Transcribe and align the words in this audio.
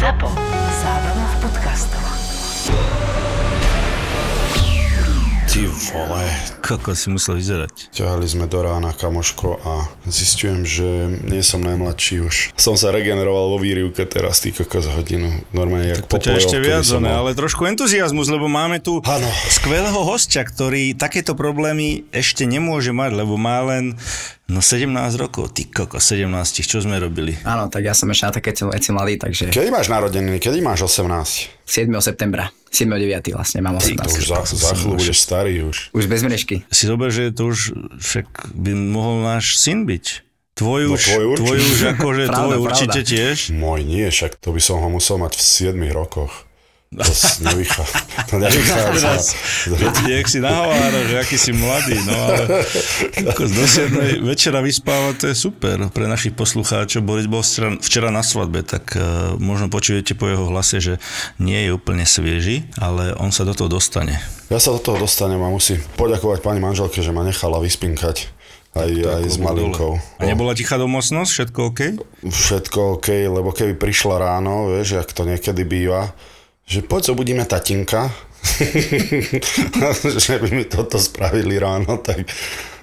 ZAPO. 0.00 0.32
Zábrná 0.80 1.26
v 1.28 1.36
podcastov. 1.44 2.04
Ty 5.44 5.68
vole, 5.92 6.24
Kako 6.60 6.92
si 6.92 7.08
musel 7.08 7.36
vyzerať. 7.36 7.90
ťahali 7.90 8.24
sme 8.24 8.44
do 8.44 8.60
rána, 8.60 8.92
kamoško, 8.92 9.58
a 9.58 9.72
zistujem, 10.04 10.62
že 10.62 10.86
nie 11.24 11.40
som 11.40 11.58
najmladší 11.58 12.20
už. 12.20 12.36
Som 12.54 12.76
sa 12.76 12.90
regeneroval 12.90 13.50
vo 13.50 13.58
výrivke 13.58 14.04
teraz, 14.04 14.38
ty 14.38 14.50
kokos 14.50 14.86
hodinu. 14.86 15.40
Normálne, 15.50 15.90
jak 15.90 16.04
To 16.04 16.16
ťa 16.16 16.36
ešte 16.36 16.58
viac, 16.58 16.84
ne, 16.94 17.00
mal. 17.02 17.24
ale 17.24 17.30
trošku 17.32 17.64
entuziasmus, 17.64 18.28
lebo 18.28 18.46
máme 18.46 18.78
tu 18.78 19.00
Áno. 19.00 19.28
skvelého 19.48 20.00
hostia, 20.00 20.42
ktorý 20.42 20.92
takéto 20.92 21.32
problémy 21.32 22.04
ešte 22.10 22.44
nemôže 22.44 22.92
mať, 22.92 23.10
lebo 23.16 23.34
má 23.34 23.64
len 23.66 23.96
no 24.46 24.60
17 24.60 24.90
rokov. 25.16 25.50
Ty 25.50 25.62
koko, 25.66 25.96
17, 25.96 26.26
čo 26.60 26.78
sme 26.78 26.98
robili? 26.98 27.38
Áno, 27.42 27.66
tak 27.66 27.82
ja 27.82 27.94
som 27.94 28.06
ešte 28.06 28.24
na 28.24 28.32
také 28.32 28.50
veci 28.52 28.90
mladý, 28.90 29.14
takže 29.16 29.44
Kedy 29.48 29.70
máš 29.70 29.88
narodeniny? 29.88 30.36
Kedy 30.36 30.60
máš 30.60 30.84
18? 30.84 31.62
7. 31.70 31.86
septembra, 32.02 32.50
7.9. 32.74 33.30
vlastne 33.30 33.62
mám 33.62 33.78
To 33.78 33.86
18. 33.86 34.10
už 34.10 34.24
za, 34.26 34.42
za 34.42 34.74
chvíľu 34.74 34.98
budeš 34.98 35.18
starý 35.22 35.62
už. 35.62 35.94
Už 35.94 36.04
bez 36.10 36.20
mrešky. 36.20 36.49
Si 36.68 36.84
zober, 36.84 37.08
že 37.08 37.30
to 37.30 37.48
už 37.48 37.58
však 37.96 38.26
by 38.52 38.70
mohol 38.74 39.22
náš 39.22 39.56
syn 39.56 39.84
byť. 39.84 40.06
Tvoj 40.52 40.82
No, 40.82 40.92
už, 40.92 41.02
tvoj 41.06 41.24
určite. 41.26 41.40
tvoj 41.40 41.58
už 41.62 41.78
akože, 41.88 42.22
Pravda, 42.22 42.36
tvoj 42.36 42.52
pravda. 42.52 42.66
určite 42.66 43.00
tiež. 43.02 43.36
Môj 43.50 43.80
nie, 43.82 44.04
však 44.06 44.32
to 44.36 44.48
by 44.50 44.60
som 44.60 44.76
ho 44.78 44.88
musel 44.88 45.16
mať 45.16 45.32
v 45.32 45.42
7 45.42 45.72
rokoch. 45.90 46.44
To 46.98 47.06
s- 47.06 47.38
nevychá, 47.38 47.86
to 48.26 48.42
nevychádza. 48.42 49.14
Teraz, 49.14 49.30
jak 50.10 50.26
si 50.26 50.42
nahovára, 50.42 51.06
že 51.06 51.22
aký 51.22 51.38
si 51.38 51.54
mladý, 51.54 52.02
no 52.02 52.10
ale 52.18 52.66
do 53.46 53.62
7 53.62 54.26
večera 54.26 54.58
vyspávať, 54.58 55.14
to 55.22 55.26
je 55.30 55.36
super 55.38 55.78
pre 55.94 56.10
našich 56.10 56.34
poslucháčov. 56.34 57.06
Boris 57.06 57.30
bol 57.30 57.46
včera, 57.46 58.10
na 58.10 58.26
svadbe, 58.26 58.66
tak 58.66 58.98
uh, 58.98 59.38
možno 59.38 59.70
počujete 59.70 60.18
po 60.18 60.26
jeho 60.26 60.50
hlase, 60.50 60.82
že 60.82 60.94
nie 61.38 61.62
je 61.62 61.70
úplne 61.70 62.02
svieži, 62.02 62.66
ale 62.74 63.14
on 63.22 63.30
sa 63.30 63.46
do 63.46 63.54
toho 63.54 63.70
dostane. 63.70 64.18
Ja 64.50 64.58
sa 64.58 64.74
do 64.74 64.82
toho 64.82 64.98
dostanem 64.98 65.38
a 65.38 65.46
musím 65.46 65.78
poďakovať 65.94 66.42
pani 66.42 66.58
manželke, 66.58 67.06
že 67.06 67.14
ma 67.14 67.22
nechala 67.22 67.62
vyspinkať 67.62 68.26
aj, 68.74 68.90
aj 68.90 69.22
s 69.30 69.38
malinkou. 69.38 69.94
A 70.18 70.26
nebola 70.26 70.58
tichá 70.58 70.74
domocnosť? 70.74 71.30
Všetko 71.30 71.60
OK? 71.70 71.80
Všetko 72.26 72.78
OK, 72.98 73.30
lebo 73.30 73.54
keby 73.54 73.78
prišla 73.78 74.18
ráno, 74.18 74.74
vieš, 74.74 74.98
jak 74.98 75.14
to 75.14 75.22
niekedy 75.22 75.62
býva, 75.62 76.10
že 76.66 76.80
poď 76.84 77.14
zobudíme 77.14 77.44
tatinka, 77.44 78.10
že 80.24 80.34
by 80.40 80.48
mi 80.50 80.64
toto 80.64 80.96
spravili 80.96 81.60
ráno, 81.60 82.00
tak, 82.00 82.24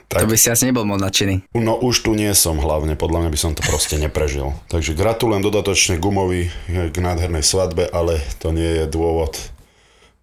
tak 0.05 0.21
To 0.23 0.29
by 0.29 0.37
si 0.37 0.53
asi 0.53 0.69
nebol 0.69 0.85
moc 0.85 1.01
nadšený. 1.01 1.51
No 1.57 1.81
už 1.81 2.05
tu 2.05 2.13
nie 2.13 2.29
som 2.37 2.61
hlavne, 2.61 2.93
podľa 2.93 3.25
mňa 3.25 3.29
by 3.33 3.39
som 3.39 3.51
to 3.57 3.65
proste 3.65 3.97
neprežil. 3.97 4.53
Takže 4.69 4.93
gratulujem 4.93 5.41
dodatočne 5.41 5.97
Gumovi 5.97 6.53
k 6.69 6.95
nádhernej 6.95 7.41
svadbe, 7.41 7.89
ale 7.89 8.21
to 8.37 8.53
nie 8.53 8.83
je 8.83 8.85
dôvod, 8.85 9.35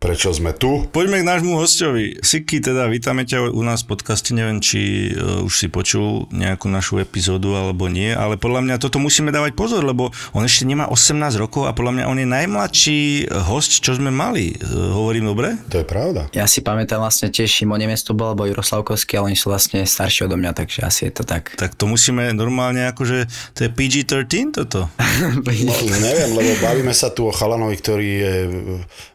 prečo 0.04 0.36
sme 0.36 0.52
tu. 0.52 0.84
Poďme 0.92 1.24
k 1.24 1.28
nášmu 1.32 1.56
hostovi. 1.56 2.20
Siki, 2.20 2.60
teda 2.60 2.92
vítame 2.92 3.24
ťa 3.24 3.48
u 3.48 3.64
nás 3.64 3.88
v 3.88 3.96
podcaste, 3.96 4.36
neviem, 4.36 4.60
či 4.60 5.08
uh, 5.16 5.40
už 5.48 5.64
si 5.64 5.72
počul 5.72 6.28
nejakú 6.28 6.68
našu 6.68 7.00
epizódu 7.00 7.56
alebo 7.56 7.88
nie, 7.88 8.12
ale 8.12 8.36
podľa 8.36 8.68
mňa 8.68 8.76
toto 8.84 9.00
musíme 9.00 9.32
dávať 9.32 9.56
pozor, 9.56 9.80
lebo 9.80 10.12
on 10.36 10.44
ešte 10.44 10.68
nemá 10.68 10.92
18 10.92 11.40
rokov 11.40 11.64
a 11.64 11.72
podľa 11.72 11.92
mňa 11.96 12.04
on 12.04 12.20
je 12.20 12.28
najmladší 12.28 13.00
host, 13.48 13.80
čo 13.80 13.96
sme 13.96 14.12
mali. 14.12 14.52
Uh, 14.60 14.92
hovorím 14.92 15.32
dobre? 15.32 15.56
To 15.72 15.80
je 15.80 15.86
pravda. 15.88 16.28
Ja 16.36 16.44
si 16.44 16.60
pamätám 16.60 17.00
vlastne 17.00 17.32
tiež 17.32 17.48
Šimo 17.48 17.80
Nemec 17.80 18.04
to 18.04 18.12
bol, 18.12 18.36
alebo 18.36 18.44
Jiroslavkovský, 18.44 19.16
ale 19.16 19.32
oni 19.32 19.38
sú 19.40 19.48
vlastne 19.48 19.88
starší 19.88 20.28
odo 20.28 20.36
mňa, 20.36 20.52
takže 20.52 20.84
asi 20.84 21.08
je 21.08 21.16
to 21.16 21.24
tak. 21.24 21.56
Tak 21.56 21.80
to 21.80 21.88
musíme 21.88 22.28
normálne 22.36 22.92
akože, 22.92 23.24
to 23.56 23.60
je 23.64 23.70
PG-13 23.72 24.52
toto. 24.52 24.84
No, 25.64 25.72
neviem, 26.02 26.34
lebo 26.34 26.50
bavíme 26.60 26.92
sa 26.92 27.08
tu 27.08 27.30
o 27.30 27.32
chalanovi, 27.32 27.78
ktorý 27.78 28.08
je 28.10 28.34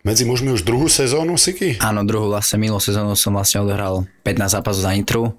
medzi 0.07 0.23
mužmi 0.23 0.55
už 0.55 0.63
druhú 0.79 0.87
sezónu, 0.87 1.35
Siky? 1.35 1.75
Áno, 1.83 2.07
druhú 2.07 2.31
vlastne 2.31 2.55
minulú 2.55 2.79
sezónu 2.79 3.11
som 3.11 3.35
vlastne 3.35 3.59
odohral 3.59 4.07
15 4.23 4.63
zápasov 4.63 4.87
za 4.87 4.95
Nitru 4.95 5.35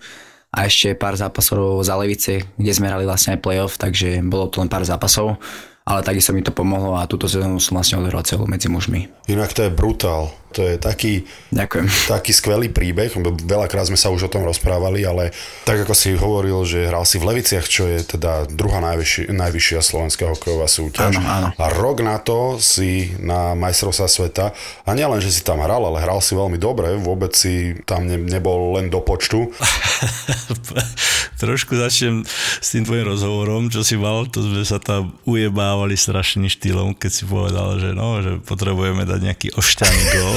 a 0.53 0.69
ešte 0.69 0.93
pár 0.93 1.17
zápasov 1.17 1.81
za 1.81 1.97
Levice, 1.97 2.45
kde 2.61 2.73
sme 2.77 2.93
hrali 2.93 3.09
vlastne 3.09 3.33
aj 3.33 3.41
playoff, 3.41 3.81
takže 3.81 4.21
bolo 4.21 4.53
to 4.53 4.61
len 4.61 4.69
pár 4.69 4.85
zápasov, 4.85 5.41
ale 5.89 6.05
takisto 6.05 6.37
mi 6.37 6.45
to 6.45 6.53
pomohlo 6.53 6.93
a 6.93 7.09
túto 7.09 7.25
sezónu 7.25 7.57
som 7.57 7.81
vlastne 7.81 8.05
odohral 8.05 8.21
celú 8.21 8.45
medzi 8.45 8.69
mužmi. 8.69 9.09
Inak 9.33 9.57
to 9.57 9.65
je 9.65 9.73
brutál. 9.73 10.29
To 10.51 10.67
je 10.67 10.83
taký, 10.83 11.25
Ďakujem. 11.55 11.87
taký 12.11 12.33
skvelý 12.35 12.69
príbeh, 12.75 13.15
veľakrát 13.47 13.87
sme 13.87 13.95
sa 13.95 14.11
už 14.11 14.27
o 14.27 14.33
tom 14.33 14.43
rozprávali, 14.43 15.07
ale 15.07 15.31
tak 15.63 15.87
ako 15.87 15.95
si 15.95 16.19
hovoril, 16.19 16.67
že 16.67 16.91
hral 16.91 17.07
si 17.07 17.23
v 17.23 17.31
Leviciach, 17.31 17.67
čo 17.71 17.87
je 17.87 18.03
teda 18.03 18.51
druhá 18.51 18.83
najvyšší, 18.83 19.31
najvyššia 19.31 19.79
slovenská 19.79 20.27
hokejová 20.27 20.67
súťaž. 20.67 21.15
Áno, 21.15 21.23
áno. 21.23 21.49
A 21.55 21.67
rok 21.71 22.03
na 22.03 22.19
to 22.19 22.59
si 22.59 23.15
na 23.23 23.55
majstrovstvá 23.55 24.09
sveta, 24.11 24.45
a 24.83 24.91
nielen, 24.99 25.23
že 25.23 25.31
si 25.31 25.47
tam 25.47 25.63
hral, 25.63 25.87
ale 25.87 26.03
hral 26.03 26.19
si 26.19 26.35
veľmi 26.35 26.59
dobre, 26.59 26.99
vôbec 26.99 27.31
si 27.31 27.79
tam 27.87 28.11
ne, 28.11 28.19
nebol 28.19 28.75
len 28.75 28.91
do 28.91 28.99
počtu. 28.99 29.55
Trošku 31.41 31.73
začnem 31.73 32.27
s 32.61 32.69
tým 32.69 32.85
tvojim 32.85 33.07
rozhovorom, 33.07 33.73
čo 33.73 33.81
si 33.81 33.97
mal, 33.97 34.29
to 34.29 34.45
sme 34.45 34.61
sa 34.67 34.77
tam 34.77 35.17
ujebávali 35.25 35.97
strašným 35.97 36.51
štýlom, 36.51 36.93
keď 36.93 37.11
si 37.11 37.25
povedal, 37.25 37.81
že 37.81 37.97
no, 37.97 38.21
že 38.21 38.43
potrebujeme 38.45 39.09
dať 39.09 39.21
nejaký 39.25 39.49
ošťaný 39.57 40.03
gól. 40.13 40.37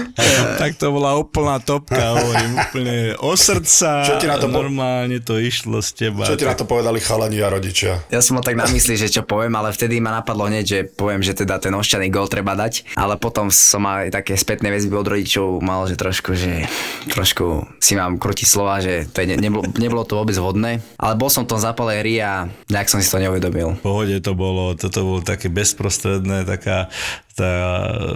tak 0.61 0.77
to 0.77 0.91
bola 0.91 1.17
úplná 1.17 1.57
topka, 1.59 2.17
hovorím, 2.17 2.51
úplne 2.57 2.97
o 3.19 3.33
srdca, 3.33 4.05
Čo 4.05 4.15
ti 4.17 4.27
na 4.27 4.37
to 4.37 4.47
po- 4.47 4.61
normálne 4.61 5.17
to 5.19 5.37
išlo 5.37 5.79
z 5.81 5.89
teba. 6.07 6.23
Čo 6.25 6.37
ti 6.37 6.45
na 6.47 6.55
to 6.55 6.65
povedali 6.65 6.99
chalani 7.01 7.39
a 7.41 7.47
rodičia? 7.49 8.03
Ja 8.09 8.19
som 8.19 8.37
mal 8.39 8.45
tak 8.45 8.57
na 8.57 8.67
mysli, 8.69 8.95
že 8.95 9.11
čo 9.11 9.21
poviem, 9.25 9.53
ale 9.55 9.73
vtedy 9.73 9.99
ma 9.99 10.11
napadlo 10.11 10.47
hneď, 10.47 10.65
že 10.65 10.79
poviem, 10.87 11.21
že 11.21 11.33
teda 11.33 11.57
ten 11.57 11.73
ošťaný 11.73 12.07
gol 12.09 12.27
treba 12.27 12.53
dať, 12.53 12.95
ale 12.95 13.17
potom 13.17 13.51
som 13.51 13.83
aj 13.85 14.11
také 14.13 14.35
spätné 14.35 14.71
väzby 14.71 14.93
od 14.95 15.07
rodičov 15.07 15.61
mal, 15.61 15.85
že 15.85 15.95
trošku, 15.95 16.31
že 16.33 16.65
trošku 17.09 17.65
si 17.77 17.93
mám 17.97 18.17
krutiť 18.17 18.47
slova, 18.47 18.79
že 18.83 19.07
to 19.09 19.23
je, 19.23 19.33
ne, 19.33 19.37
nebolo, 19.39 19.63
nebolo 19.77 20.03
to 20.05 20.17
vôbec 20.17 20.35
vhodné, 20.35 20.81
ale 20.97 21.13
bol 21.17 21.29
som 21.29 21.43
v 21.43 21.51
tom 21.55 21.59
zápale 21.61 21.99
hry 21.99 22.21
a 22.21 22.31
nejak 22.69 22.87
som 22.89 22.99
si 23.01 23.09
to 23.09 23.19
neuvedomil. 23.19 23.77
V 23.79 23.85
pohode 23.85 24.17
to 24.21 24.31
bolo, 24.33 24.73
toto 24.77 25.03
bolo 25.03 25.21
také 25.21 25.49
bezprostredné, 25.49 26.43
taká, 26.45 26.87
tá, 27.31 27.51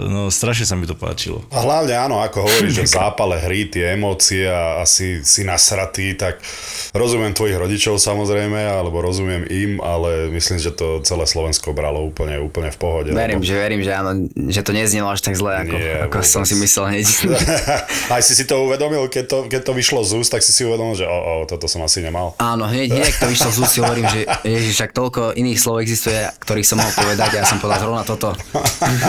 no 0.05 0.27
strašne 0.27 0.67
sa 0.67 0.75
mi 0.75 0.83
to 0.83 0.93
páčilo. 0.93 1.39
A 1.47 1.63
hlavne 1.63 1.95
áno, 1.95 2.19
ako 2.19 2.43
hovoríš, 2.43 2.73
že 2.73 2.83
v 2.83 2.91
zápale 2.91 3.39
hry, 3.39 3.65
tie 3.65 3.95
emócie 3.95 4.43
a 4.43 4.83
asi 4.83 5.23
si 5.23 5.47
nasratý, 5.47 6.13
tak 6.13 6.43
rozumiem 6.91 7.31
tvojich 7.31 7.55
rodičov 7.55 7.95
samozrejme, 7.95 8.59
alebo 8.59 8.99
rozumiem 8.99 9.47
im, 9.47 9.79
ale 9.79 10.27
myslím, 10.31 10.59
že 10.59 10.71
to 10.71 10.99
celé 11.01 11.23
Slovensko 11.23 11.71
bralo 11.71 12.03
úplne, 12.03 12.39
úplne 12.39 12.69
v 12.69 12.77
pohode. 12.77 13.09
Verím, 13.15 13.39
lebo- 13.39 13.47
že 13.47 13.55
verím, 13.55 13.81
že 13.81 13.91
áno, 13.91 14.11
že 14.51 14.61
to 14.61 14.71
neznelo 14.75 15.07
až 15.07 15.23
tak 15.23 15.35
zle, 15.35 15.63
ako, 15.63 15.75
Nie, 15.75 15.93
ako 16.05 16.15
som 16.21 16.43
si 16.43 16.55
myslel 16.59 16.85
hneď. 16.91 17.07
Aj 18.13 18.21
si 18.21 18.35
si 18.35 18.43
to 18.43 18.67
uvedomil, 18.67 19.07
keď 19.07 19.25
to, 19.25 19.37
keď 19.47 19.61
to 19.63 19.71
vyšlo 19.71 20.03
z 20.03 20.11
úst, 20.19 20.31
tak 20.31 20.43
si 20.43 20.51
si 20.51 20.67
uvedomil, 20.67 20.95
že 20.95 21.07
o, 21.07 21.17
o, 21.17 21.33
toto 21.47 21.71
som 21.71 21.79
asi 21.81 22.03
nemal. 22.03 22.35
Áno, 22.37 22.67
hneď, 22.67 22.91
hneď 22.91 23.13
to 23.15 23.27
vyšlo 23.27 23.49
z 23.51 23.57
úst, 23.63 23.71
si 23.71 23.79
hovorím, 23.79 24.07
že 24.11 24.27
ježiš, 24.43 24.73
však 24.75 24.91
toľko 24.91 25.21
iných 25.33 25.59
slov 25.59 25.79
existuje, 25.79 26.19
ktorých 26.43 26.67
som 26.67 26.77
mohol 26.77 26.93
povedať 26.93 27.29
a 27.35 27.37
ja 27.41 27.45
som 27.47 27.57
povedal 27.57 27.81
zrovna 27.81 28.03
toto. 28.03 28.29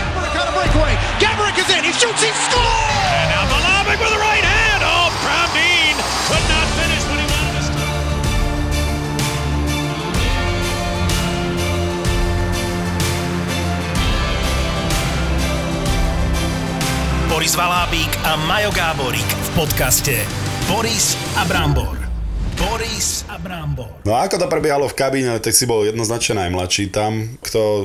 Gabrick 0.00 0.32
on 0.40 0.48
a 0.48 0.54
breakaway. 0.56 0.96
Gabrick 1.20 1.56
is 1.60 1.68
in. 1.68 1.84
He 1.84 1.92
shoots. 1.92 2.22
He 2.22 2.32
scores. 2.32 2.96
And 3.12 3.28
now 3.28 3.44
Malavik 3.52 4.00
with 4.00 4.08
the 4.08 4.18
right 4.18 4.40
hand. 4.44 4.80
Oh, 4.82 5.12
Browning 5.20 5.96
could 6.24 6.46
not 6.48 6.66
finish 6.80 7.04
when 7.12 7.18
he 7.20 7.26
wanted 7.28 7.52
to 7.60 7.62
stop. 7.68 7.92
Boris 17.28 17.54
Valábík 17.54 18.18
a 18.24 18.36
Majo 18.36 18.70
Gáborík 18.72 19.28
v 19.28 19.48
podcaste 19.54 20.26
Boris 20.68 21.16
a 21.36 21.44
Brambor. 21.44 21.99
Boris 22.60 23.24
a 23.24 23.40
Brambor. 23.40 23.88
No 24.04 24.12
a 24.12 24.28
ako 24.28 24.36
to 24.36 24.52
prebiehalo 24.52 24.84
v 24.84 24.92
kabíne, 24.92 25.40
tak 25.40 25.56
si 25.56 25.64
bol 25.64 25.88
jednoznačne 25.88 26.44
najmladší 26.44 26.92
tam, 26.92 27.40
kto 27.40 27.60
e, 27.60 27.84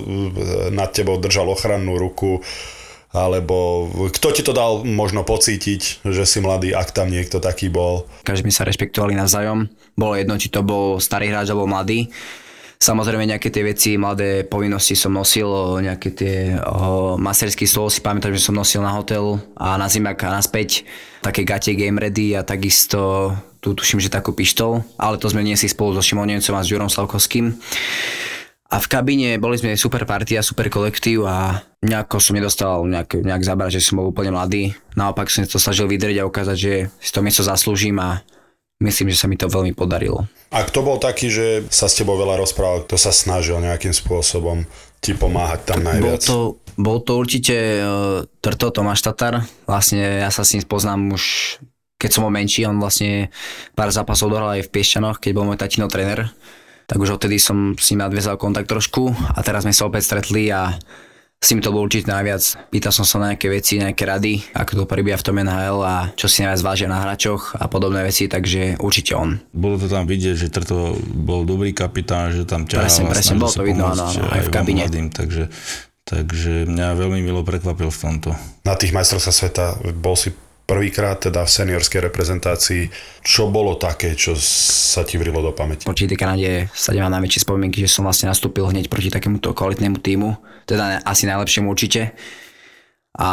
nad 0.75 0.91
tebou 0.91 1.15
držal 1.15 1.47
ochrannú 1.47 1.95
ruku, 1.95 2.43
alebo 3.15 3.87
kto 4.11 4.35
ti 4.35 4.43
to 4.43 4.51
dal 4.51 4.83
možno 4.83 5.23
pocítiť, 5.23 6.03
že 6.03 6.27
si 6.27 6.43
mladý, 6.43 6.75
ak 6.75 6.91
tam 6.91 7.07
niekto 7.07 7.39
taký 7.39 7.71
bol. 7.71 8.03
Každý 8.27 8.51
sa 8.51 8.67
rešpektovali 8.67 9.15
navzájom. 9.15 9.71
Bolo 9.95 10.19
jedno, 10.19 10.35
či 10.35 10.51
to 10.51 10.59
bol 10.59 10.99
starý 10.99 11.31
hráč 11.31 11.55
alebo 11.55 11.71
mladý. 11.71 12.11
Samozrejme 12.75 13.23
nejaké 13.23 13.47
tie 13.47 13.63
veci, 13.63 13.95
mladé 13.95 14.43
povinnosti 14.43 14.99
som 14.99 15.15
nosil, 15.15 15.47
o, 15.47 15.79
nejaké 15.79 16.11
tie 16.11 16.59
o, 16.59 17.15
masterský 17.15 17.63
stôl 17.63 17.87
si 17.87 18.03
pamätám, 18.03 18.35
že 18.35 18.43
som 18.43 18.51
nosil 18.51 18.83
na 18.83 18.91
hotel 18.91 19.39
a 19.55 19.79
na 19.79 19.87
zimak 19.87 20.19
a 20.27 20.35
naspäť 20.35 20.83
také 21.23 21.47
gate 21.47 21.71
game 21.71 21.95
ready 21.95 22.35
a 22.35 22.43
takisto 22.43 23.31
tu 23.65 23.73
tuším, 23.73 23.97
že 23.97 24.13
takú 24.13 24.29
pištol, 24.29 24.85
ale 25.01 25.17
to 25.17 25.25
sme 25.25 25.41
niesli 25.41 25.65
spolu 25.65 25.97
so 25.97 26.05
Šimon 26.05 26.29
Nemcom 26.29 26.53
a 26.53 26.61
s 26.61 26.69
Jurom 26.69 26.85
Slavkovským. 26.85 27.57
A 28.69 28.77
v 28.77 28.85
kabíne 28.85 29.41
boli 29.41 29.57
sme 29.57 29.73
super 29.73 30.05
partia, 30.05 30.45
super 30.45 30.69
kolektív 30.69 31.25
a 31.25 31.65
nejako 31.81 32.21
som 32.21 32.37
nedostal 32.37 32.85
nejak, 32.85 33.25
nejak 33.25 33.41
zabrať, 33.41 33.81
že 33.81 33.89
som 33.89 34.01
bol 34.01 34.13
úplne 34.13 34.29
mladý. 34.29 34.77
Naopak 34.93 35.33
som 35.33 35.41
to 35.49 35.57
snažil 35.57 35.89
vydrieť 35.89 36.21
a 36.21 36.29
ukázať, 36.29 36.57
že 36.57 36.73
si 37.01 37.09
to 37.09 37.25
miesto 37.25 37.41
zaslúžim 37.41 37.97
a 37.97 38.21
myslím, 38.85 39.09
že 39.09 39.17
sa 39.17 39.25
mi 39.25 39.37
to 39.37 39.49
veľmi 39.49 39.73
podarilo. 39.73 40.29
A 40.53 40.61
kto 40.61 40.85
bol 40.85 40.97
taký, 41.01 41.33
že 41.33 41.65
sa 41.73 41.89
s 41.89 41.97
tebou 41.97 42.17
veľa 42.21 42.37
rozprával, 42.37 42.85
kto 42.85 43.01
sa 43.01 43.09
snažil 43.09 43.57
nejakým 43.57 43.93
spôsobom 43.93 44.65
ti 45.01 45.17
pomáhať 45.17 45.73
tam 45.73 45.81
Bol 45.81 45.89
najviac? 45.89 46.21
to, 46.21 46.37
bol 46.77 46.97
to 47.01 47.17
určite 47.17 47.55
uh, 47.81 48.25
Trto 48.41 48.69
Tomáš 48.69 49.05
Tatar. 49.05 49.45
Vlastne 49.69 50.21
ja 50.21 50.29
sa 50.29 50.45
s 50.45 50.53
ním 50.53 50.65
poznám 50.65 51.17
už 51.17 51.23
keď 52.05 52.13
som 52.13 52.29
bol 52.29 52.33
menší, 52.37 52.69
on 52.69 52.77
vlastne 52.77 53.33
pár 53.73 53.89
zápasov 53.89 54.29
dohral 54.29 54.61
aj 54.61 54.69
v 54.69 54.73
Piešťanoch, 54.77 55.17
keď 55.17 55.31
bol 55.33 55.49
môj 55.49 55.57
tatino 55.57 55.89
tréner. 55.89 56.29
Tak 56.85 57.01
už 57.01 57.17
odtedy 57.17 57.41
som 57.41 57.73
s 57.73 57.89
ním 57.89 58.05
nadviezal 58.05 58.37
kontakt 58.37 58.69
trošku 58.69 59.09
a 59.09 59.41
teraz 59.41 59.65
sme 59.65 59.73
sa 59.73 59.89
opäť 59.89 60.13
stretli 60.13 60.53
a 60.53 60.77
s 61.41 61.49
ním 61.49 61.65
to 61.65 61.73
bolo 61.73 61.89
určite 61.89 62.05
najviac. 62.05 62.69
Pýtal 62.69 62.93
som 62.93 63.09
sa 63.09 63.17
na 63.17 63.33
nejaké 63.33 63.49
veci, 63.49 63.81
nejaké 63.81 64.05
rady, 64.05 64.53
ako 64.53 64.81
to 64.81 64.83
prebieha 64.85 65.17
v 65.17 65.25
tom 65.25 65.41
NHL 65.41 65.81
a 65.81 66.13
čo 66.13 66.29
si 66.29 66.45
najviac 66.45 66.61
vážia 66.61 66.85
na 66.85 67.01
hráčoch 67.01 67.57
a 67.57 67.65
podobné 67.65 68.05
veci, 68.05 68.29
takže 68.29 68.77
určite 68.77 69.17
on. 69.17 69.41
Bolo 69.49 69.81
to 69.81 69.89
tam 69.89 70.05
vidieť, 70.05 70.45
že 70.45 70.53
Trto 70.53 70.93
bol 71.09 71.41
dobrý 71.41 71.73
kapitán, 71.73 72.37
že 72.37 72.45
tam 72.45 72.69
ťahal 72.69 72.85
Presne, 72.85 73.09
presne, 73.09 73.33
bolo 73.41 73.49
sa 73.49 73.61
to 73.61 73.65
vidno, 73.65 73.89
áno, 73.89 74.05
aj 74.29 74.45
v 74.45 74.49
kabine. 74.53 74.85
Mladým, 74.85 75.09
takže, 75.09 75.49
takže 76.05 76.69
mňa 76.69 76.87
veľmi 77.01 77.19
milo 77.25 77.41
prekvapil 77.41 77.89
v 77.89 77.97
tomto. 77.97 78.29
Na 78.61 78.77
tých 78.77 78.93
majstrovstvách 78.93 79.37
sveta 79.41 79.65
bol 79.97 80.13
si 80.13 80.33
prvýkrát 80.65 81.21
teda 81.21 81.45
v 81.45 81.53
seniorskej 81.53 82.01
reprezentácii. 82.09 82.89
Čo 83.21 83.53
bolo 83.53 83.77
také, 83.77 84.17
čo 84.17 84.33
sa 84.41 85.05
ti 85.05 85.21
vrilo 85.21 85.41
do 85.41 85.53
pamäti? 85.53 85.85
Proti 85.85 86.09
tej 86.09 86.17
Kanade 86.17 86.49
sa 86.73 86.91
nemám 86.91 87.13
najväčšie 87.21 87.45
spomienky, 87.45 87.85
že 87.85 87.89
som 87.89 88.05
vlastne 88.05 88.29
nastúpil 88.29 88.65
hneď 88.65 88.89
proti 88.89 89.13
takémuto 89.13 89.53
kvalitnému 89.53 90.01
týmu, 90.01 90.37
teda 90.65 91.05
asi 91.05 91.29
najlepšiemu 91.29 91.69
určite 91.69 92.17
a 93.15 93.29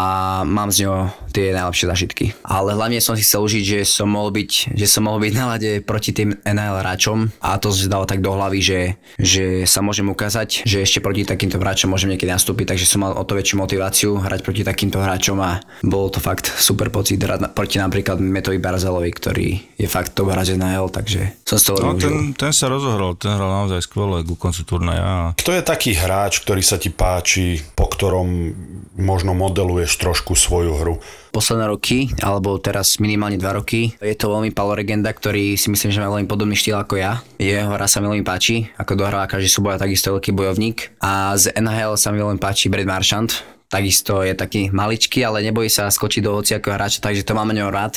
mám 0.46 0.70
z 0.70 0.86
ňoho 0.86 1.10
tie 1.34 1.50
najlepšie 1.50 1.86
zažitky. 1.90 2.24
Ale 2.46 2.76
hlavne 2.76 3.02
som 3.02 3.18
si 3.18 3.26
chcel 3.26 3.42
užiť, 3.42 3.64
že 3.64 3.78
som 3.82 4.06
mohol 4.06 4.30
byť, 4.30 4.76
že 4.78 4.86
som 4.86 5.08
mohol 5.08 5.18
byť 5.18 5.32
na 5.34 5.46
lade 5.56 5.70
proti 5.82 6.14
tým 6.14 6.38
NHL 6.44 6.78
hráčom 6.78 7.18
a 7.42 7.58
to 7.58 7.74
si 7.74 7.90
dalo 7.90 8.06
tak 8.06 8.22
do 8.22 8.30
hlavy, 8.30 8.60
že, 8.62 8.80
že 9.18 9.44
sa 9.66 9.82
môžem 9.82 10.06
ukázať, 10.06 10.62
že 10.62 10.84
ešte 10.84 11.02
proti 11.02 11.26
takýmto 11.26 11.58
hráčom 11.58 11.90
môžem 11.90 12.14
niekedy 12.14 12.30
nastúpiť, 12.30 12.76
takže 12.76 12.86
som 12.86 13.02
mal 13.02 13.16
o 13.16 13.24
to 13.26 13.34
väčšiu 13.34 13.56
motiváciu 13.58 14.10
hrať 14.22 14.40
proti 14.46 14.62
takýmto 14.62 15.02
hráčom 15.02 15.40
a 15.42 15.58
bolo 15.82 16.12
to 16.12 16.22
fakt 16.22 16.46
super 16.46 16.92
pocit 16.92 17.18
hrať 17.18 17.40
na- 17.42 17.50
proti 17.50 17.82
napríklad 17.82 18.22
Metovi 18.22 18.62
Barzelovi, 18.62 19.10
ktorý 19.10 19.48
je 19.80 19.88
fakt 19.90 20.14
top 20.14 20.30
hráč 20.30 20.54
NHL, 20.54 20.92
takže 20.92 21.42
som 21.42 21.58
z 21.58 21.64
toho 21.68 21.78
No, 21.82 21.98
ten, 21.98 22.30
ten 22.38 22.52
sa 22.54 22.70
rozohral, 22.70 23.18
ten 23.18 23.34
hral 23.34 23.50
naozaj 23.50 23.82
skvele 23.82 24.22
ku 24.22 24.38
koncu 24.38 24.62
turnaja. 24.62 25.34
Kto 25.34 25.50
je 25.50 25.62
taký 25.66 25.98
hráč, 25.98 26.38
ktorý 26.46 26.62
sa 26.62 26.78
ti 26.78 26.94
páči, 26.94 27.58
po 27.74 27.90
ktorom 27.90 28.54
možno 28.96 29.32
modeluješ 29.32 29.96
trošku 30.00 30.36
svoju 30.36 30.72
hru? 30.78 30.96
posledné 31.32 31.64
roky, 31.64 32.12
alebo 32.20 32.60
teraz 32.60 33.00
minimálne 33.00 33.40
dva 33.40 33.56
roky. 33.56 33.96
Je 34.04 34.12
to 34.12 34.28
veľmi 34.28 34.52
Paolo 34.52 34.76
Regenda, 34.76 35.08
ktorý 35.08 35.56
si 35.56 35.72
myslím, 35.72 35.90
že 35.90 36.04
má 36.04 36.12
veľmi 36.12 36.28
podobný 36.28 36.52
štýl 36.52 36.76
ako 36.76 37.00
ja. 37.00 37.24
Jeho 37.40 37.72
hra 37.72 37.88
sa 37.88 38.04
mi 38.04 38.12
veľmi 38.12 38.20
páči, 38.20 38.68
ako 38.76 39.00
dohráva 39.00 39.24
každý 39.24 39.48
súboj 39.48 39.80
takisto 39.80 40.12
veľký 40.12 40.36
bojovník. 40.36 40.92
A 41.00 41.32
z 41.40 41.56
NHL 41.56 41.96
sa 41.96 42.12
mi 42.12 42.20
veľmi 42.20 42.36
páči 42.36 42.68
Brad 42.68 42.84
Marchand, 42.84 43.32
takisto 43.72 44.20
je 44.20 44.36
taký 44.36 44.68
maličký, 44.68 45.24
ale 45.24 45.40
nebojí 45.40 45.72
sa 45.72 45.88
skočiť 45.88 46.20
do 46.20 46.36
hociakého 46.36 46.76
hráča, 46.76 47.00
takže 47.00 47.24
to 47.24 47.32
mám 47.32 47.48
na 47.48 47.64
ňom 47.64 47.72
rád. 47.72 47.96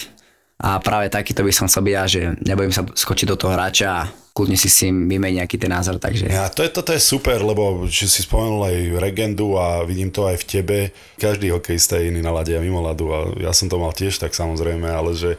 A 0.55 0.79
práve 0.79 1.11
takýto 1.11 1.43
by 1.43 1.51
som 1.51 1.67
sa 1.67 1.83
byť 1.83 1.93
ja, 1.93 2.03
že 2.07 2.21
nebojím 2.39 2.71
sa 2.71 2.87
skočiť 2.87 3.27
do 3.27 3.35
toho 3.35 3.51
hráča 3.51 3.87
a 3.91 4.07
kľudne 4.31 4.55
si 4.55 4.71
s 4.71 4.87
ním 4.87 5.07
vymeniť 5.11 5.43
nejaký 5.43 5.57
ten 5.59 5.71
názor, 5.71 5.99
takže... 5.99 6.31
Ja, 6.31 6.47
to 6.47 6.63
je, 6.63 6.71
toto 6.71 6.95
je 6.95 6.99
super, 7.03 7.43
lebo 7.43 7.83
že 7.87 8.07
si 8.07 8.23
spomenul 8.23 8.67
aj 8.67 8.75
Regendu 8.99 9.59
a 9.59 9.83
vidím 9.83 10.11
to 10.11 10.27
aj 10.27 10.39
v 10.43 10.47
tebe. 10.47 10.77
Každý 11.19 11.51
hokejista 11.51 11.99
je 11.99 12.11
iný 12.11 12.23
na 12.23 12.31
lade 12.31 12.55
a 12.55 12.63
mimo 12.63 12.79
ľadu 12.79 13.05
a 13.11 13.19
ja 13.39 13.51
som 13.51 13.67
to 13.67 13.79
mal 13.79 13.91
tiež 13.91 14.15
tak 14.15 14.31
samozrejme, 14.31 14.87
ale 14.87 15.15
že 15.15 15.35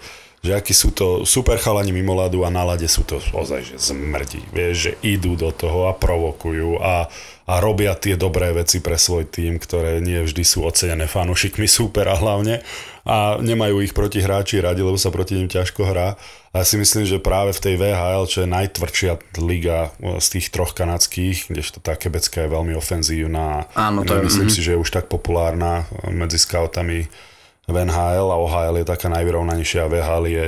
že 0.47 0.55
akí 0.55 0.71
sú 0.71 0.95
to 0.95 1.27
super 1.27 1.59
chalani 1.59 1.91
mimo 1.91 2.15
ľadu 2.15 2.47
a 2.47 2.55
na 2.55 2.63
lade 2.63 2.87
sú 2.87 3.03
to 3.03 3.19
ozaj, 3.35 3.67
že 3.67 3.91
zmrdí. 3.91 4.47
Vieš, 4.55 4.75
že 4.79 4.93
idú 5.03 5.35
do 5.35 5.51
toho 5.51 5.91
a 5.91 5.93
provokujú 5.97 6.79
a, 6.79 7.11
a 7.46 7.62
robia 7.62 7.94
tie 7.94 8.19
dobré 8.19 8.50
veci 8.50 8.82
pre 8.82 8.98
svoj 8.98 9.31
tým, 9.31 9.62
ktoré 9.62 10.02
nie 10.02 10.19
vždy 10.19 10.43
sú 10.43 10.66
ocenené 10.66 11.06
fanúšikmi 11.06 11.70
super 11.70 12.10
a 12.10 12.19
hlavne 12.19 12.58
a 13.06 13.38
nemajú 13.38 13.87
ich 13.87 13.94
proti 13.94 14.19
hráči 14.19 14.58
radi, 14.58 14.82
lebo 14.82 14.98
sa 14.98 15.14
proti 15.14 15.38
nim 15.38 15.46
ťažko 15.46 15.87
hrá. 15.87 16.19
A 16.50 16.54
ja 16.58 16.64
si 16.66 16.75
myslím, 16.75 17.06
že 17.06 17.22
práve 17.22 17.54
v 17.54 17.62
tej 17.62 17.75
VHL, 17.78 18.26
čo 18.26 18.43
je 18.43 18.50
najtvrdšia 18.50 19.38
liga 19.46 19.94
z 20.19 20.26
tých 20.26 20.50
troch 20.50 20.75
kanadských, 20.75 21.46
kdežto 21.46 21.78
tá 21.78 21.94
kebecká 21.94 22.43
je 22.43 22.50
veľmi 22.50 22.75
ofenzívna. 22.75 23.70
Áno, 23.78 24.02
to 24.02 24.19
je- 24.19 24.26
Myslím 24.26 24.50
mhm. 24.50 24.54
si, 24.58 24.60
že 24.66 24.75
je 24.75 24.82
už 24.82 24.90
tak 24.90 25.06
populárna 25.06 25.87
medzi 26.10 26.43
scoutami 26.43 27.06
v 27.70 27.76
NHL 27.78 28.26
a 28.26 28.40
OHL 28.43 28.82
je 28.82 28.90
taká 28.90 29.06
najvyrovnanejšia 29.06 29.87
a 29.87 29.90
VHL 29.90 30.25
je 30.26 30.44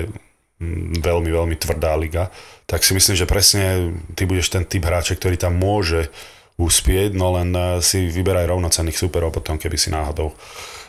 veľmi, 0.99 1.31
veľmi 1.31 1.55
tvrdá 1.55 1.95
liga. 1.95 2.35
Tak 2.67 2.83
si 2.83 2.91
myslím, 2.91 3.15
že 3.15 3.31
presne 3.31 3.95
ty 4.19 4.27
budeš 4.27 4.51
ten 4.51 4.67
typ 4.67 4.83
hráča, 4.83 5.15
ktorý 5.15 5.39
tam 5.39 5.55
môže 5.55 6.11
uspieť, 6.59 7.15
no 7.15 7.39
len 7.39 7.55
eh, 7.55 7.79
si 7.79 8.11
vyberaj 8.11 8.51
rovnocenných 8.51 8.99
superov 8.99 9.31
potom, 9.31 9.57
keby 9.57 9.79
si 9.79 9.95
náhodou. 9.95 10.35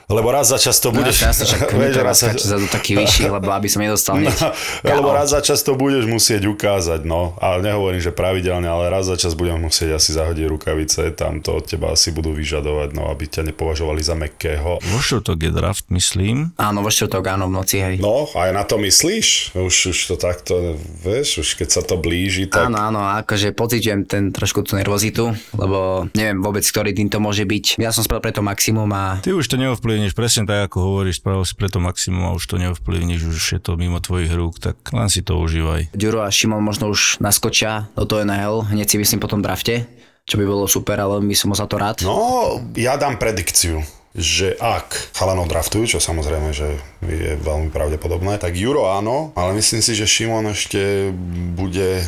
Lebo 0.09 0.33
raz 0.33 0.49
za 0.49 0.57
čas 0.57 0.81
to 0.81 0.89
No, 0.89 1.05
budeš... 1.05 1.21
ja 1.21 1.29
sa 1.29 1.45
však 1.45 1.69
vieš, 1.69 1.95
raz 2.01 2.17
za- 2.17 2.33
skáče 2.33 2.45
za 2.47 2.57
taký 2.65 2.97
vyšší, 2.97 3.29
lebo 3.37 3.53
aby 3.53 3.69
som 3.69 3.79
nedostal 3.79 4.17
hneď. 4.17 4.33
Lebo 4.81 5.13
raz 5.13 5.29
za 5.29 5.39
čas 5.39 5.61
to 5.61 5.77
budeš 5.77 6.09
musieť 6.09 6.49
ukázať, 6.49 7.05
no. 7.05 7.37
Ale 7.37 7.61
nehovorím, 7.61 8.01
že 8.01 8.09
pravidelne, 8.09 8.65
ale 8.65 8.89
raz 8.89 9.05
za 9.05 9.13
čas 9.15 9.37
budem 9.37 9.61
musieť 9.61 10.01
asi 10.01 10.17
zahodiť 10.17 10.49
rukavice, 10.49 11.13
tam 11.13 11.45
to 11.45 11.53
od 11.53 11.69
teba 11.69 11.93
asi 11.93 12.09
budú 12.09 12.33
vyžadovať, 12.33 12.89
no, 12.91 13.05
aby 13.07 13.29
ťa 13.29 13.53
nepovažovali 13.53 14.01
za 14.01 14.17
mekkého. 14.17 14.81
Vo 14.81 14.97
štvrtok 14.99 15.45
je 15.45 15.51
draft, 15.53 15.85
myslím. 15.93 16.57
Áno, 16.57 16.81
vo 16.81 16.89
štvrtok, 16.89 17.23
áno, 17.29 17.45
v 17.45 17.53
noci, 17.53 17.77
hej. 17.77 17.95
No, 18.01 18.25
aj 18.33 18.49
na 18.49 18.65
to 18.65 18.81
myslíš? 18.81 19.53
Už, 19.53 19.93
už 19.93 19.97
to 20.09 20.15
takto, 20.17 20.73
vieš, 21.05 21.45
už 21.45 21.49
keď 21.53 21.69
sa 21.69 21.81
to 21.85 22.01
blíži, 22.01 22.49
tak... 22.49 22.65
Áno, 22.65 22.81
áno, 22.81 23.05
akože 23.21 23.53
pociťujem 23.53 24.09
ten 24.09 24.33
trošku 24.33 24.65
tú 24.65 24.73
nervozitu, 24.73 25.37
lebo 25.53 26.09
neviem 26.17 26.41
vôbec, 26.41 26.65
ktorý 26.65 26.97
tým 26.97 27.13
to 27.13 27.21
môže 27.21 27.45
byť. 27.45 27.77
Ja 27.77 27.93
som 27.93 28.01
spravil 28.01 28.33
preto 28.33 28.41
maximum 28.41 28.89
a 28.89 29.21
Ty 29.21 29.37
už 29.37 29.45
to 29.45 29.61
neovplyvníš, 29.99 30.15
presne 30.15 30.47
tak 30.47 30.71
ako 30.71 30.77
hovoríš, 30.79 31.19
spravil 31.19 31.43
si 31.43 31.53
preto 31.59 31.83
maximum 31.83 32.31
a 32.31 32.35
už 32.35 32.47
to 32.47 32.55
neovplyvníš, 32.55 33.27
už 33.27 33.39
je 33.51 33.59
to 33.59 33.75
mimo 33.75 33.99
tvojich 33.99 34.31
rúk, 34.31 34.55
tak 34.55 34.79
len 34.95 35.11
si 35.11 35.19
to 35.19 35.35
užívaj. 35.35 35.91
Ďuro 35.91 36.23
a 36.23 36.31
Šimon 36.31 36.63
možno 36.63 36.87
už 36.87 37.19
naskočia 37.19 37.91
do 37.99 38.07
toho 38.07 38.23
NHL, 38.23 38.71
hneď 38.71 38.87
si 38.87 38.97
myslím 38.97 39.19
po 39.19 39.27
tom 39.27 39.43
drafte, 39.43 39.83
čo 40.23 40.39
by 40.39 40.45
bolo 40.47 40.71
super, 40.71 40.95
ale 40.95 41.19
my 41.19 41.35
som 41.35 41.51
za 41.51 41.67
to 41.67 41.75
rád. 41.75 41.99
No, 42.07 42.63
ja 42.79 42.95
dám 42.95 43.19
predikciu, 43.19 43.83
že 44.17 44.57
ak 44.57 45.13
chalanov 45.13 45.45
draftujú, 45.45 45.85
čo 45.85 45.99
samozrejme, 46.01 46.49
že 46.49 46.81
je 47.05 47.37
veľmi 47.37 47.69
pravdepodobné, 47.69 48.41
tak 48.41 48.57
Juro 48.57 48.89
áno, 48.89 49.29
ale 49.37 49.53
myslím 49.61 49.85
si, 49.85 49.93
že 49.93 50.09
Šimon 50.09 50.49
ešte 50.49 51.13
bude 51.53 52.01
e, 52.01 52.05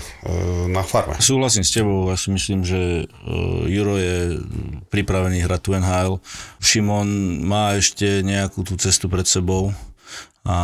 na 0.65 0.81
farme. 0.81 1.21
Súhlasím 1.21 1.61
s 1.61 1.71
tebou, 1.77 2.09
ja 2.09 2.17
si 2.17 2.33
myslím, 2.33 2.65
že 2.65 3.05
uh, 3.05 3.69
Juro 3.69 4.01
je 4.01 4.41
pripravený 4.89 5.45
hrať 5.45 5.61
tu 5.61 5.69
NHL. 5.77 6.13
Šimon 6.57 7.07
má 7.45 7.77
ešte 7.77 8.25
nejakú 8.25 8.65
tú 8.65 8.73
cestu 8.81 9.05
pred 9.05 9.29
sebou 9.29 9.69
a 10.41 10.57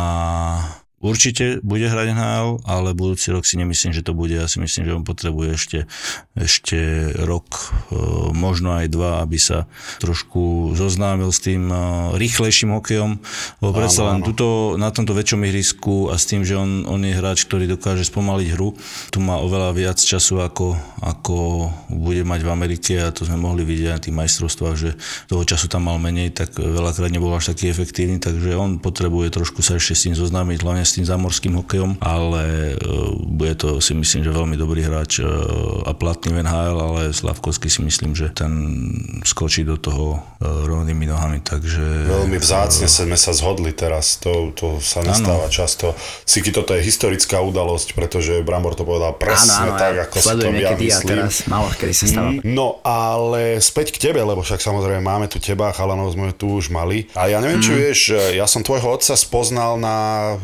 určite 0.98 1.62
bude 1.62 1.86
hrať 1.86 2.14
NHL, 2.14 2.66
ale 2.66 2.94
budúci 2.94 3.30
rok 3.30 3.46
si 3.46 3.54
nemyslím, 3.54 3.94
že 3.94 4.02
to 4.02 4.14
bude. 4.14 4.34
Ja 4.34 4.50
si 4.50 4.58
myslím, 4.58 4.84
že 4.86 4.96
on 4.98 5.04
potrebuje 5.06 5.48
ešte, 5.54 5.78
ešte 6.34 6.78
rok, 7.22 7.46
uh, 7.90 8.34
možno 8.34 8.74
aj 8.74 8.90
dva, 8.90 9.22
aby 9.22 9.38
sa 9.38 9.70
trošku 10.02 10.74
zoznámil 10.74 11.30
s 11.30 11.42
tým 11.42 11.70
uh, 11.70 12.14
rýchlejším 12.18 12.74
hokejom, 12.74 13.18
lebo 13.62 13.70
predsa 13.70 14.10
len 14.10 14.26
tuto, 14.26 14.74
na 14.74 14.90
tomto 14.90 15.14
väčšom 15.14 15.46
ihrisku 15.46 16.10
a 16.10 16.18
s 16.18 16.26
tým, 16.26 16.42
že 16.42 16.58
on, 16.58 16.86
on 16.90 17.00
je 17.06 17.14
hráč, 17.14 17.46
ktorý 17.46 17.70
dokáže 17.70 18.02
spomaliť 18.06 18.48
hru, 18.58 18.74
tu 19.14 19.18
má 19.22 19.38
oveľa 19.38 19.70
viac 19.74 19.98
času, 20.02 20.42
ako, 20.42 20.74
ako 20.98 21.70
bude 21.94 22.26
mať 22.26 22.40
v 22.42 22.50
Amerike. 22.50 22.94
A 22.98 23.14
to 23.14 23.22
sme 23.22 23.38
mohli 23.38 23.62
vidieť 23.62 23.90
na 23.94 24.02
tých 24.02 24.14
majstrovstvách, 24.16 24.76
že 24.76 24.90
toho 25.30 25.44
času 25.46 25.70
tam 25.70 25.86
mal 25.86 26.02
menej, 26.02 26.34
tak 26.34 26.58
veľakrát 26.58 27.12
nebol 27.12 27.30
až 27.30 27.54
taký 27.54 27.70
efektívny, 27.70 28.18
takže 28.18 28.58
on 28.58 28.82
potrebuje 28.82 29.30
trošku 29.30 29.62
sa 29.62 29.78
ešte 29.78 29.94
s 29.94 30.04
tým 30.08 30.14
zoznámiť, 30.16 30.58
hlavne 30.64 30.87
s 30.88 30.96
tým 30.96 31.04
zamorským 31.04 31.52
hokejom, 31.60 32.00
ale 32.00 32.72
e, 32.72 32.74
bude 33.28 33.52
to 33.60 33.78
si 33.84 33.92
myslím, 33.92 34.24
že 34.24 34.32
veľmi 34.32 34.56
dobrý 34.56 34.88
hráč 34.88 35.20
e, 35.20 35.28
a 35.84 35.92
platný 35.92 36.32
v 36.32 36.40
NHL, 36.40 36.78
ale 36.80 37.00
Slavkovský 37.12 37.68
si 37.68 37.84
myslím, 37.84 38.16
že 38.16 38.32
ten 38.32 38.52
skočí 39.28 39.68
do 39.68 39.76
toho 39.76 40.24
e, 40.40 40.48
rovnými 40.48 41.04
nohami, 41.04 41.44
takže... 41.44 42.08
Veľmi 42.08 42.40
vzácne 42.40 42.88
sme 42.88 43.20
sa 43.20 43.36
zhodli 43.36 43.76
teraz, 43.76 44.16
to, 44.16 44.56
to 44.56 44.80
sa 44.80 45.04
nestáva 45.04 45.52
často. 45.52 45.92
Siky, 46.24 46.50
toto 46.54 46.72
je 46.72 46.80
historická 46.80 47.44
udalosť, 47.44 47.92
pretože 47.92 48.40
Brambor 48.40 48.72
to 48.72 48.88
povedal 48.88 49.12
presne 49.20 49.68
áno, 49.68 49.76
áno, 49.76 49.80
tak, 49.80 49.92
ja 49.92 50.04
ako 50.08 50.16
si 50.16 50.28
to 50.38 50.46
ja 50.56 50.72
myslím. 50.78 51.08
teraz 51.08 51.32
málo 51.50 51.68
kedy 51.74 51.94
sa 51.94 52.04
stáva. 52.08 52.30
No 52.46 52.80
ale 52.86 53.60
späť 53.60 53.92
k 53.92 54.10
tebe, 54.10 54.20
lebo 54.24 54.40
však 54.40 54.62
samozrejme 54.62 55.02
máme 55.02 55.26
tu 55.28 55.36
teba, 55.42 55.74
chalanov 55.74 56.14
sme 56.14 56.32
tu 56.32 56.56
už 56.56 56.72
mali. 56.72 57.10
A 57.18 57.28
ja 57.28 57.42
neviem, 57.42 57.60
či 57.60 57.72
Mhm. 57.74 57.78
vieš, 57.78 58.00
ja 58.32 58.46
som 58.48 58.62
tvojho 58.64 58.88
otca 58.94 59.14
spoznal 59.18 59.76
na 59.76 59.96
uh, 60.34 60.42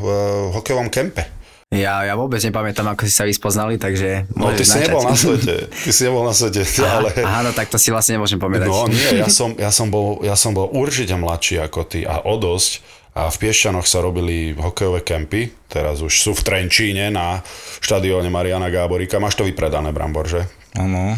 hokejovom 0.53 0.89
kempe. 0.89 1.25
Ja, 1.69 2.07
ja 2.07 2.15
vôbec 2.15 2.39
nepamätám, 2.39 2.87
ako 2.87 3.03
si 3.03 3.11
sa 3.11 3.27
vy 3.27 3.35
spoznali, 3.35 3.75
takže 3.77 4.31
No 4.33 4.55
ty 4.55 4.63
si 4.63 4.79
načať. 4.79 4.85
nebol 4.87 5.03
na 5.03 5.17
svete, 5.19 5.55
ty 5.67 5.91
si 5.91 6.03
nebol 6.07 6.23
na 6.23 6.31
svete, 6.31 6.63
ale... 6.79 7.11
Aha, 7.19 7.41
no 7.43 7.51
tak 7.51 7.67
to 7.67 7.77
si 7.77 7.91
vlastne 7.91 8.15
nemôžem 8.15 8.39
povedať. 8.39 8.71
No 8.71 8.87
nie, 8.87 9.19
ja 9.19 9.27
som, 9.27 9.59
ja, 9.59 9.75
som 9.75 9.91
bol, 9.91 10.23
ja 10.23 10.39
som 10.39 10.55
bol 10.55 10.71
určite 10.71 11.13
mladší 11.13 11.59
ako 11.61 11.81
ty 11.83 12.07
a 12.07 12.23
o 12.23 12.39
dosť. 12.39 12.79
a 13.15 13.27
v 13.27 13.37
Piešťanoch 13.39 13.87
sa 13.87 14.03
robili 14.03 14.55
hokejové 14.55 15.03
kempy, 15.03 15.51
teraz 15.67 15.99
už 15.99 16.11
sú 16.11 16.31
v 16.35 16.43
Trenčíne 16.43 17.11
na 17.11 17.43
štadióne 17.79 18.27
Mariana 18.27 18.71
Gáborika. 18.71 19.19
Máš 19.19 19.35
to 19.35 19.47
vypredané, 19.47 19.91
Brambor, 19.91 20.27
že? 20.27 20.47
Áno. 20.75 21.15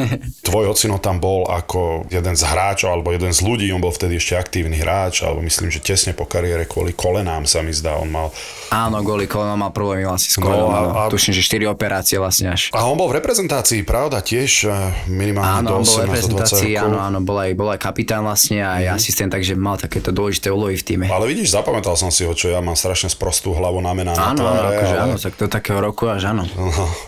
Tvoj 0.42 0.64
ocino 0.68 0.96
tam 0.96 1.16
bol 1.16 1.44
ako 1.44 2.06
jeden 2.06 2.32
z 2.32 2.42
hráčov, 2.42 2.90
alebo 2.90 3.10
jeden 3.10 3.28
z 3.28 3.40
ľudí, 3.40 3.68
on 3.68 3.78
bol 3.78 3.90
vtedy 3.90 4.16
ešte 4.16 4.34
aktívny 4.34 4.76
hráč, 4.76 5.20
alebo 5.20 5.40
myslím, 5.40 5.68
že 5.68 5.78
tesne 5.78 6.12
po 6.12 6.24
kariére 6.24 6.64
kvôli 6.64 6.92
kolenám 6.92 7.44
sa 7.44 7.60
mi 7.60 7.70
zdá, 7.70 7.94
on 7.94 8.08
mal... 8.08 8.28
Áno, 8.68 9.00
kvôli 9.00 9.24
kolenom 9.24 9.56
mal 9.56 9.70
problémy 9.70 10.04
vlastne 10.04 10.28
s 10.28 10.36
No, 10.36 10.44
kolenom. 10.44 10.68
a- 10.68 10.80
No, 10.82 10.90
a- 10.98 11.08
Tuším, 11.08 11.32
že 11.32 11.42
4 11.42 11.66
operácie 11.66 12.16
vlastne 12.16 12.48
až. 12.48 12.70
A 12.70 12.82
on 12.82 12.94
bol 12.94 13.06
v 13.06 13.18
reprezentácii, 13.18 13.82
pravda, 13.82 14.18
tiež 14.18 14.64
eh, 14.64 14.72
minimálne 15.06 15.60
Áno, 15.60 15.68
do 15.68 15.74
on 15.74 15.82
bol 15.82 15.94
v 15.94 16.00
18 16.00 16.08
reprezentácii, 16.08 16.70
20 16.70 16.74
rokov. 16.74 16.84
áno, 16.84 16.98
áno, 16.98 17.18
bol 17.20 17.36
aj, 17.38 17.50
bol 17.52 17.68
aj 17.68 17.80
kapitán 17.80 18.22
vlastne 18.22 18.58
a 18.58 18.78
aj 18.78 18.96
asistent, 18.96 19.28
takže 19.28 19.52
mal 19.54 19.76
takéto 19.76 20.08
dôležité 20.08 20.48
úlohy 20.48 20.74
v 20.74 20.84
týme. 20.84 21.04
Ale 21.06 21.26
vidíš, 21.26 21.52
zapamätal 21.52 21.94
som 21.94 22.08
si 22.08 22.22
ho, 22.22 22.32
čo 22.32 22.48
ja 22.48 22.58
mám 22.58 22.74
strašne 22.74 23.06
sprostú 23.06 23.52
hlavu 23.52 23.78
na 23.78 23.92
mená 23.92 24.12
na 24.12 24.32
Áno, 24.32 24.40
áno, 24.42 24.56
tváre. 24.58 24.68
akože 24.74 24.94
ale... 24.94 25.04
áno, 25.04 25.16
tak 25.18 25.32
do 25.34 25.46
takého 25.46 25.78
roku 25.78 26.04
až 26.06 26.22
áno. 26.28 26.44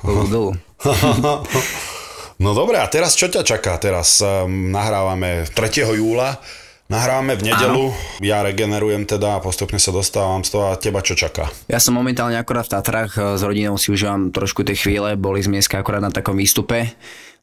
Dolu, 0.03 0.25
dolu. 0.29 0.51
No 2.43 2.51
dobre, 2.51 2.83
a 2.83 2.87
teraz 2.91 3.15
čo 3.15 3.31
ťa 3.31 3.47
čaká? 3.47 3.79
Teraz 3.79 4.19
um, 4.19 4.75
nahrávame 4.75 5.47
3. 5.47 5.95
júla, 5.95 6.43
nahrávame 6.91 7.39
v 7.39 7.47
nedelu, 7.47 7.85
ja 8.19 8.43
regenerujem 8.43 9.07
teda 9.07 9.39
a 9.39 9.43
postupne 9.43 9.79
sa 9.79 9.95
dostávam 9.95 10.43
z 10.43 10.51
toho 10.51 10.75
a 10.75 10.75
teba 10.75 10.99
čo 10.99 11.15
čaká? 11.15 11.47
Ja 11.71 11.79
som 11.79 11.95
momentálne 11.95 12.35
akorát 12.35 12.67
v 12.67 12.75
Tatrách, 12.75 13.13
e, 13.15 13.21
s 13.39 13.43
rodinou 13.47 13.79
si 13.79 13.95
užívam 13.95 14.35
trošku 14.35 14.67
tie 14.67 14.75
chvíle, 14.75 15.15
boli 15.15 15.47
sme 15.47 15.63
dneska 15.63 15.79
akorát 15.79 16.03
na 16.03 16.11
takom 16.11 16.35
výstupe 16.35 16.91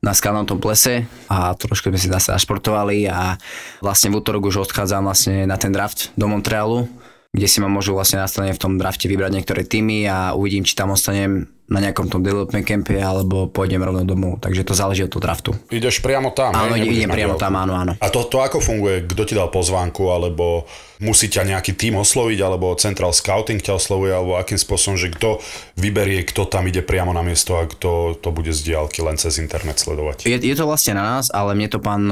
na 0.02 0.12
skalnom 0.18 0.50
tom 0.50 0.58
plese 0.58 1.06
a 1.30 1.54
trošku 1.54 1.94
sme 1.94 2.00
si 2.02 2.10
zase 2.10 2.34
zašportovali 2.34 3.06
a 3.06 3.38
vlastne 3.86 4.10
v 4.10 4.18
útorok 4.18 4.50
už 4.50 4.66
odchádzam 4.68 5.06
vlastne 5.06 5.46
na 5.46 5.56
ten 5.62 5.70
draft 5.70 6.10
do 6.18 6.26
Montrealu, 6.26 6.90
kde 7.32 7.48
si 7.48 7.62
ma 7.62 7.70
môžu 7.70 7.94
vlastne 7.94 8.20
nastane 8.20 8.52
v 8.52 8.60
tom 8.60 8.82
drafte 8.82 9.06
vybrať 9.06 9.32
niektoré 9.40 9.62
týmy 9.62 10.10
a 10.10 10.34
uvidím, 10.34 10.66
či 10.66 10.74
tam 10.74 10.92
ostanem 10.92 11.48
na 11.72 11.80
nejakom 11.80 12.12
tom 12.12 12.20
development 12.20 12.68
campe 12.68 13.00
alebo 13.00 13.48
pôjdem 13.48 13.80
rovno 13.80 14.04
domov, 14.04 14.44
takže 14.44 14.68
to 14.68 14.76
záleží 14.76 15.08
od 15.08 15.12
toho 15.16 15.24
draftu. 15.24 15.56
Ideš 15.72 16.04
priamo 16.04 16.36
tam, 16.36 16.52
Áno? 16.52 16.76
Nebudeš 16.76 17.00
idem 17.00 17.10
priamo 17.10 17.36
tam, 17.40 17.56
áno, 17.56 17.74
áno. 17.80 17.94
A 17.96 18.08
to, 18.12 18.28
to 18.28 18.44
ako 18.44 18.60
funguje? 18.60 19.08
Kto 19.08 19.24
ti 19.24 19.34
dal 19.34 19.48
pozvánku, 19.48 20.12
alebo 20.12 20.68
musí 21.02 21.32
ťa 21.32 21.48
nejaký 21.48 21.74
tým 21.74 21.98
osloviť, 21.98 22.40
alebo 22.44 22.78
Central 22.78 23.16
Scouting 23.16 23.64
ťa 23.64 23.80
oslovuje, 23.80 24.12
alebo 24.14 24.38
akým 24.38 24.60
spôsobom, 24.60 25.00
že 25.00 25.10
kto 25.10 25.42
vyberie, 25.80 26.22
kto 26.28 26.46
tam 26.46 26.68
ide 26.70 26.86
priamo 26.86 27.16
na 27.16 27.26
miesto 27.26 27.58
a 27.58 27.66
kto 27.66 28.20
to 28.20 28.30
bude 28.30 28.54
z 28.54 28.72
diálky 28.72 29.02
len 29.02 29.18
cez 29.18 29.42
internet 29.42 29.82
sledovať? 29.82 30.30
Je, 30.30 30.38
je 30.38 30.56
to 30.56 30.70
vlastne 30.70 31.00
na 31.00 31.18
nás, 31.18 31.34
ale 31.34 31.58
mne 31.58 31.72
to 31.72 31.80
pán, 31.82 32.04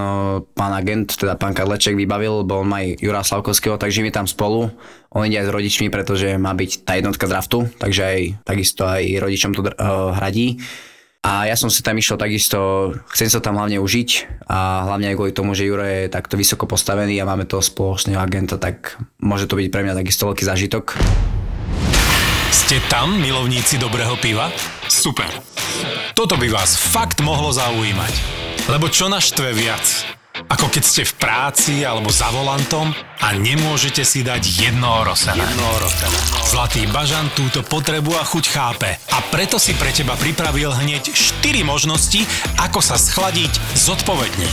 pán 0.55 0.73
agent, 0.73 1.13
teda 1.19 1.37
pán 1.37 1.53
Kadleček 1.53 1.93
vybavil, 1.93 2.47
bo 2.47 2.65
on 2.65 2.67
má 2.71 2.81
aj 2.81 2.97
Jura 2.97 3.21
Slavkovského, 3.21 3.77
takže 3.77 4.01
my 4.01 4.09
tam 4.09 4.25
spolu. 4.25 4.73
On 5.09 5.25
ide 5.25 5.41
aj 5.41 5.49
s 5.49 5.53
rodičmi, 5.53 5.89
pretože 5.89 6.37
má 6.37 6.53
byť 6.53 6.85
tá 6.85 6.93
jednotka 6.93 7.25
draftu, 7.25 7.65
takže 7.81 8.01
aj 8.05 8.19
takisto 8.45 8.85
aj 8.85 9.17
rodičom 9.17 9.48
to 9.53 9.61
uh, 9.65 10.15
hradí. 10.17 10.59
A 11.19 11.51
ja 11.51 11.59
som 11.59 11.67
si 11.67 11.83
tam 11.83 11.99
išiel 11.99 12.15
takisto, 12.15 12.91
chcem 13.11 13.27
sa 13.27 13.43
tam 13.43 13.59
hlavne 13.59 13.75
užiť 13.83 14.09
a 14.47 14.87
hlavne 14.87 15.11
aj 15.11 15.15
kvôli 15.19 15.35
tomu, 15.35 15.51
že 15.51 15.67
Juro 15.67 15.83
je 15.83 16.07
takto 16.07 16.39
vysoko 16.39 16.63
postavený 16.63 17.19
a 17.19 17.27
máme 17.27 17.43
toho 17.43 17.59
spoločného 17.59 18.15
agenta, 18.15 18.55
tak 18.55 18.95
môže 19.19 19.43
to 19.43 19.59
byť 19.59 19.67
pre 19.67 19.83
mňa 19.83 19.99
takisto 19.99 20.31
veľký 20.31 20.47
zážitok. 20.47 20.95
Ste 22.55 22.79
tam, 22.87 23.19
milovníci 23.19 23.75
dobrého 23.75 24.15
piva? 24.15 24.47
Super. 24.87 25.27
Toto 26.15 26.39
by 26.39 26.47
vás 26.47 26.79
fakt 26.79 27.19
mohlo 27.19 27.51
zaujímať. 27.51 28.13
Lebo 28.71 28.87
čo 28.87 29.11
naštve 29.11 29.51
viac? 29.51 30.18
Ako 30.37 30.69
keď 30.69 30.83
ste 30.85 31.03
v 31.03 31.13
práci 31.17 31.81
alebo 31.81 32.13
za 32.13 32.29
volantom 32.29 32.93
a 33.19 33.33
nemôžete 33.33 34.05
si 34.05 34.21
dať 34.21 34.41
jedno 34.45 35.01
orosené. 35.01 35.41
Jedno 35.41 35.65
orosené. 35.81 36.19
Zlatý 36.45 36.85
bažan 36.93 37.33
túto 37.33 37.65
potrebu 37.65 38.13
a 38.13 38.23
chuť 38.23 38.45
chápe 38.45 38.89
a 38.93 39.17
preto 39.33 39.57
si 39.57 39.73
pre 39.73 39.89
teba 39.89 40.13
pripravil 40.13 40.69
hneď 40.69 41.09
4 41.09 41.65
možnosti, 41.65 42.23
ako 42.61 42.79
sa 42.79 43.01
schladiť 43.01 43.51
zodpovedne. 43.73 44.47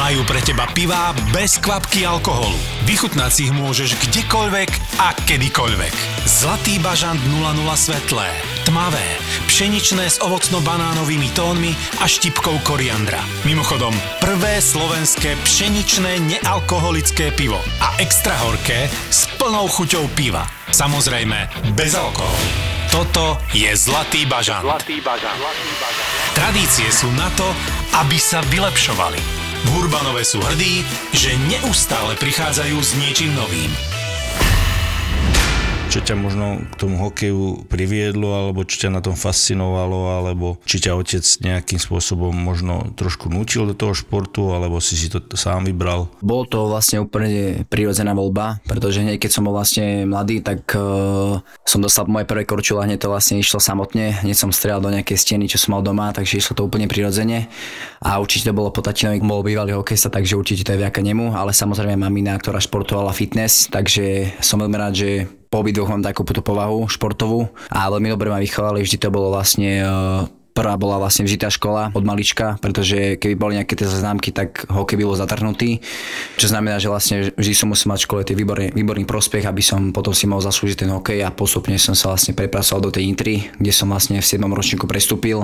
Majú 0.00 0.24
pre 0.24 0.40
teba 0.40 0.64
pivá 0.72 1.12
bez 1.36 1.60
kvapky 1.60 2.08
alkoholu. 2.08 2.56
Vychutnať 2.88 3.28
si 3.28 3.40
ich 3.48 3.52
môžeš 3.52 4.00
kdekoľvek 4.08 4.70
a 4.96 5.12
kedykoľvek. 5.28 5.92
Zlatý 6.24 6.80
bažant 6.80 7.20
00 7.28 7.52
svetlé, 7.76 8.32
tmavé, 8.64 9.04
pšeničné 9.52 10.08
s 10.08 10.16
ovocno-banánovými 10.24 11.28
tónmi 11.36 11.76
a 12.00 12.08
štipkou 12.08 12.64
koriandra. 12.64 13.20
Mimochodom, 13.44 13.92
prvé 14.24 14.64
slovenské 14.64 15.36
pšeničné 15.44 16.24
nealkoholické 16.24 17.28
pivo 17.36 17.60
a 17.84 17.92
extra 18.00 18.32
horké 18.48 18.88
s 19.12 19.28
plnou 19.36 19.68
chuťou 19.68 20.08
piva. 20.16 20.48
Samozrejme, 20.72 21.68
bez 21.76 21.92
alkoholu. 21.92 22.72
Toto 22.88 23.36
je 23.52 23.68
Zlatý 23.76 24.24
bažant. 24.24 24.64
Zlatý 24.64 25.04
bažant. 25.04 25.36
Tradície 26.32 26.88
sú 26.88 27.12
na 27.12 27.28
to, 27.36 27.44
aby 28.00 28.16
sa 28.16 28.40
vylepšovali. 28.48 29.41
V 29.82 29.90
Urbanove 29.90 30.22
sú 30.22 30.38
hrdí, 30.38 30.86
že 31.10 31.34
neustále 31.50 32.14
prichádzajú 32.14 32.78
s 32.78 32.94
niečím 33.02 33.34
novým. 33.34 33.66
Čo 35.92 36.00
ťa 36.00 36.16
možno 36.16 36.64
k 36.72 36.74
tomu 36.80 36.96
hokeju 36.96 37.68
priviedlo, 37.68 38.32
alebo 38.32 38.64
čo 38.64 38.80
ťa 38.80 38.96
na 38.96 39.04
tom 39.04 39.12
fascinovalo, 39.12 40.16
alebo 40.16 40.56
či 40.64 40.80
ťa 40.80 40.96
otec 40.96 41.20
nejakým 41.20 41.76
spôsobom 41.76 42.32
možno 42.32 42.96
trošku 42.96 43.28
nutil 43.28 43.68
do 43.68 43.76
toho 43.76 43.92
športu, 43.92 44.56
alebo 44.56 44.80
si 44.80 44.96
si 44.96 45.12
to 45.12 45.20
sám 45.36 45.68
vybral? 45.68 46.08
Bol 46.24 46.48
to 46.48 46.64
vlastne 46.64 47.04
úplne 47.04 47.68
prirodzená 47.68 48.16
voľba, 48.16 48.64
pretože 48.64 49.04
hneď 49.04 49.20
keď 49.20 49.30
som 49.36 49.44
bol 49.44 49.52
vlastne 49.52 50.08
mladý, 50.08 50.40
tak 50.40 50.64
uh, 50.72 51.44
som 51.68 51.84
dostal 51.84 52.08
moje 52.08 52.24
prvé 52.24 52.48
korčule 52.48 52.80
a 52.80 52.88
hneď 52.88 53.04
to 53.04 53.12
vlastne 53.12 53.36
išlo 53.36 53.60
samotne. 53.60 54.16
Hneď 54.24 54.32
som 54.32 54.48
strieľal 54.48 54.88
do 54.88 54.94
nejakej 54.96 55.20
steny, 55.20 55.44
čo 55.44 55.60
som 55.60 55.76
mal 55.76 55.84
doma, 55.84 56.08
takže 56.16 56.40
išlo 56.40 56.56
to 56.56 56.64
úplne 56.64 56.88
prirodzene. 56.88 57.52
A 58.00 58.16
určite 58.16 58.48
to 58.48 58.56
bolo 58.56 58.72
po 58.72 58.80
tatinovi, 58.80 59.20
bol 59.20 59.44
bývalý 59.44 59.76
hokejista, 59.76 60.08
takže 60.08 60.40
určite 60.40 60.64
to 60.64 60.72
je 60.72 60.80
vďaka 60.80 61.04
nemu, 61.04 61.36
ale 61.36 61.52
samozrejme 61.52 62.00
mamina, 62.00 62.40
ktorá 62.40 62.64
športovala 62.64 63.12
fitness, 63.12 63.68
takže 63.68 64.32
som 64.40 64.56
veľmi 64.56 64.80
rád, 64.80 64.96
že 64.96 65.41
po 65.52 65.60
obidvoch 65.60 65.92
mám 65.92 66.00
takúto 66.00 66.40
povahu 66.40 66.88
športovú 66.88 67.52
a 67.68 67.92
veľmi 67.92 68.08
dobre 68.08 68.32
ma 68.32 68.40
vychovali, 68.40 68.80
vždy 68.80 68.96
to 68.96 69.12
bolo 69.12 69.28
vlastne 69.36 69.84
uh, 69.84 70.24
Prvá 70.52 70.76
bola 70.76 71.00
vlastne 71.00 71.24
vžitá 71.24 71.48
škola 71.48 71.88
od 71.96 72.04
malička, 72.04 72.60
pretože 72.60 73.16
keby 73.16 73.34
boli 73.40 73.56
nejaké 73.56 73.72
tie 73.72 73.88
známky, 73.88 74.36
tak 74.36 74.68
hokej 74.68 75.00
by 75.00 75.04
bol 75.08 75.16
zatrhnutý. 75.16 75.80
Čo 76.36 76.52
znamená, 76.52 76.76
že 76.76 76.92
vlastne 76.92 77.32
vždy 77.32 77.54
som 77.56 77.72
musel 77.72 77.88
mať 77.88 78.04
v 78.04 78.04
škole 78.04 78.22
výborný, 78.28 78.68
výborný 78.76 79.08
prospech, 79.08 79.48
aby 79.48 79.64
som 79.64 79.96
potom 79.96 80.12
si 80.12 80.28
mohol 80.28 80.44
zaslúžiť 80.44 80.84
ten 80.84 80.92
hokej 80.92 81.24
a 81.24 81.32
postupne 81.32 81.72
som 81.80 81.96
sa 81.96 82.12
vlastne 82.12 82.36
prepracoval 82.36 82.84
do 82.84 82.92
tej 82.92 83.08
Intry, 83.08 83.48
kde 83.56 83.72
som 83.72 83.88
vlastne 83.88 84.20
v 84.20 84.28
7. 84.28 84.44
ročníku 84.44 84.84
prestúpil 84.84 85.40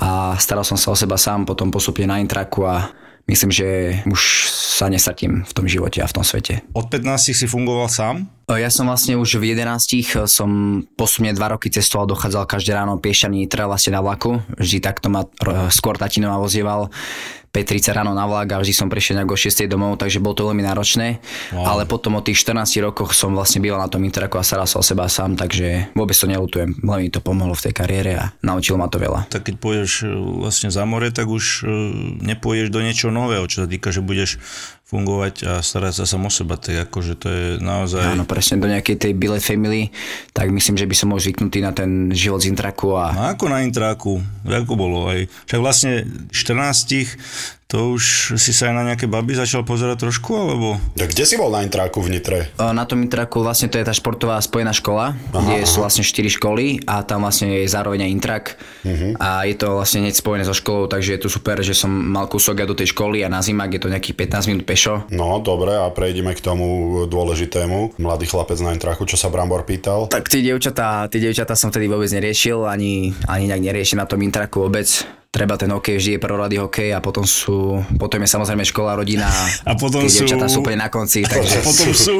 a 0.00 0.32
staral 0.40 0.64
som 0.64 0.80
sa 0.80 0.88
o 0.88 0.96
seba 0.96 1.20
sám, 1.20 1.44
potom 1.44 1.68
postupne 1.68 2.08
na 2.08 2.16
Intraku 2.16 2.64
a 2.64 2.88
myslím, 3.28 3.50
že 3.52 3.66
už 4.08 4.48
sa 4.50 4.88
nesatím 4.88 5.44
v 5.44 5.52
tom 5.52 5.68
živote 5.68 6.00
a 6.00 6.08
v 6.08 6.14
tom 6.16 6.24
svete. 6.24 6.64
Od 6.72 6.88
15 6.88 7.36
si 7.36 7.46
fungoval 7.46 7.92
sám? 7.92 8.26
Ja 8.48 8.72
som 8.72 8.88
vlastne 8.88 9.20
už 9.20 9.36
v 9.36 9.52
11 9.52 10.24
som 10.24 10.80
postupne 10.96 11.28
2 11.36 11.36
roky 11.36 11.68
cestoval, 11.68 12.08
dochádzal 12.08 12.48
každé 12.48 12.72
ráno 12.72 12.96
piešaný 12.96 13.44
teda 13.44 13.68
vlastne 13.68 13.92
na 13.92 14.00
vlaku. 14.00 14.40
Vždy 14.56 14.78
takto 14.80 15.12
ma 15.12 15.28
r- 15.44 15.68
skôr 15.68 16.00
tatino 16.00 16.32
ma 16.32 16.40
vozieval 16.40 16.88
5.30 17.50 17.98
ráno 17.98 18.14
na 18.14 18.30
vlak 18.30 18.54
a 18.54 18.62
vždy 18.62 18.70
som 18.70 18.86
prišiel 18.86 19.18
nejak 19.18 19.34
o 19.34 19.38
6 19.38 19.66
domov, 19.66 19.98
takže 19.98 20.22
bolo 20.22 20.38
to 20.38 20.46
veľmi 20.46 20.62
náročné. 20.62 21.18
Wow. 21.50 21.66
Ale 21.66 21.82
potom 21.90 22.14
o 22.14 22.22
tých 22.22 22.46
14 22.46 22.78
rokoch 22.86 23.10
som 23.10 23.34
vlastne 23.34 23.58
býval 23.58 23.82
na 23.82 23.90
tom 23.90 24.06
Interaku 24.06 24.38
a 24.38 24.46
staral 24.46 24.70
sa 24.70 24.78
o 24.78 24.84
seba 24.86 25.10
sám, 25.10 25.34
takže 25.34 25.90
vôbec 25.98 26.14
to 26.14 26.30
nelutujem. 26.30 26.78
Veľmi 26.78 27.08
mi 27.08 27.16
to 27.16 27.24
pomohlo 27.24 27.56
v 27.56 27.64
tej 27.64 27.72
kariére 27.72 28.12
a 28.20 28.24
naučilo 28.44 28.76
ma 28.76 28.92
to 28.92 29.00
veľa. 29.00 29.32
Tak 29.32 29.48
keď 29.48 29.54
pôjdeš 29.56 30.04
e, 30.04 30.12
vlastne 30.44 30.68
za 30.68 30.84
more, 30.84 31.08
tak 31.08 31.24
už 31.24 31.64
e, 31.64 31.72
nepôjdeš 32.20 32.68
do 32.68 32.84
niečoho 32.84 33.08
nového, 33.08 33.48
čo 33.48 33.64
sa 33.64 33.66
týka, 33.66 33.88
že 33.88 34.04
budeš 34.04 34.36
fungovať 34.88 35.34
a 35.44 35.52
starať 35.60 36.00
sa 36.00 36.04
sám 36.08 36.26
o 36.26 36.32
seba, 36.32 36.56
tak 36.56 36.88
akože 36.88 37.12
to 37.20 37.28
je 37.28 37.46
naozaj... 37.60 38.16
Áno, 38.16 38.24
presne 38.24 38.56
do 38.56 38.72
nejakej 38.72 38.96
tej 38.96 39.12
billet 39.12 39.44
family, 39.44 39.92
tak 40.32 40.48
myslím, 40.48 40.80
že 40.80 40.88
by 40.88 40.96
som 40.96 41.12
bol 41.12 41.20
zvyknutý 41.20 41.60
na 41.60 41.76
ten 41.76 42.08
život 42.16 42.40
z 42.40 42.48
Intraku 42.48 42.96
a 42.96 43.12
No 43.12 43.28
ako 43.28 43.52
na 43.52 43.60
intráku, 43.60 44.16
ako 44.48 44.72
bolo 44.80 45.12
aj. 45.12 45.28
Však 45.44 45.60
vlastne 45.60 46.08
14 46.32 47.57
to 47.68 48.00
už 48.00 48.32
si 48.40 48.56
sa 48.56 48.72
aj 48.72 48.74
na 48.80 48.84
nejaké 48.88 49.04
baby 49.04 49.36
začal 49.36 49.60
pozerať 49.60 50.08
trošku, 50.08 50.32
alebo? 50.32 50.80
Tak 50.96 51.12
kde 51.12 51.24
si 51.28 51.36
bol 51.36 51.52
na 51.52 51.60
intráku 51.60 52.00
v 52.00 52.16
Nitre? 52.16 52.48
Na 52.56 52.88
tom 52.88 53.04
Intraku 53.04 53.44
vlastne 53.44 53.68
to 53.68 53.76
je 53.76 53.84
tá 53.84 53.92
športová 53.92 54.40
spojená 54.40 54.72
škola, 54.72 55.12
aha, 55.12 55.36
kde 55.44 55.60
aha. 55.60 55.68
sú 55.68 55.84
vlastne 55.84 56.00
4 56.00 56.32
školy 56.32 56.88
a 56.88 57.04
tam 57.04 57.28
vlastne 57.28 57.60
je 57.60 57.68
zároveň 57.68 58.08
aj 58.08 58.10
Intrak 58.16 58.44
uh-huh. 58.88 59.20
a 59.20 59.44
je 59.44 59.52
to 59.60 59.76
vlastne 59.76 60.00
hneď 60.00 60.16
spojené 60.16 60.48
so 60.48 60.56
školou, 60.56 60.88
takže 60.88 61.20
je 61.20 61.20
to 61.20 61.28
super, 61.28 61.60
že 61.60 61.76
som 61.76 61.92
mal 61.92 62.24
kúsok 62.24 62.64
aj 62.64 62.68
do 62.72 62.78
tej 62.80 62.96
školy 62.96 63.20
a 63.20 63.28
na 63.28 63.44
zimak 63.44 63.68
je 63.68 63.84
to 63.84 63.92
nejakých 63.92 64.16
15 64.16 64.48
minút 64.48 64.64
pešo. 64.64 65.04
No, 65.12 65.36
dobre, 65.44 65.76
a 65.76 65.92
prejdeme 65.92 66.32
k 66.32 66.40
tomu 66.40 67.04
dôležitému. 67.04 68.00
Mladý 68.00 68.32
chlapec 68.32 68.56
na 68.64 68.72
intráku, 68.72 69.04
čo 69.04 69.20
sa 69.20 69.28
Brambor 69.28 69.68
pýtal. 69.68 70.08
Tak 70.08 70.32
tie 70.32 70.40
dievčatá, 70.40 71.04
tie 71.12 71.20
dievčatá 71.20 71.52
som 71.52 71.68
vtedy 71.68 71.84
vôbec 71.84 72.08
neriešil, 72.08 72.64
ani, 72.64 73.12
ani 73.28 73.44
nejak 73.44 73.60
neriešil 73.60 74.00
na 74.00 74.08
tom 74.08 74.24
Intraku 74.24 74.64
vôbec. 74.64 75.17
Treba 75.28 75.54
ten 75.54 75.68
hokej, 75.68 76.00
vždy 76.00 76.10
je 76.16 76.20
prvorady 76.20 76.56
hokej 76.56 76.90
a 76.90 77.04
potom 77.04 77.22
sú, 77.22 77.84
potom 77.94 78.16
je 78.18 78.28
samozrejme 78.28 78.64
škola, 78.64 78.96
rodina 78.96 79.28
A 79.62 79.76
potom 79.76 80.00
sú- 80.02 80.24
dievčatá 80.24 80.48
sú 80.48 80.64
úplne 80.64 80.80
na 80.80 80.88
konci, 80.88 81.20
A 81.20 81.28
takže 81.28 81.60
potom 81.60 81.92
sú, 81.92 82.16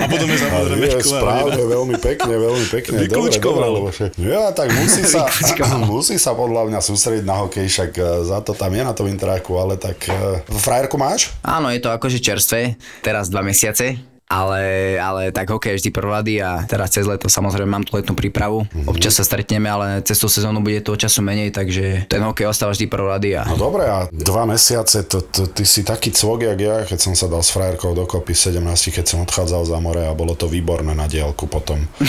a 0.00 0.06
potom 0.08 0.24
je 0.26 0.38
samozrejme 0.40 0.82
je 0.82 0.92
škola. 1.04 1.20
správne, 1.20 1.62
veľmi 1.62 1.96
pekne, 2.00 2.34
veľmi 2.34 2.66
pekne. 2.72 2.96
Dobre, 3.06 3.36
lebo 3.38 3.88
ja, 4.18 4.50
tak 4.50 4.72
musí 4.72 5.04
sa, 5.04 5.28
musí 5.86 6.16
sa 6.16 6.32
podľa 6.32 6.72
mňa 6.72 6.80
sústrediť 6.80 7.24
na 7.24 7.44
hokej, 7.44 7.68
však 7.68 7.90
eh, 7.92 8.04
za 8.24 8.40
to 8.40 8.56
tam 8.56 8.72
je 8.72 8.82
na 8.82 8.96
tom 8.96 9.06
intráku, 9.06 9.60
ale 9.60 9.76
tak 9.76 10.08
eh, 10.08 10.40
frajerku 10.48 10.96
máš? 10.96 11.36
áno, 11.44 11.68
je 11.68 11.78
to 11.78 11.92
akože 11.92 12.18
čerstvé, 12.18 12.74
teraz 13.00 13.28
dva 13.28 13.44
mesiace, 13.44 14.00
ale, 14.26 14.62
ale 14.98 15.30
tak 15.30 15.46
hokej 15.48 15.72
je 15.72 15.78
vždy 15.80 15.90
prvorady 15.90 16.34
a 16.42 16.66
teraz 16.66 16.90
cez 16.90 17.06
leto 17.06 17.30
samozrejme 17.30 17.70
mám 17.70 17.86
tú 17.86 17.94
letnú 17.94 18.12
prípravu, 18.12 18.66
Mhm. 18.66 18.90
občas 18.90 19.14
sa 19.14 19.24
stretneme, 19.24 19.66
ale 19.66 19.86
cez 20.02 20.18
tú 20.18 20.26
sezónu 20.26 20.60
bude 20.60 20.82
toho 20.82 20.94
času 20.94 21.22
menej, 21.22 21.50
takže 21.50 22.06
ten 22.06 22.18
hokej 22.20 22.46
ostáva 22.46 22.74
vždy 22.74 22.86
prvorady 22.86 23.38
a 23.38 23.46
No 23.46 23.54
dobre, 23.54 23.86
a 23.86 24.10
dva 24.10 24.42
mesiace, 24.44 25.06
to, 25.06 25.22
to, 25.22 25.46
ty 25.46 25.62
si 25.62 25.82
taký 25.82 26.10
cvok, 26.10 26.42
jak 26.44 26.58
ja, 26.58 26.76
keď 26.82 26.98
som 26.98 27.14
sa 27.14 27.26
dal 27.26 27.40
s 27.40 27.54
frajerkou 27.54 27.94
dokopy 27.94 28.34
v 28.34 28.40
17, 28.58 28.90
keď 28.90 29.04
som 29.06 29.18
odchádzal 29.22 29.62
za 29.62 29.78
more 29.78 30.02
a 30.02 30.12
bolo 30.12 30.34
to 30.34 30.50
výborné 30.50 30.92
na 30.92 31.06
diálku 31.06 31.46
potom. 31.46 31.78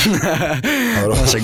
No, 0.97 1.13
roz, 1.13 1.37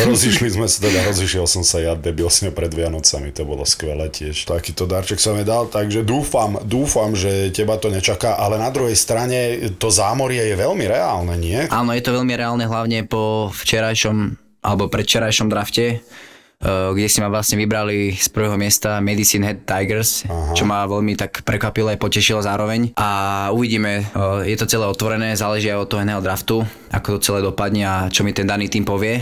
rozišli 0.00 0.48
sme 0.50 0.66
sa, 0.66 0.78
teda 0.82 1.04
rozišiel 1.04 1.44
som 1.44 1.60
sa 1.60 1.78
ja 1.78 1.92
debil 1.94 2.26
s 2.26 2.40
ňou 2.42 2.52
pred 2.56 2.72
Vianocami, 2.72 3.30
to 3.30 3.44
bolo 3.44 3.62
skvelé 3.64 4.08
tiež. 4.08 4.48
Takýto 4.48 4.88
darček 4.88 5.20
som 5.20 5.36
jej 5.36 5.44
dal, 5.44 5.68
takže 5.68 6.00
dúfam, 6.02 6.56
dúfam, 6.64 7.12
že 7.12 7.52
teba 7.52 7.76
to 7.76 7.92
nečaká, 7.92 8.34
ale 8.34 8.56
na 8.56 8.72
druhej 8.72 8.96
strane 8.96 9.70
to 9.78 9.88
zámorie 9.90 10.42
je 10.42 10.56
veľmi 10.56 10.84
reálne, 10.86 11.34
nie? 11.36 11.60
Áno, 11.70 11.92
je 11.92 12.02
to 12.02 12.14
veľmi 12.14 12.34
reálne, 12.34 12.64
hlavne 12.64 13.06
po 13.06 13.52
včerajšom 13.52 14.40
alebo 14.64 14.88
predvčerajšom 14.88 15.52
drafte, 15.52 16.00
eh, 16.00 16.88
kde 16.96 17.08
si 17.12 17.20
ma 17.20 17.28
vlastne 17.28 17.60
vybrali 17.60 18.16
z 18.16 18.28
prvého 18.32 18.56
miesta 18.56 18.96
Medicine 19.04 19.44
Head 19.44 19.68
Tigers, 19.68 20.24
Aha. 20.24 20.56
čo 20.56 20.64
ma 20.64 20.88
veľmi 20.88 21.12
tak 21.20 21.44
prekvapilo 21.44 21.92
aj 21.92 22.00
potešilo 22.00 22.40
zároveň. 22.40 22.96
A 22.96 23.52
uvidíme, 23.52 24.00
eh, 24.00 24.48
je 24.48 24.56
to 24.56 24.64
celé 24.64 24.88
otvorené, 24.88 25.36
záleží 25.36 25.68
aj 25.68 25.84
od 25.84 25.88
toho 25.92 26.00
jedného 26.00 26.24
draftu, 26.24 26.56
ako 26.88 27.20
to 27.20 27.24
celé 27.24 27.44
dopadne 27.44 27.82
a 27.84 27.96
čo 28.08 28.24
mi 28.24 28.32
ten 28.32 28.48
daný 28.48 28.72
tým 28.72 28.88
povie 28.88 29.20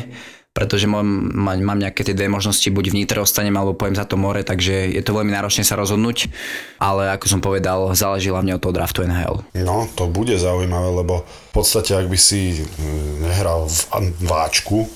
pretože 0.53 0.85
mám, 0.85 1.05
mám, 1.33 1.81
nejaké 1.81 2.05
tie 2.05 2.13
dve 2.13 2.29
možnosti, 2.29 2.69
buď 2.69 2.93
v 2.93 2.97
Nitre 3.03 3.25
ostanem, 3.25 3.57
alebo 3.57 3.73
pojem 3.73 3.97
za 3.97 4.05
to 4.05 4.21
more, 4.21 4.45
takže 4.45 4.93
je 4.93 5.01
to 5.01 5.17
veľmi 5.17 5.33
náročné 5.33 5.65
sa 5.65 5.81
rozhodnúť, 5.81 6.29
ale 6.77 7.09
ako 7.17 7.25
som 7.25 7.41
povedal, 7.41 7.89
záleží 7.97 8.29
hlavne 8.29 8.53
od 8.57 8.61
toho 8.61 8.77
draftu 8.77 9.09
NHL. 9.09 9.41
No, 9.57 9.89
to 9.97 10.13
bude 10.13 10.37
zaujímavé, 10.37 10.93
lebo 10.93 11.25
v 11.25 11.53
podstate, 11.57 11.97
ak 11.97 12.05
by 12.05 12.19
si 12.21 12.61
mm, 12.61 13.25
nehral 13.25 13.65
v 13.65 14.29
Váčku, 14.29 14.93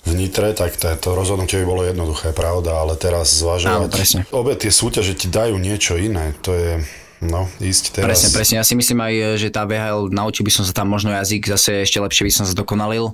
v 0.00 0.12
Nitre, 0.16 0.56
tak 0.56 0.80
to, 0.80 0.88
to 0.96 1.12
rozhodnutie 1.12 1.60
by 1.60 1.66
bolo 1.68 1.82
jednoduché, 1.84 2.32
pravda, 2.32 2.80
ale 2.80 2.96
teraz 2.96 3.36
Áno, 3.36 3.40
zvažovať. 3.44 3.90
presne. 3.92 4.20
Obe 4.32 4.56
tie 4.56 4.72
súťaže 4.72 5.12
ti 5.12 5.28
dajú 5.28 5.60
niečo 5.60 6.00
iné, 6.00 6.32
to 6.40 6.56
je, 6.56 6.80
no, 7.20 7.44
ísť 7.60 8.00
teraz. 8.00 8.08
Presne, 8.08 8.28
presne. 8.32 8.54
Ja 8.62 8.64
si 8.64 8.72
myslím 8.78 8.96
aj, 9.04 9.36
že 9.36 9.52
tá 9.52 9.68
VHL, 9.68 10.08
naučil 10.08 10.48
by 10.48 10.52
som 10.54 10.64
sa 10.64 10.72
tam 10.72 10.88
možno 10.88 11.12
jazyk, 11.12 11.52
zase 11.52 11.84
ešte 11.84 12.00
lepšie 12.00 12.24
by 12.24 12.32
som 12.32 12.44
sa 12.48 12.56
dokonalil. 12.56 13.12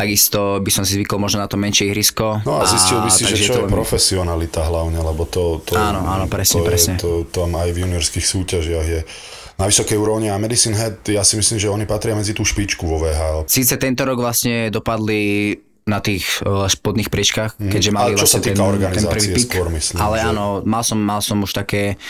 Takisto 0.00 0.40
by 0.58 0.70
som 0.70 0.82
si 0.82 0.96
zvykol 0.96 1.18
možno 1.18 1.38
na 1.38 1.46
to 1.46 1.54
menšie 1.54 1.86
ihrisko. 1.86 2.40
No 2.42 2.56
a 2.56 2.64
zistil 2.64 2.98
by 2.98 3.10
si, 3.10 3.22
že 3.22 3.36
čo 3.36 3.52
je 3.54 3.60
veľmi- 3.60 3.68
profesionalita 3.70 4.64
hlavne, 4.64 4.96
lebo 4.96 5.22
to, 5.24 5.60
to, 5.60 5.76
Áno, 5.76 6.00
áno, 6.02 6.24
presne, 6.24 6.56
to, 6.56 6.64
presne. 6.64 6.94
Je, 6.94 7.00
to 7.00 7.10
tam 7.26 7.52
aj 7.52 7.68
v 7.68 7.84
juniorských 7.84 8.24
súťažiach 8.24 8.86
je 8.88 9.00
na 9.54 9.68
vysokej 9.68 9.94
úrovni 9.94 10.26
a 10.26 10.40
Medicine 10.40 10.72
Head, 10.72 11.04
ja 11.06 11.20
si 11.20 11.36
myslím, 11.36 11.60
že 11.60 11.68
oni 11.68 11.84
patria 11.84 12.16
medzi 12.16 12.32
tú 12.32 12.40
špičku 12.42 12.80
vo 12.82 12.96
VHL. 12.96 13.44
Síce 13.44 13.76
tento 13.76 14.02
rok 14.02 14.16
vlastne 14.16 14.72
dopadli 14.72 15.52
na 15.84 16.00
tých 16.00 16.24
uh, 16.40 16.64
spodných 16.64 17.06
priečkách, 17.06 17.60
keďže 17.60 17.90
mali 17.90 18.00
Mhm. 18.06 18.14
Ale 18.14 18.16
čo 18.16 18.24
sa 18.24 18.38
vlastne 18.38 18.56
ten, 18.56 18.94
ten 18.94 19.04
prvý 19.04 19.28
pik. 19.34 19.44
skôr, 19.44 19.68
myslím, 19.68 19.96
Ale 19.98 20.16
že- 20.16 20.24
áno, 20.26 20.44
mal 20.64 20.80
som, 20.80 20.96
mal 20.96 21.20
som 21.20 21.36
už 21.38 21.52
také 21.52 22.00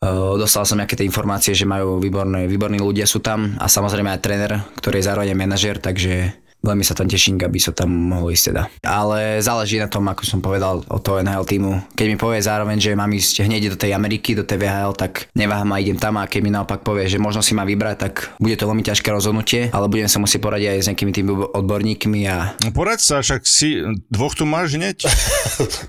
Uh, 0.00 0.40
dostal 0.40 0.64
som 0.64 0.80
nejaké 0.80 0.96
tie 0.96 1.04
informácie, 1.04 1.52
že 1.52 1.68
majú 1.68 2.00
výborné, 2.00 2.48
výborní 2.48 2.80
ľudia 2.80 3.04
sú 3.04 3.20
tam 3.20 3.60
a 3.60 3.68
samozrejme 3.68 4.08
aj 4.08 4.24
tréner, 4.24 4.52
ktorý 4.80 4.96
je 4.96 5.04
zároveň 5.04 5.36
manažer, 5.36 5.76
takže 5.76 6.32
veľmi 6.60 6.84
sa 6.84 6.92
tam 6.92 7.08
teším, 7.08 7.40
aby 7.40 7.56
sa 7.56 7.72
tam 7.72 7.88
mohol 7.88 8.32
ísť 8.32 8.44
teda. 8.52 8.62
Ale 8.84 9.40
záleží 9.40 9.80
na 9.80 9.88
tom, 9.88 10.04
ako 10.06 10.22
som 10.24 10.40
povedal, 10.40 10.84
od 10.84 11.00
toho 11.00 11.20
NHL 11.20 11.44
týmu. 11.44 11.72
Keď 11.96 12.06
mi 12.06 12.16
povie 12.16 12.40
zároveň, 12.40 12.76
že 12.76 12.92
mám 12.92 13.10
ísť 13.10 13.44
hneď 13.44 13.72
do 13.72 13.76
tej 13.80 13.92
Ameriky, 13.92 14.36
do 14.36 14.44
tej 14.44 14.60
VHL, 14.60 14.92
tak 14.92 15.28
neváham 15.32 15.72
a 15.72 15.80
idem 15.80 15.96
tam 15.96 16.20
a 16.20 16.28
keď 16.28 16.40
mi 16.40 16.50
naopak 16.50 16.84
povie, 16.84 17.08
že 17.08 17.16
možno 17.16 17.40
si 17.40 17.52
má 17.52 17.64
vybrať, 17.64 17.96
tak 17.96 18.12
bude 18.36 18.54
to 18.54 18.68
veľmi 18.68 18.84
ťažké 18.84 19.08
rozhodnutie, 19.08 19.72
ale 19.72 19.88
budem 19.88 20.08
sa 20.08 20.20
musieť 20.20 20.40
poradiť 20.40 20.68
aj 20.68 20.78
s 20.80 20.88
nejakými 20.92 21.12
tými 21.12 21.30
odborníkmi 21.50 22.20
a 22.28 22.36
No 22.60 22.70
poraď 22.70 23.00
sa, 23.00 23.16
však 23.20 23.42
si, 23.44 23.80
dvoch 24.08 24.36
tu 24.36 24.44
máš 24.44 24.76
hneď. 24.76 25.04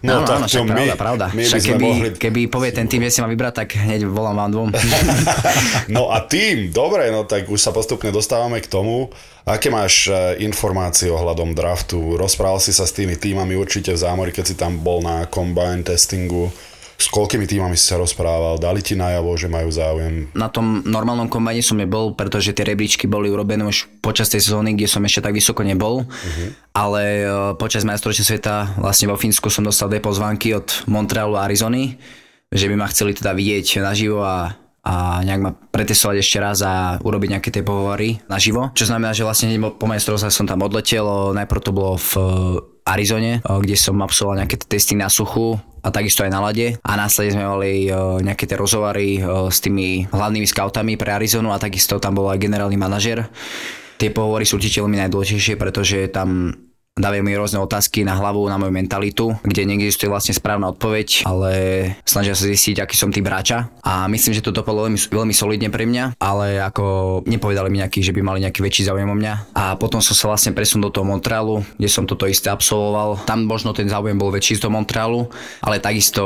No, 0.02 0.22
áno, 0.22 0.26
tak 0.26 0.36
áno, 0.36 0.46
to 0.46 0.52
však 0.52 0.64
my- 0.66 0.74
pravda, 0.74 0.96
pravda. 0.98 1.26
my 1.32 1.42
však 1.46 1.62
keby, 1.62 1.86
mohli... 1.86 2.10
keby 2.18 2.42
povie 2.50 2.72
ten 2.74 2.90
tým, 2.90 3.06
že 3.06 3.14
si 3.14 3.20
má 3.22 3.30
vybrať, 3.30 3.54
tak 3.64 3.70
hneď 3.78 4.10
volám 4.10 4.36
vám 4.36 4.50
dvom. 4.52 4.70
No 5.90 6.10
a 6.10 6.24
tým, 6.32 6.72
dobre, 6.72 7.10
no 7.12 7.24
tak 7.24 7.48
už 7.48 7.60
sa 7.60 7.72
postupne 7.72 8.10
dostávame 8.10 8.60
k 8.60 8.68
tomu, 8.68 9.10
aké 9.44 9.70
máš 9.70 10.08
e, 10.08 10.42
informácie 10.62 11.10
ohľadom 11.10 11.58
draftu. 11.58 12.22
Rozprával 12.22 12.62
si 12.62 12.70
sa 12.70 12.86
s 12.86 12.94
tými 12.94 13.18
týmami 13.18 13.58
určite 13.58 13.98
v 13.98 14.02
zámori, 14.06 14.30
keď 14.30 14.46
si 14.46 14.54
tam 14.54 14.78
bol 14.78 15.02
na 15.02 15.26
combine 15.26 15.82
testingu. 15.82 16.54
S 17.02 17.10
koľkými 17.10 17.50
týmami 17.50 17.74
si 17.74 17.90
sa 17.90 17.98
rozprával? 17.98 18.62
Dali 18.62 18.86
ti 18.86 18.94
najavo, 18.94 19.34
že 19.34 19.50
majú 19.50 19.74
záujem? 19.74 20.30
na 20.38 20.54
tom 20.54 20.86
normálnom 20.86 21.26
kombajne 21.34 21.66
som 21.66 21.82
nebol, 21.82 22.14
pretože 22.14 22.54
tie 22.54 22.62
rebríčky 22.62 23.10
boli 23.10 23.34
urobené 23.34 23.66
už 23.66 23.90
počas 24.06 24.30
tej 24.30 24.46
sezóny, 24.46 24.78
kde 24.78 24.86
som 24.86 25.02
ešte 25.02 25.26
tak 25.26 25.34
vysoko 25.34 25.66
nebol. 25.66 26.06
Ale 26.78 27.02
e, 27.02 27.26
počas 27.58 27.82
majstrovstiev 27.82 28.38
sveta 28.38 28.78
vlastne 28.78 29.10
vo 29.10 29.18
Fínsku 29.18 29.50
som 29.50 29.66
dostal 29.66 29.90
dve 29.90 29.98
pozvánky 29.98 30.54
od 30.54 30.86
Montrealu 30.86 31.42
a 31.42 31.50
Arizony, 31.50 31.98
že 32.54 32.70
by 32.70 32.78
ma 32.78 32.86
chceli 32.94 33.18
teda 33.18 33.34
vidieť 33.34 33.82
naživo 33.82 34.22
a 34.22 34.61
a 34.82 35.22
nejak 35.22 35.42
ma 35.42 35.52
pretestovať 35.54 36.26
ešte 36.26 36.38
raz 36.42 36.66
a 36.66 36.98
urobiť 36.98 37.38
nejaké 37.38 37.50
tie 37.54 37.62
pohovory 37.62 38.18
naživo. 38.26 38.74
Čo 38.74 38.90
znamená, 38.90 39.14
že 39.14 39.22
vlastne 39.22 39.54
po 39.78 39.86
majstrovstvách 39.86 40.34
som 40.34 40.50
tam 40.50 40.66
odletel, 40.66 41.06
najprv 41.38 41.62
to 41.62 41.72
bolo 41.72 42.02
v 42.02 42.12
e, 42.18 42.22
Arizone, 42.82 43.46
kde 43.46 43.78
som 43.78 44.02
absolvoval 44.02 44.42
nejaké 44.42 44.58
testy 44.58 44.98
na 44.98 45.06
suchu 45.06 45.54
a 45.86 45.94
takisto 45.94 46.26
aj 46.26 46.34
na 46.34 46.42
lade. 46.42 46.82
A 46.82 46.98
následne 46.98 47.38
sme 47.38 47.46
mali 47.46 47.94
nejaké 48.26 48.50
tie 48.50 48.58
rozhovary 48.58 49.22
s 49.22 49.62
tými 49.62 50.10
hlavnými 50.10 50.50
scoutami 50.50 50.98
pre 50.98 51.14
Arizonu 51.14 51.54
a 51.54 51.62
takisto 51.62 52.02
tam 52.02 52.18
bol 52.18 52.34
aj 52.34 52.42
generálny 52.42 52.82
manažer. 52.82 53.30
Tie 54.02 54.10
pohovory 54.10 54.50
sú 54.50 54.58
určite 54.58 54.82
veľmi 54.82 54.98
najdôležitejšie, 54.98 55.62
pretože 55.62 56.10
tam 56.10 56.58
dávajú 57.00 57.24
mi 57.24 57.34
rôzne 57.34 57.58
otázky 57.64 58.04
na 58.04 58.20
hlavu, 58.20 58.44
na 58.52 58.60
moju 58.60 58.70
mentalitu, 58.70 59.34
kde 59.48 59.64
neexistuje 59.64 60.12
vlastne 60.12 60.36
správna 60.36 60.76
odpoveď, 60.76 61.24
ale 61.24 61.52
snažia 62.04 62.36
sa 62.38 62.46
zistiť, 62.46 62.84
aký 62.84 63.00
som 63.00 63.10
typ 63.10 63.24
hráča. 63.24 63.72
A 63.82 64.12
myslím, 64.12 64.36
že 64.36 64.44
to 64.44 64.52
dopadlo 64.52 64.86
veľmi, 64.86 65.00
veľmi 65.00 65.32
solidne 65.32 65.72
pre 65.74 65.90
mňa, 65.90 66.20
ale 66.20 66.60
ako 66.60 66.84
nepovedali 67.24 67.72
mi 67.74 67.80
nejaký, 67.80 68.04
že 68.06 68.12
by 68.12 68.22
mali 68.22 68.44
nejaký 68.44 68.60
väčší 68.60 68.92
záujem 68.92 69.10
o 69.10 69.16
mňa. 69.16 69.56
A 69.58 69.80
potom 69.80 70.04
som 70.04 70.14
sa 70.14 70.30
vlastne 70.30 70.54
presunul 70.54 70.92
do 70.92 71.02
toho 71.02 71.08
Montrealu, 71.08 71.66
kde 71.80 71.90
som 71.90 72.04
toto 72.04 72.30
isté 72.30 72.52
absolvoval. 72.52 73.24
Tam 73.24 73.48
možno 73.48 73.72
ten 73.72 73.90
záujem 73.90 74.20
bol 74.20 74.30
väčší 74.30 74.62
z 74.62 74.68
toho 74.68 74.76
Montrealu, 74.76 75.32
ale 75.66 75.80
takisto 75.80 76.24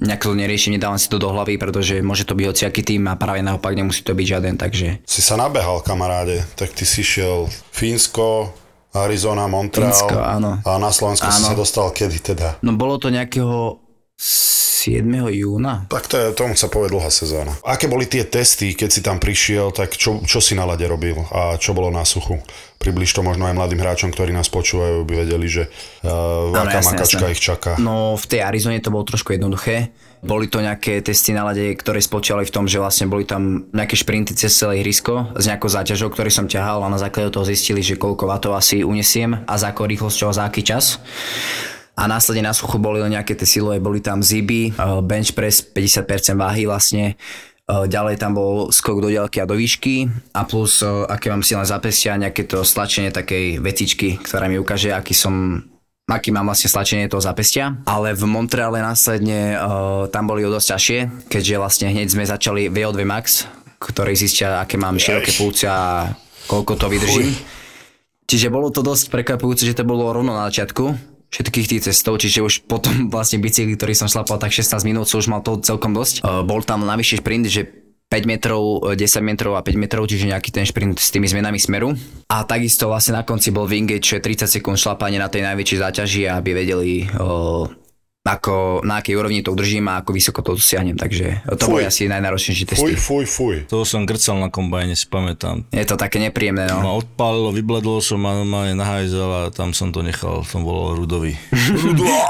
nejak 0.00 0.24
to 0.24 0.32
neriešim, 0.32 0.74
nedávam 0.74 0.96
si 0.96 1.12
to 1.12 1.22
do 1.22 1.28
hlavy, 1.28 1.60
pretože 1.60 2.00
môže 2.00 2.24
to 2.24 2.32
byť 2.32 2.46
hociaký 2.50 2.82
tým 2.82 3.04
a 3.06 3.20
práve 3.20 3.44
naopak 3.44 3.76
nemusí 3.76 4.00
to 4.00 4.16
byť 4.16 4.26
žiaden, 4.26 4.54
takže 4.56 5.04
Si 5.04 5.20
sa 5.20 5.36
nabehal, 5.36 5.84
kamaráde. 5.84 6.40
Tak 6.56 6.72
ty 6.72 6.88
si 6.88 7.04
šiel 7.04 7.46
Fínsko, 7.70 8.50
Arizona, 8.94 9.44
Montreal. 9.46 9.92
Fínsko, 9.92 10.16
áno. 10.16 10.60
A 10.62 10.70
na 10.76 10.88
Slovensku 10.88 11.28
si 11.28 11.44
Áno. 11.44 11.48
sa 11.50 11.54
dostal 11.54 11.92
kedy 11.92 12.18
teda? 12.24 12.48
no 12.64 12.72
bolo 12.72 12.96
to 12.96 13.08
nejakého 13.08 13.80
7. 14.18 15.06
júna. 15.30 15.86
Tak 15.86 16.10
to 16.10 16.34
tomu 16.34 16.58
sa 16.58 16.66
povie 16.66 16.90
dlhá 16.90 17.06
sezóna. 17.06 17.54
Aké 17.62 17.86
boli 17.86 18.10
tie 18.10 18.26
testy, 18.26 18.74
keď 18.74 18.90
si 18.90 19.00
tam 19.02 19.22
prišiel, 19.22 19.70
tak 19.70 19.94
čo, 19.94 20.18
čo 20.26 20.42
si 20.42 20.58
na 20.58 20.66
lade 20.66 20.82
robil 20.90 21.14
a 21.30 21.54
čo 21.54 21.70
bolo 21.70 21.86
na 21.94 22.02
suchu? 22.02 22.42
Približ 22.82 23.14
to 23.14 23.22
možno 23.22 23.46
aj 23.46 23.54
mladým 23.54 23.78
hráčom, 23.78 24.10
ktorí 24.10 24.34
nás 24.34 24.50
počúvajú, 24.50 25.06
by 25.06 25.14
vedeli, 25.22 25.46
že 25.46 25.70
uh, 26.02 26.50
Áno, 26.50 26.66
aká 26.66 26.82
jasné, 26.82 26.98
makačka 26.98 27.26
jasné. 27.26 27.34
ich 27.34 27.42
čaká. 27.42 27.72
No 27.78 28.18
v 28.18 28.24
tej 28.26 28.40
Arizone 28.42 28.82
to 28.82 28.90
bolo 28.90 29.06
trošku 29.06 29.38
jednoduché. 29.38 29.94
Boli 30.18 30.50
to 30.50 30.58
nejaké 30.58 30.98
testy 30.98 31.30
na 31.30 31.46
lade, 31.46 31.78
ktoré 31.78 32.02
spočívali 32.02 32.42
v 32.42 32.50
tom, 32.50 32.66
že 32.66 32.82
vlastne 32.82 33.06
boli 33.06 33.22
tam 33.22 33.70
nejaké 33.70 33.94
šprinty 33.94 34.34
cez 34.34 34.50
celé 34.50 34.82
ihrisko 34.82 35.30
s 35.38 35.46
nejakou 35.46 35.70
záťažou, 35.70 36.10
ktorý 36.10 36.26
som 36.26 36.50
ťahal 36.50 36.82
a 36.82 36.90
na 36.90 36.98
základe 36.98 37.30
toho 37.30 37.46
zistili, 37.46 37.86
že 37.86 37.94
koľko 37.94 38.26
vatov 38.26 38.58
asi 38.58 38.82
unesiem 38.82 39.46
a 39.46 39.54
za 39.54 39.70
akou 39.70 39.86
rýchlosťou 39.86 40.34
a 40.34 40.34
za 40.34 40.42
aký 40.42 40.66
čas. 40.66 40.98
A 41.98 42.06
následne 42.06 42.46
na 42.46 42.54
suchu 42.54 42.78
boli 42.78 43.02
nejaké 43.02 43.34
tie 43.34 43.58
silové, 43.58 43.82
boli 43.82 43.98
tam 43.98 44.22
ziby, 44.22 44.70
eh, 44.70 45.02
bench 45.02 45.34
press 45.34 45.66
50% 45.66 46.38
váhy 46.38 46.70
vlastne, 46.70 47.18
eh, 47.18 47.84
ďalej 47.90 48.22
tam 48.22 48.38
bol 48.38 48.70
skok 48.70 49.02
do 49.02 49.10
ďalky 49.10 49.42
a 49.42 49.50
do 49.50 49.58
výšky. 49.58 50.06
A 50.30 50.46
plus 50.46 50.78
eh, 50.78 50.86
aké 50.86 51.34
mám 51.34 51.42
silné 51.42 51.66
zapestia, 51.66 52.14
nejaké 52.14 52.46
to 52.46 52.62
stlačenie 52.62 53.10
takej 53.10 53.58
vetičky, 53.58 54.22
ktorá 54.22 54.46
mi 54.46 54.62
ukáže, 54.62 54.94
aký 54.94 55.10
som 55.10 55.66
aký 56.08 56.32
mám 56.32 56.48
vlastne 56.48 56.72
stlačenie 56.72 57.10
toho 57.10 57.20
zapestia. 57.20 57.76
Ale 57.84 58.16
v 58.16 58.24
Montreale 58.24 58.80
následne 58.80 59.60
uh, 59.60 60.08
tam 60.08 60.24
boli 60.24 60.40
o 60.40 60.48
dosť 60.48 60.68
ťažšie, 60.72 60.98
keďže 61.28 61.60
vlastne 61.60 61.92
hneď 61.92 62.08
sme 62.08 62.24
začali 62.24 62.72
VO2 62.72 63.04
Max, 63.04 63.44
ktorý 63.76 64.16
zistia, 64.16 64.64
aké 64.64 64.80
mám 64.80 64.96
široké 64.96 65.36
púce 65.36 65.68
a 65.68 66.08
koľko 66.48 66.80
to 66.80 66.88
vydržím. 66.88 67.28
Čiže 68.24 68.48
bolo 68.48 68.72
to 68.72 68.80
dosť 68.80 69.12
prekvapujúce, 69.12 69.68
že 69.68 69.76
to 69.76 69.84
bolo 69.84 70.08
rovno 70.08 70.32
na 70.32 70.48
začiatku, 70.48 71.17
všetkých 71.28 71.68
tých 71.68 71.84
cestov, 71.92 72.20
čiže 72.20 72.40
už 72.40 72.54
potom 72.64 73.06
vlastne 73.14 73.40
bicykli, 73.40 73.76
ktorý 73.76 73.94
som 73.94 74.08
šlapal 74.08 74.40
tak 74.40 74.52
16 74.52 74.82
minút, 74.88 75.08
som 75.08 75.20
už 75.20 75.28
mal 75.28 75.40
to 75.44 75.60
celkom 75.60 75.92
dosť. 75.92 76.24
Uh, 76.24 76.42
bol 76.44 76.64
tam 76.64 76.84
navyše 76.84 77.20
šprint, 77.20 77.46
že 77.48 77.68
5 78.08 78.24
metrov, 78.24 78.96
10 78.96 78.96
metrov 79.20 79.52
a 79.52 79.60
5 79.60 79.76
metrov, 79.76 80.08
čiže 80.08 80.32
nejaký 80.32 80.48
ten 80.48 80.64
šprint 80.64 80.96
s 80.96 81.12
tými 81.12 81.28
zmenami 81.28 81.60
smeru. 81.60 81.92
A 82.32 82.40
takisto 82.48 82.88
vlastne 82.88 83.20
na 83.20 83.22
konci 83.22 83.52
bol 83.52 83.68
wingate, 83.68 84.00
čo 84.00 84.16
je 84.16 84.24
30 84.24 84.48
sekúnd 84.48 84.80
šlapanie 84.80 85.20
na 85.20 85.28
tej 85.28 85.44
najväčšej 85.44 85.78
záťaži, 85.84 86.22
aby 86.32 86.50
vedeli 86.56 87.04
uh, 87.04 87.68
ako, 88.30 88.82
na 88.82 88.98
akej 88.98 89.14
úrovni 89.14 89.40
to 89.40 89.48
udržím 89.48 89.86
a 89.86 90.00
ako 90.00 90.10
vysoko 90.10 90.40
to 90.40 90.52
dosiahnem. 90.52 90.94
Takže 90.94 91.46
to 91.48 91.64
Fuj. 91.64 91.70
boli 91.70 91.82
asi 91.84 92.04
najnáročnejšie 92.04 92.66
testy. 92.66 92.82
Fuj, 92.82 92.94
fuj, 92.94 93.24
fuj. 93.24 93.56
To 93.66 93.82
som 93.82 94.02
grcal 94.02 94.36
na 94.36 94.48
kombajne, 94.48 94.92
si 94.92 95.04
pamätám. 95.04 95.64
Je 95.70 95.82
to 95.82 95.94
také 95.94 96.18
nepríjemné, 96.18 96.66
no. 96.66 96.80
Ma 96.80 96.92
odpálilo, 96.94 97.48
vybledol 97.50 97.98
som 97.98 98.18
ma 98.18 98.34
normálne 98.34 98.72
nahajzel 98.72 99.28
a 99.28 99.42
tam 99.48 99.70
som 99.70 99.88
to 99.88 100.00
nechal, 100.00 100.42
som 100.42 100.60
volal 100.60 100.94
Rudovi. 100.94 101.32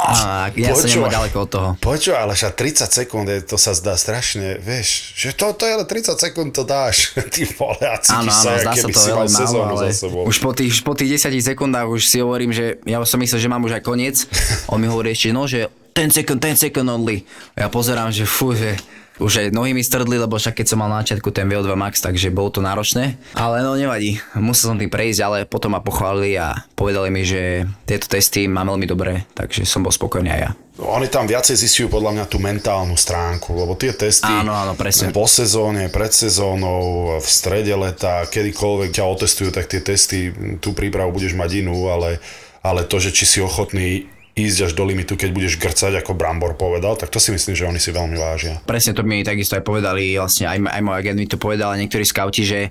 A 0.09 0.49
ja 0.53 0.73
som 0.73 0.89
nemal 0.89 1.11
ďaleko 1.11 1.37
od 1.39 1.49
toho. 1.49 1.69
Počuj, 1.79 2.15
ale 2.15 2.33
však 2.33 2.53
30 2.55 2.89
sekúnd, 2.89 3.27
je- 3.27 3.45
to 3.45 3.57
sa 3.57 3.73
zdá 3.73 3.95
strašne, 3.95 4.57
vieš, 4.59 5.15
že 5.15 5.33
to, 5.33 5.53
to 5.53 5.65
je 5.65 5.75
len 5.75 5.85
30 5.85 6.17
sekúnd 6.17 6.51
to 6.51 6.63
dáš, 6.63 7.13
ty 7.35 7.45
vole, 7.51 7.81
a 7.81 7.97
Áno, 7.97 8.03
cítiš 8.25 8.31
áno, 8.31 8.43
sa, 8.43 8.51
zdá 8.57 8.73
sa 8.73 8.87
by 8.87 8.93
to 8.93 9.01
veľmi 9.01 9.15
málo, 9.27 9.29
sezónu 9.29 9.75
ale 9.75 9.85
za 9.85 9.97
sebou. 9.99 10.23
už 10.25 10.37
po 10.39 10.51
tých, 10.53 10.73
po 10.81 10.93
tých 10.93 11.11
10 11.21 11.39
sekundách 11.45 11.89
už 11.89 12.03
si 12.05 12.19
hovorím, 12.19 12.51
že 12.51 12.81
ja 12.85 13.01
som 13.03 13.19
myslel, 13.19 13.39
že 13.39 13.49
mám 13.49 13.63
už 13.63 13.73
aj 13.75 13.83
koniec. 13.83 14.17
On 14.73 14.77
mi 14.77 14.87
hovorí 14.87 15.11
ešte, 15.11 15.31
no, 15.31 15.45
že 15.45 15.69
10 15.99 16.15
second, 16.15 16.39
10 16.39 16.71
second 16.71 16.87
only. 16.87 17.27
Ja 17.59 17.67
pozerám, 17.67 18.15
že 18.15 18.23
fú, 18.23 18.55
že 18.55 18.79
už 19.19 19.43
aj 19.43 19.47
nohy 19.51 19.75
mi 19.75 19.83
strdli, 19.83 20.15
lebo 20.15 20.39
však 20.39 20.63
keď 20.63 20.67
som 20.71 20.79
mal 20.79 20.87
na 20.87 21.03
začiatku 21.03 21.35
ten 21.35 21.51
VO2 21.51 21.75
Max, 21.75 21.99
takže 21.99 22.31
bolo 22.31 22.55
to 22.55 22.63
náročné. 22.63 23.19
Ale 23.35 23.67
no 23.67 23.75
nevadí, 23.75 24.23
musel 24.39 24.71
som 24.71 24.79
tým 24.79 24.87
prejsť, 24.87 25.21
ale 25.27 25.39
potom 25.43 25.75
ma 25.75 25.83
pochválili 25.83 26.39
a 26.39 26.55
povedali 26.79 27.11
mi, 27.11 27.27
že 27.27 27.67
tieto 27.83 28.07
testy 28.07 28.47
mám 28.47 28.71
veľmi 28.71 28.87
dobré, 28.87 29.27
takže 29.35 29.67
som 29.67 29.83
bol 29.83 29.91
spokojný 29.91 30.31
aj 30.31 30.41
ja. 30.47 30.51
Oni 30.79 31.11
tam 31.11 31.27
viacej 31.27 31.59
zistujú 31.59 31.91
podľa 31.91 32.15
mňa 32.15 32.25
tú 32.31 32.39
mentálnu 32.39 32.95
stránku, 32.95 33.59
lebo 33.59 33.75
tie 33.75 33.91
testy 33.91 34.31
Áno, 34.31 34.55
áno, 34.55 34.79
presne. 34.79 35.11
po 35.11 35.27
sezóne, 35.27 35.91
pred 35.91 36.15
sezónou, 36.15 37.19
v 37.19 37.27
strede 37.27 37.75
leta, 37.75 38.23
kedykoľvek 38.31 38.95
ťa 38.95 39.03
otestujú, 39.03 39.51
tak 39.51 39.67
tie 39.67 39.83
testy, 39.83 40.31
tú 40.63 40.71
prípravu 40.79 41.11
budeš 41.11 41.35
mať 41.35 41.67
inú, 41.67 41.91
ale, 41.91 42.23
ale 42.63 42.87
to, 42.87 43.03
že 43.03 43.11
či 43.11 43.27
si 43.27 43.39
ochotný 43.43 44.07
ísť 44.39 44.71
až 44.71 44.73
do 44.79 44.87
limitu, 44.87 45.19
keď 45.19 45.31
budeš 45.35 45.59
grcať, 45.59 45.99
ako 45.99 46.15
Brambor 46.15 46.55
povedal, 46.55 46.95
tak 46.95 47.11
to 47.11 47.19
si 47.19 47.35
myslím, 47.35 47.59
že 47.59 47.67
oni 47.67 47.81
si 47.83 47.91
veľmi 47.91 48.15
vážia. 48.15 48.63
Presne 48.63 48.95
to 48.95 49.03
mi 49.03 49.27
takisto 49.27 49.59
aj 49.59 49.65
povedali, 49.67 50.15
vlastne 50.15 50.47
aj, 50.47 50.59
aj 50.71 50.83
môj 50.85 50.95
agent 50.95 51.19
mi 51.19 51.27
to 51.27 51.41
povedal, 51.41 51.75
a 51.75 51.81
niektorí 51.81 52.07
skauti, 52.07 52.47
že 52.47 52.71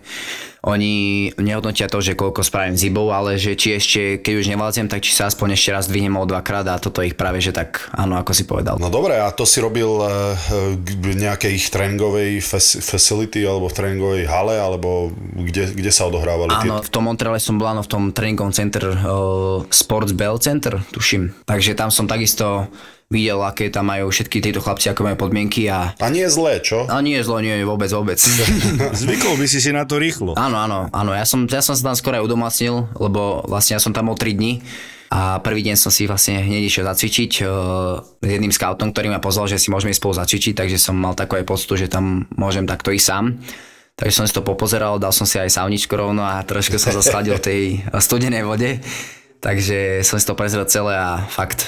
oni 0.66 1.30
nehodnotia 1.38 1.86
to, 1.86 2.02
že 2.02 2.18
koľko 2.18 2.42
spravím 2.42 2.74
zibov, 2.74 3.14
ale 3.14 3.38
že 3.38 3.54
či 3.54 3.78
ešte, 3.78 4.02
keď 4.22 4.34
už 4.42 4.46
nevládzem, 4.54 4.88
tak 4.90 5.06
či 5.06 5.14
sa 5.14 5.30
aspoň 5.30 5.54
ešte 5.54 5.70
raz 5.74 5.86
dvihnem 5.86 6.18
o 6.18 6.26
dvakrát 6.26 6.66
a 6.70 6.82
toto 6.82 7.06
ich 7.06 7.14
práve, 7.14 7.44
že 7.44 7.54
tak 7.54 7.90
áno, 7.94 8.18
ako 8.18 8.32
si 8.34 8.44
povedal. 8.50 8.82
No 8.82 8.90
dobre, 8.90 9.22
a 9.22 9.30
to 9.30 9.46
si 9.46 9.62
robil 9.62 9.90
eh, 10.02 10.10
v 10.82 11.14
nejakej 11.14 11.52
ich 11.54 11.68
tréningovej 11.70 12.42
fac- 12.42 12.82
facility 12.82 13.46
alebo 13.46 13.70
v 13.70 13.78
tréningovej 13.78 14.24
hale, 14.26 14.58
alebo 14.58 15.14
kde, 15.38 15.78
kde 15.78 15.92
sa 15.94 16.10
odohrávali 16.10 16.50
Áno, 16.50 16.82
tie... 16.82 16.88
v 16.88 16.92
tom 16.92 17.04
Montreale 17.06 17.38
som 17.38 17.56
bol 17.62 17.70
áno, 17.70 17.86
v 17.86 17.90
tom 17.90 18.04
tréningovom 18.10 18.52
center 18.52 18.84
uh, 18.90 19.64
Sports 19.70 20.12
Bell 20.18 20.42
Center, 20.42 20.82
tuším. 20.90 21.46
Takže 21.46 21.78
tam 21.78 21.94
som 21.94 22.10
takisto 22.10 22.68
videl, 23.08 23.40
aké 23.40 23.72
tam 23.72 23.88
majú 23.88 24.12
všetky 24.12 24.44
títo 24.44 24.60
chlapci, 24.60 24.92
ako 24.92 25.08
majú 25.08 25.18
podmienky 25.28 25.72
a 25.72 25.96
A 25.96 26.12
nie 26.12 26.28
je 26.28 26.32
zlé, 26.32 26.60
čo? 26.60 26.84
a 26.92 27.00
nie 27.00 27.16
je 27.16 27.24
zlo, 27.24 27.40
nie 27.40 27.56
je 27.56 27.64
vôbec, 27.64 27.88
vôbec. 27.88 28.20
Zvykol 29.02 29.40
by 29.40 29.48
si 29.48 29.64
si 29.64 29.72
na 29.72 29.88
to 29.88 29.96
rýchlo. 29.96 30.36
Áno, 30.36 30.60
áno, 30.60 30.92
áno, 30.92 31.12
ja 31.16 31.24
som, 31.24 31.48
ja 31.48 31.64
som 31.64 31.72
sa 31.72 31.92
tam 31.92 31.96
skoro 31.96 32.20
aj 32.20 32.28
udomácnil, 32.28 32.92
lebo 33.00 33.48
vlastne 33.48 33.80
ja 33.80 33.82
som 33.82 33.96
tam 33.96 34.12
bol 34.12 34.20
3 34.20 34.36
dní 34.36 34.60
a 35.08 35.40
prvý 35.40 35.64
deň 35.64 35.80
som 35.80 35.88
si 35.88 36.04
vlastne 36.04 36.44
hneď 36.44 36.68
išiel 36.68 36.84
zacvičiť 36.84 37.32
uh, 37.48 38.04
s 38.20 38.28
jedným 38.28 38.52
scoutom, 38.52 38.92
ktorý 38.92 39.08
ma 39.16 39.24
pozval, 39.24 39.48
že 39.48 39.56
si 39.56 39.72
môžeme 39.72 39.96
ísť 39.96 40.04
spolu 40.04 40.20
zacvičiť, 40.20 40.54
takže 40.60 40.76
som 40.76 41.00
mal 41.00 41.16
takú 41.16 41.40
aj 41.40 41.48
poctu, 41.48 41.80
že 41.80 41.88
tam 41.88 42.28
môžem 42.36 42.68
takto 42.68 42.92
ísť 42.92 43.08
sám. 43.08 43.40
Takže 43.98 44.14
som 44.14 44.28
si 44.30 44.36
to 44.36 44.46
popozeral, 44.46 45.00
dal 45.00 45.16
som 45.16 45.26
si 45.26 45.40
aj 45.40 45.58
sauničku 45.58 45.90
rovno 45.96 46.22
a 46.22 46.44
trošku 46.44 46.76
som 46.78 46.94
v 46.94 47.40
tej 47.40 47.62
studenej 48.06 48.44
vode. 48.44 48.84
Takže 49.40 50.04
som 50.04 50.20
si 50.20 50.28
to 50.28 50.36
prezrel 50.36 50.68
celé 50.68 51.00
a 51.00 51.24
fakt 51.24 51.66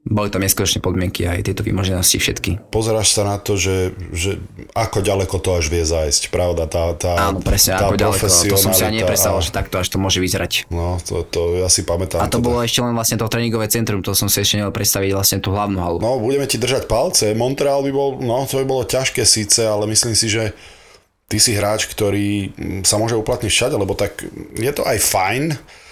boli 0.00 0.32
tam 0.32 0.40
neskutočné 0.40 0.80
podmienky 0.80 1.28
aj 1.28 1.44
tieto 1.44 1.60
vymoženosti 1.60 2.16
všetky. 2.16 2.72
Pozeráš 2.72 3.12
sa 3.12 3.28
na 3.28 3.36
to, 3.36 3.60
že, 3.60 3.92
že 4.16 4.40
ako 4.72 5.04
ďaleko 5.04 5.36
to 5.36 5.60
až 5.60 5.68
vie 5.68 5.84
zájsť, 5.84 6.32
pravda? 6.32 6.64
Tá, 6.64 6.96
tá, 6.96 7.28
Áno, 7.28 7.44
presne, 7.44 7.76
tá 7.76 7.92
ako 7.92 8.00
ďaleko. 8.00 8.24
To 8.24 8.56
som 8.56 8.72
si 8.72 8.80
ani 8.80 9.04
nepredstavoval, 9.04 9.44
a- 9.44 9.46
že 9.46 9.52
takto 9.52 9.76
až 9.76 9.92
to 9.92 10.00
môže 10.00 10.16
vyzerať. 10.24 10.72
No, 10.72 10.96
to, 11.04 11.28
to 11.28 11.60
ja 11.60 11.68
si 11.68 11.84
pamätám. 11.84 12.24
A 12.24 12.32
to 12.32 12.40
teda. 12.40 12.48
bolo 12.48 12.64
ešte 12.64 12.80
len 12.80 12.96
vlastne 12.96 13.20
to 13.20 13.28
tréningové 13.28 13.68
centrum, 13.68 14.00
to 14.00 14.16
som 14.16 14.32
si 14.32 14.40
ešte 14.40 14.56
nevedel 14.56 14.72
predstaviť 14.72 15.10
vlastne 15.12 15.38
tú 15.44 15.52
hlavnú 15.52 15.76
halu. 15.76 15.98
No, 16.00 16.16
budeme 16.16 16.48
ti 16.48 16.56
držať 16.56 16.88
palce. 16.88 17.36
Montreal 17.36 17.84
by 17.84 17.92
bol, 17.92 18.16
no, 18.24 18.40
to 18.48 18.56
by 18.56 18.64
bolo 18.64 18.88
ťažké 18.88 19.20
síce, 19.28 19.68
ale 19.68 19.84
myslím 19.84 20.16
si, 20.16 20.32
že 20.32 20.56
ty 21.28 21.36
si 21.36 21.52
hráč, 21.52 21.86
ktorý 21.86 22.56
mm, 22.56 22.88
sa 22.88 22.96
môže 22.96 23.20
uplatniť 23.20 23.52
všade, 23.52 23.76
lebo 23.76 23.92
tak 23.92 24.24
je 24.56 24.72
to 24.72 24.82
aj 24.82 24.96
fajn, 24.96 25.44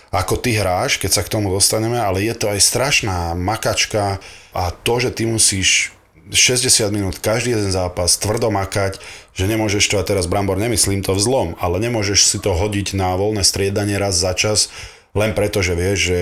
ako 0.09 0.41
ty 0.41 0.57
hráš, 0.57 0.97
keď 0.97 1.11
sa 1.21 1.23
k 1.25 1.33
tomu 1.33 1.53
dostaneme, 1.53 2.01
ale 2.01 2.25
je 2.25 2.35
to 2.37 2.49
aj 2.49 2.61
strašná 2.61 3.37
makačka 3.37 4.21
a 4.57 4.73
to, 4.73 4.95
že 5.01 5.11
ty 5.13 5.29
musíš 5.29 5.93
60 6.29 6.93
minút 6.93 7.17
každý 7.21 7.57
jeden 7.57 7.73
zápas 7.73 8.21
tvrdo 8.21 8.53
makať, 8.53 9.01
že 9.33 9.45
nemôžeš 9.49 9.89
to, 9.89 9.97
a 9.97 10.05
teraz 10.05 10.29
Brambor 10.29 10.61
nemyslím 10.61 11.01
to 11.01 11.17
vzlom, 11.17 11.57
ale 11.57 11.81
nemôžeš 11.81 12.29
si 12.29 12.39
to 12.41 12.53
hodiť 12.53 12.97
na 12.97 13.17
voľné 13.17 13.45
striedanie 13.45 13.97
raz 13.97 14.21
za 14.21 14.37
čas, 14.37 14.69
len 15.17 15.33
preto, 15.33 15.65
že 15.65 15.73
vieš, 15.73 15.99
že 16.13 16.19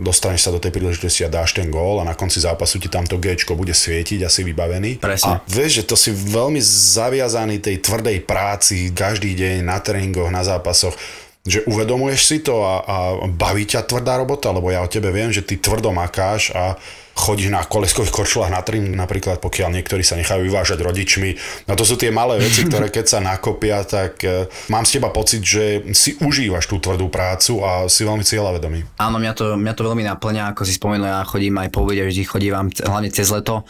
dostaneš 0.00 0.46
sa 0.46 0.54
do 0.54 0.62
tej 0.62 0.70
príležitosti 0.70 1.26
a 1.26 1.32
dáš 1.32 1.50
ten 1.50 1.66
gól 1.66 1.98
a 1.98 2.06
na 2.06 2.14
konci 2.14 2.38
zápasu 2.38 2.78
ti 2.78 2.86
tamto 2.86 3.18
Gčko 3.18 3.58
bude 3.58 3.74
svietiť 3.74 4.22
a 4.22 4.30
si 4.30 4.46
vybavený. 4.46 5.02
Presne. 5.02 5.42
A 5.42 5.42
vieš, 5.50 5.82
že 5.82 5.88
to 5.90 5.98
si 5.98 6.14
veľmi 6.14 6.62
zaviazaný 6.62 7.58
tej 7.58 7.82
tvrdej 7.82 8.22
práci 8.22 8.94
každý 8.94 9.34
deň 9.34 9.66
na 9.66 9.82
tréningoch, 9.82 10.30
na 10.30 10.46
zápasoch, 10.46 10.94
že 11.40 11.64
uvedomuješ 11.64 12.20
si 12.20 12.38
to 12.44 12.60
a, 12.60 12.74
a 12.84 12.96
baví 13.32 13.64
ťa 13.64 13.88
tvrdá 13.88 14.20
robota, 14.20 14.52
lebo 14.52 14.68
ja 14.68 14.84
o 14.84 14.92
tebe 14.92 15.08
viem, 15.08 15.32
že 15.32 15.40
ty 15.40 15.56
tvrdo 15.56 15.88
makáš 15.88 16.52
a 16.52 16.76
chodíš 17.16 17.52
na 17.52 17.64
koleskových 17.64 18.12
korčulách 18.12 18.52
na 18.52 18.64
trim, 18.64 18.96
napríklad 18.96 19.40
pokiaľ 19.44 19.76
niektorí 19.76 20.00
sa 20.00 20.16
nechajú 20.16 20.40
vyvážať 20.40 20.80
rodičmi. 20.80 21.36
No 21.68 21.76
to 21.76 21.84
sú 21.84 22.00
tie 22.00 22.08
malé 22.08 22.40
veci, 22.40 22.64
ktoré 22.64 22.88
keď 22.88 23.04
sa 23.04 23.18
nakopia, 23.20 23.84
tak 23.84 24.24
e, 24.24 24.48
mám 24.72 24.88
z 24.88 24.96
teba 25.00 25.12
pocit, 25.12 25.44
že 25.44 25.84
si 25.92 26.16
užívaš 26.16 26.64
tú 26.68 26.80
tvrdú 26.80 27.12
prácu 27.12 27.60
a 27.60 27.88
si 27.92 28.08
veľmi 28.08 28.24
cieľavedomý. 28.24 28.96
Áno, 28.96 29.20
mňa 29.20 29.32
to, 29.36 29.44
mňa 29.60 29.74
to 29.76 29.82
veľmi 29.84 30.04
naplňa, 30.06 30.56
ako 30.56 30.62
si 30.64 30.76
spomenul, 30.76 31.12
ja 31.12 31.20
chodím 31.28 31.60
aj 31.60 31.68
po 31.68 31.84
obede, 31.84 32.08
vždy 32.08 32.22
chodím 32.24 32.56
hlavne 32.72 33.10
cez 33.12 33.28
leto 33.28 33.68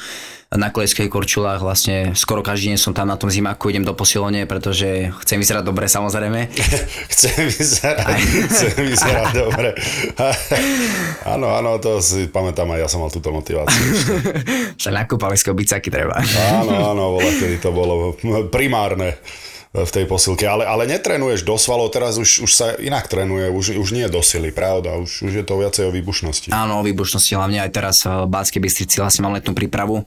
na 0.51 0.75
koleských 0.75 1.07
korčulách, 1.07 1.63
vlastne 1.63 2.11
skoro 2.19 2.43
každý 2.43 2.75
deň 2.75 2.79
som 2.83 2.91
tam 2.91 3.07
na 3.07 3.15
tom 3.15 3.31
zimáku, 3.31 3.71
idem 3.71 3.87
do 3.87 3.95
posilovne, 3.95 4.51
pretože 4.51 5.15
chcem 5.23 5.39
vyzerať 5.39 5.63
dobre 5.63 5.87
samozrejme. 5.87 6.51
Chcem 7.15 7.47
vyzerať, 7.47 8.19
chcem 8.51 8.75
vyzerať 8.83 9.29
dobre. 9.37 9.79
áno, 11.39 11.55
áno, 11.55 11.79
to 11.79 12.03
si 12.03 12.27
pamätám 12.27 12.67
aj 12.75 12.81
ja 12.83 12.89
som 12.91 12.99
mal 12.99 13.13
túto 13.15 13.31
motiváciu. 13.31 13.79
Však 14.75 14.91
na 14.95 15.07
kúpalisko 15.07 15.55
bicaky 15.55 15.87
treba. 15.87 16.19
Áno, 16.59 16.97
áno, 16.97 17.05
bola, 17.15 17.31
kedy 17.39 17.57
to 17.63 17.71
bolo 17.71 18.19
primárne 18.51 19.23
v 19.71 19.91
tej 19.91 20.03
posilke, 20.11 20.51
ale, 20.51 20.67
ale 20.67 20.83
netrenuješ 20.91 21.47
do 21.47 21.55
svalov, 21.55 21.95
teraz 21.95 22.19
už, 22.19 22.43
už 22.43 22.51
sa 22.51 22.75
inak 22.75 23.07
trénuje, 23.07 23.55
už, 23.55 23.79
už 23.79 23.89
nie 23.95 24.03
do 24.11 24.19
sily, 24.19 24.51
pravda, 24.51 24.99
už, 24.99 25.31
už 25.31 25.33
je 25.33 25.45
to 25.47 25.55
viacej 25.63 25.87
o 25.87 25.95
výbušnosti. 25.95 26.51
Áno, 26.51 26.83
o 26.83 26.87
výbušnosti, 26.87 27.39
hlavne 27.39 27.63
aj 27.63 27.71
teraz 27.71 28.03
v 28.03 28.27
Bánskej 28.27 28.59
Bystrici 28.59 28.99
vlastne 28.99 29.23
mám 29.23 29.39
letnú 29.39 29.55
prípravu 29.55 30.03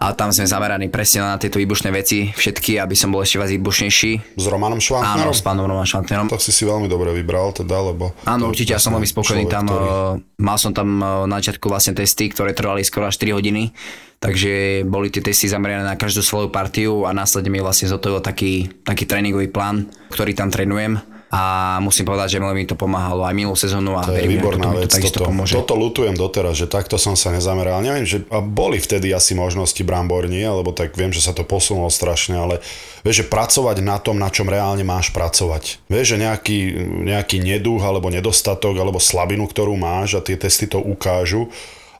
a 0.00 0.10
tam 0.10 0.32
sme 0.32 0.42
zameraní 0.42 0.88
presne 0.88 1.20
na 1.22 1.36
tieto 1.36 1.56
výbušné 1.56 1.92
veci, 1.92 2.32
všetky, 2.32 2.80
aby 2.80 2.94
som 2.94 3.08
bol 3.08 3.20
ešte 3.20 3.36
viac 3.36 3.52
výbušnejší. 3.52 4.10
S 4.34 4.46
Romanom 4.46 4.76
Áno, 4.76 4.82
Švantnerom? 4.82 5.30
s 5.30 5.42
pánom 5.42 5.64
Roman 5.64 5.84
Švantnerom. 5.84 6.26
Tak 6.26 6.40
si 6.40 6.50
si 6.50 6.64
veľmi 6.64 6.86
dobre 6.86 7.12
vybral 7.12 7.52
teda, 7.52 7.76
lebo... 7.84 8.16
Áno, 8.24 8.48
to- 8.48 8.50
určite, 8.50 8.72
ja 8.72 8.80
som 8.80 8.90
to 8.90 8.96
veľmi 8.96 9.06
spokojný 9.06 9.44
človek, 9.44 9.52
tam. 9.52 9.64
ktorý- 9.66 9.88
eh, 10.16 10.40
Mal 10.40 10.56
som 10.56 10.72
tam 10.72 10.88
eh, 10.96 11.28
na 11.28 11.36
začiatku 11.36 11.66
vlastne 11.66 11.92
testy, 11.92 12.26
ktoré 12.26 12.50
trvali 12.50 12.80
skoro 12.80 13.04
až 13.04 13.20
4 13.20 13.36
hodiny, 13.36 13.76
takže 14.16 14.52
boli 14.84 15.08
tie 15.08 15.20
testy 15.20 15.46
zamerané 15.46 15.80
na 15.82 15.94
každú 15.94 16.20
svoju 16.20 16.48
partiu 16.48 17.04
a 17.04 17.12
následne 17.12 17.48
mi 17.48 17.58
vlastne 17.58 17.84
zotovil 17.86 18.20
taký, 18.20 18.72
taký 18.80 19.04
tréningový 19.04 19.48
plán, 19.48 19.84
ktorý 20.08 20.32
tam 20.32 20.48
trénujem 20.48 20.96
a 21.30 21.78
musím 21.78 22.10
povedať, 22.10 22.34
že 22.34 22.38
veľmi 22.42 22.66
mi 22.66 22.66
to 22.66 22.74
pomáhalo 22.74 23.22
aj 23.22 23.30
minulú 23.38 23.54
sezónu 23.54 23.94
a 23.94 24.02
To 24.02 24.10
je 24.10 24.26
verím, 24.26 24.34
že 24.34 24.42
výborná 24.42 24.68
to 24.74 24.78
vec, 24.82 24.90
takisto 24.90 25.22
toto, 25.22 25.30
pomôže. 25.30 25.54
toto 25.54 25.74
lutujem 25.78 26.18
doteraz, 26.18 26.58
že 26.58 26.66
takto 26.66 26.98
som 26.98 27.14
sa 27.14 27.30
nezameral. 27.30 27.78
Neviem, 27.86 28.02
že 28.02 28.26
a 28.34 28.42
boli 28.42 28.82
vtedy 28.82 29.14
asi 29.14 29.38
možnosti 29.38 29.78
Brambor 29.86 30.26
nie, 30.26 30.42
lebo 30.42 30.74
tak 30.74 30.90
viem, 30.98 31.14
že 31.14 31.22
sa 31.22 31.30
to 31.30 31.46
posunulo 31.46 31.86
strašne, 31.86 32.34
ale 32.34 32.58
vieš, 33.06 33.22
že 33.22 33.30
pracovať 33.30 33.78
na 33.78 34.02
tom, 34.02 34.18
na 34.18 34.26
čom 34.26 34.50
reálne 34.50 34.82
máš 34.82 35.14
pracovať. 35.14 35.78
Vieš, 35.86 36.06
že 36.12 36.16
nejaký, 36.18 36.58
nejaký 37.06 37.38
neduch 37.38 37.86
alebo 37.86 38.10
nedostatok 38.10 38.74
alebo 38.74 38.98
slabinu, 38.98 39.46
ktorú 39.46 39.78
máš 39.78 40.18
a 40.18 40.24
tie 40.26 40.34
testy 40.34 40.66
to 40.66 40.82
ukážu 40.82 41.46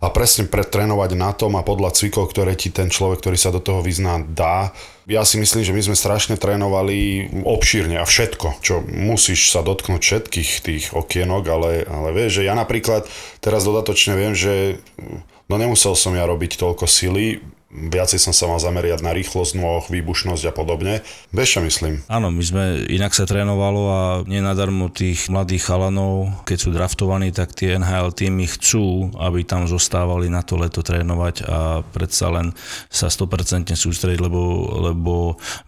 a 0.01 0.09
presne 0.09 0.49
pretrénovať 0.49 1.11
na 1.13 1.31
tom 1.37 1.61
a 1.61 1.63
podľa 1.63 1.93
cvikov, 1.93 2.33
ktoré 2.33 2.57
ti 2.57 2.73
ten 2.73 2.89
človek, 2.89 3.21
ktorý 3.21 3.37
sa 3.37 3.53
do 3.53 3.61
toho 3.61 3.85
vyzná, 3.85 4.17
dá. 4.25 4.73
Ja 5.11 5.27
si 5.27 5.43
myslím, 5.43 5.67
že 5.67 5.75
my 5.75 5.83
sme 5.91 5.97
strašne 5.99 6.39
trénovali 6.39 7.27
obšírne 7.43 7.99
a 7.99 8.07
všetko, 8.07 8.63
čo 8.63 8.79
musíš 8.87 9.51
sa 9.51 9.67
dotknúť 9.67 9.99
všetkých 9.99 10.51
tých 10.63 10.85
okienok, 10.95 11.43
ale, 11.51 11.83
ale 11.83 12.15
vieš, 12.15 12.39
že 12.39 12.47
ja 12.47 12.55
napríklad 12.55 13.11
teraz 13.43 13.67
dodatočne 13.67 14.15
viem, 14.15 14.39
že 14.39 14.79
no 15.51 15.59
nemusel 15.59 15.99
som 15.99 16.15
ja 16.15 16.23
robiť 16.31 16.55
toľko 16.55 16.87
sily, 16.87 17.43
viacej 17.71 18.19
som 18.19 18.35
sa 18.35 18.51
mal 18.51 18.59
zameriať 18.59 18.99
na 19.07 19.15
rýchlosť 19.15 19.55
nôh, 19.55 19.87
výbušnosť 19.87 20.51
a 20.51 20.53
podobne. 20.53 21.07
Vieš, 21.31 21.49
čo 21.55 21.61
myslím? 21.63 22.03
Áno, 22.11 22.35
my 22.35 22.43
sme, 22.43 22.65
inak 22.91 23.15
sa 23.15 23.31
trénovalo 23.31 23.83
a 23.87 24.01
nenadarmo 24.27 24.91
tých 24.91 25.31
mladých 25.31 25.71
chalanov, 25.71 26.35
keď 26.43 26.59
sú 26.59 26.69
draftovaní, 26.75 27.31
tak 27.31 27.55
tie 27.55 27.79
NHL 27.79 28.11
týmy 28.11 28.51
chcú, 28.59 29.15
aby 29.23 29.47
tam 29.47 29.71
zostávali 29.71 30.27
na 30.27 30.43
to 30.43 30.59
leto 30.59 30.83
trénovať 30.83 31.47
a 31.47 31.87
predsa 31.87 32.35
len 32.35 32.51
sa 32.91 33.07
100% 33.07 33.71
sústrediť, 33.79 34.19
lebo, 34.19 34.67
lebo 34.91 35.15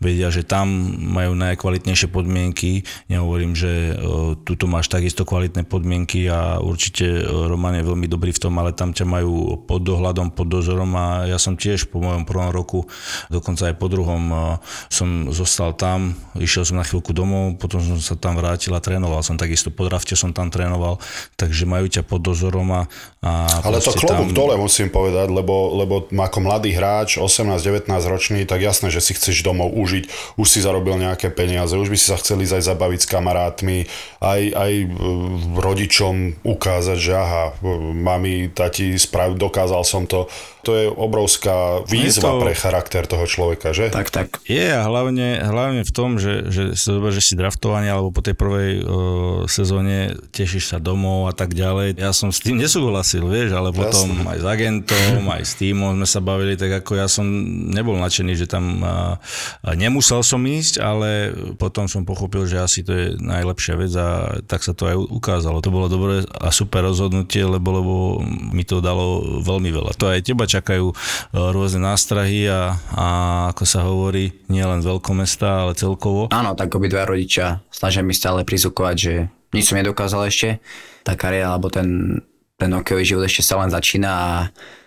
vedia, 0.03 0.27
že 0.35 0.43
tam 0.43 0.67
majú 0.99 1.39
najkvalitnejšie 1.39 2.11
podmienky. 2.11 2.83
Nehovorím, 3.07 3.55
že 3.55 3.95
uh, 3.95 4.35
tuto 4.43 4.67
máš 4.67 4.91
takisto 4.91 5.23
kvalitné 5.23 5.71
podmienky 5.71 6.27
a 6.27 6.59
určite 6.59 7.23
uh, 7.23 7.47
Roman 7.47 7.79
je 7.79 7.87
veľmi 7.87 8.11
dobrý 8.11 8.35
v 8.35 8.43
tom, 8.43 8.59
ale 8.59 8.75
tam 8.75 8.91
ťa 8.91 9.07
majú 9.07 9.63
pod 9.71 9.87
dohľadom, 9.87 10.35
pod 10.35 10.51
dozorom 10.51 10.91
a 10.99 11.31
ja 11.31 11.39
som 11.39 11.55
tiež 11.55 11.92
po 11.93 12.01
mojom 12.01 12.25
prvom 12.25 12.49
roku, 12.49 12.89
dokonca 13.29 13.69
aj 13.69 13.77
po 13.77 13.93
druhom 13.93 14.57
som 14.89 15.29
zostal 15.29 15.77
tam, 15.77 16.17
išiel 16.41 16.65
som 16.65 16.81
na 16.81 16.87
chvíľku 16.89 17.13
domov, 17.13 17.61
potom 17.61 17.85
som 17.85 18.01
sa 18.01 18.17
tam 18.17 18.41
vrátil 18.41 18.73
a 18.73 18.81
trénoval 18.81 19.21
som 19.21 19.37
takisto 19.37 19.69
po 19.69 19.85
drafte 19.85 20.17
som 20.17 20.33
tam 20.33 20.49
trénoval, 20.49 20.97
takže 21.37 21.69
majú 21.69 21.91
ťa 21.91 22.07
pod 22.07 22.25
dozorom 22.25 22.73
a, 22.73 22.83
a 23.21 23.61
Ale 23.67 23.85
to 23.85 23.93
klobúk 23.93 24.33
tam... 24.33 24.39
dole 24.39 24.55
musím 24.57 24.89
povedať, 24.89 25.29
lebo, 25.29 25.77
lebo 25.77 26.09
ako 26.09 26.39
mladý 26.41 26.73
hráč, 26.73 27.21
18-19 27.21 27.91
ročný, 28.09 28.49
tak 28.49 28.65
jasné, 28.65 28.89
že 28.89 29.05
si 29.05 29.13
chceš 29.13 29.45
domov 29.45 29.75
užiť, 29.75 30.37
už 30.39 30.47
si 30.47 30.65
zarobil 30.65 30.97
nejaké 30.97 31.29
peniaze, 31.29 31.75
už 31.77 31.93
by 31.93 31.99
si 31.99 32.07
sa 32.09 32.17
chceli 32.17 32.49
aj 32.49 32.63
zabaviť 32.63 33.01
s 33.03 33.11
kamarátmi, 33.11 33.79
aj, 34.23 34.43
aj 34.55 34.73
e, 34.73 34.87
rodičom 35.59 36.47
ukázať, 36.47 36.99
že 36.99 37.13
aha, 37.19 37.45
mami, 37.93 38.49
tati, 38.55 38.95
sprav, 38.95 39.35
dokázal 39.35 39.83
som 39.83 40.07
to. 40.07 40.31
To 40.63 40.79
je 40.79 40.87
obrovská 40.87 41.82
výzva 41.87 42.37
to- 42.37 42.43
pre 42.43 42.53
charakter 42.55 43.03
toho 43.07 43.25
človeka, 43.27 43.73
že? 43.73 43.91
Tak, 43.93 44.09
tak. 44.11 44.29
Je 44.47 44.73
a 44.73 44.83
hlavne, 44.87 45.41
hlavne 45.43 45.83
v 45.83 45.93
tom, 45.93 46.17
že, 46.17 46.49
že 46.51 46.75
si 46.75 46.87
zober, 46.89 47.13
že 47.13 47.23
si 47.23 47.35
draftovaný 47.39 47.93
alebo 47.93 48.13
po 48.13 48.23
tej 48.25 48.35
prvej 48.35 48.71
uh, 48.81 48.85
sezóne 49.47 50.17
tešíš 50.31 50.75
sa 50.75 50.79
domov 50.79 51.31
a 51.31 51.35
tak 51.35 51.53
ďalej. 51.57 51.99
Ja 51.99 52.15
som 52.15 52.31
s 52.31 52.43
tým 52.43 52.59
nesúhlasil, 52.59 53.25
vieš, 53.27 53.55
ale 53.57 53.71
potom 53.73 54.27
aj 54.29 54.39
s 54.43 54.47
agentom, 54.47 55.23
aj 55.29 55.43
s 55.43 55.53
týmom 55.59 55.97
sme 55.99 56.07
sa 56.09 56.21
bavili, 56.23 56.55
tak 56.57 56.83
ako 56.83 56.99
ja 56.99 57.07
som 57.07 57.25
nebol 57.73 57.99
nadšený, 57.99 58.33
že 58.35 58.47
tam 58.47 58.83
uh, 58.83 59.17
nemusel 59.75 60.21
som 60.25 60.43
ísť, 60.43 60.83
ale 60.83 61.33
potom 61.59 61.87
som 61.87 62.07
pochopil, 62.07 62.47
že 62.47 62.61
asi 62.61 62.81
to 62.83 62.93
je 62.93 63.07
najlepšia 63.19 63.75
vec 63.79 63.93
a 63.95 64.39
tak 64.47 64.63
sa 64.63 64.73
to 64.75 64.89
aj 64.89 64.97
ukázalo. 64.99 65.63
To 65.63 65.71
bolo 65.71 65.87
dobré 65.87 66.15
a 66.27 66.49
super 66.51 66.87
rozhodnutie, 66.87 67.45
lebo, 67.45 67.69
lebo 67.73 67.95
mi 68.53 68.67
to 68.67 68.83
dalo 68.83 69.41
veľmi 69.43 69.71
veľa. 69.71 69.93
To 69.99 70.11
aj 70.11 70.21
teba 70.27 70.45
čakajú 70.47 70.93
uh, 70.93 70.95
rôzne 71.73 71.89
nástrahy 71.89 72.53
a, 72.53 72.77
a 72.93 73.07
ako 73.57 73.65
sa 73.65 73.81
hovorí, 73.89 74.37
nie 74.53 74.61
len 74.61 74.85
veľkomestá, 74.85 75.65
ale 75.65 75.73
celkovo. 75.73 76.29
Áno, 76.29 76.53
tak 76.53 76.69
obidva 76.77 77.09
rodičia 77.09 77.65
snažia 77.73 78.05
mi 78.05 78.13
stále 78.13 78.45
prizvukovať, 78.45 78.97
že 79.01 79.33
nič 79.57 79.73
som 79.73 79.81
nedokázal 79.81 80.29
ešte. 80.29 80.61
Tá 81.01 81.17
kariéra, 81.17 81.57
alebo 81.57 81.73
ten, 81.73 82.21
ten 82.61 82.69
hokejový 82.77 83.09
život 83.09 83.25
ešte 83.25 83.41
sa 83.41 83.57
len 83.65 83.73
začína 83.73 84.11
a 84.13 84.31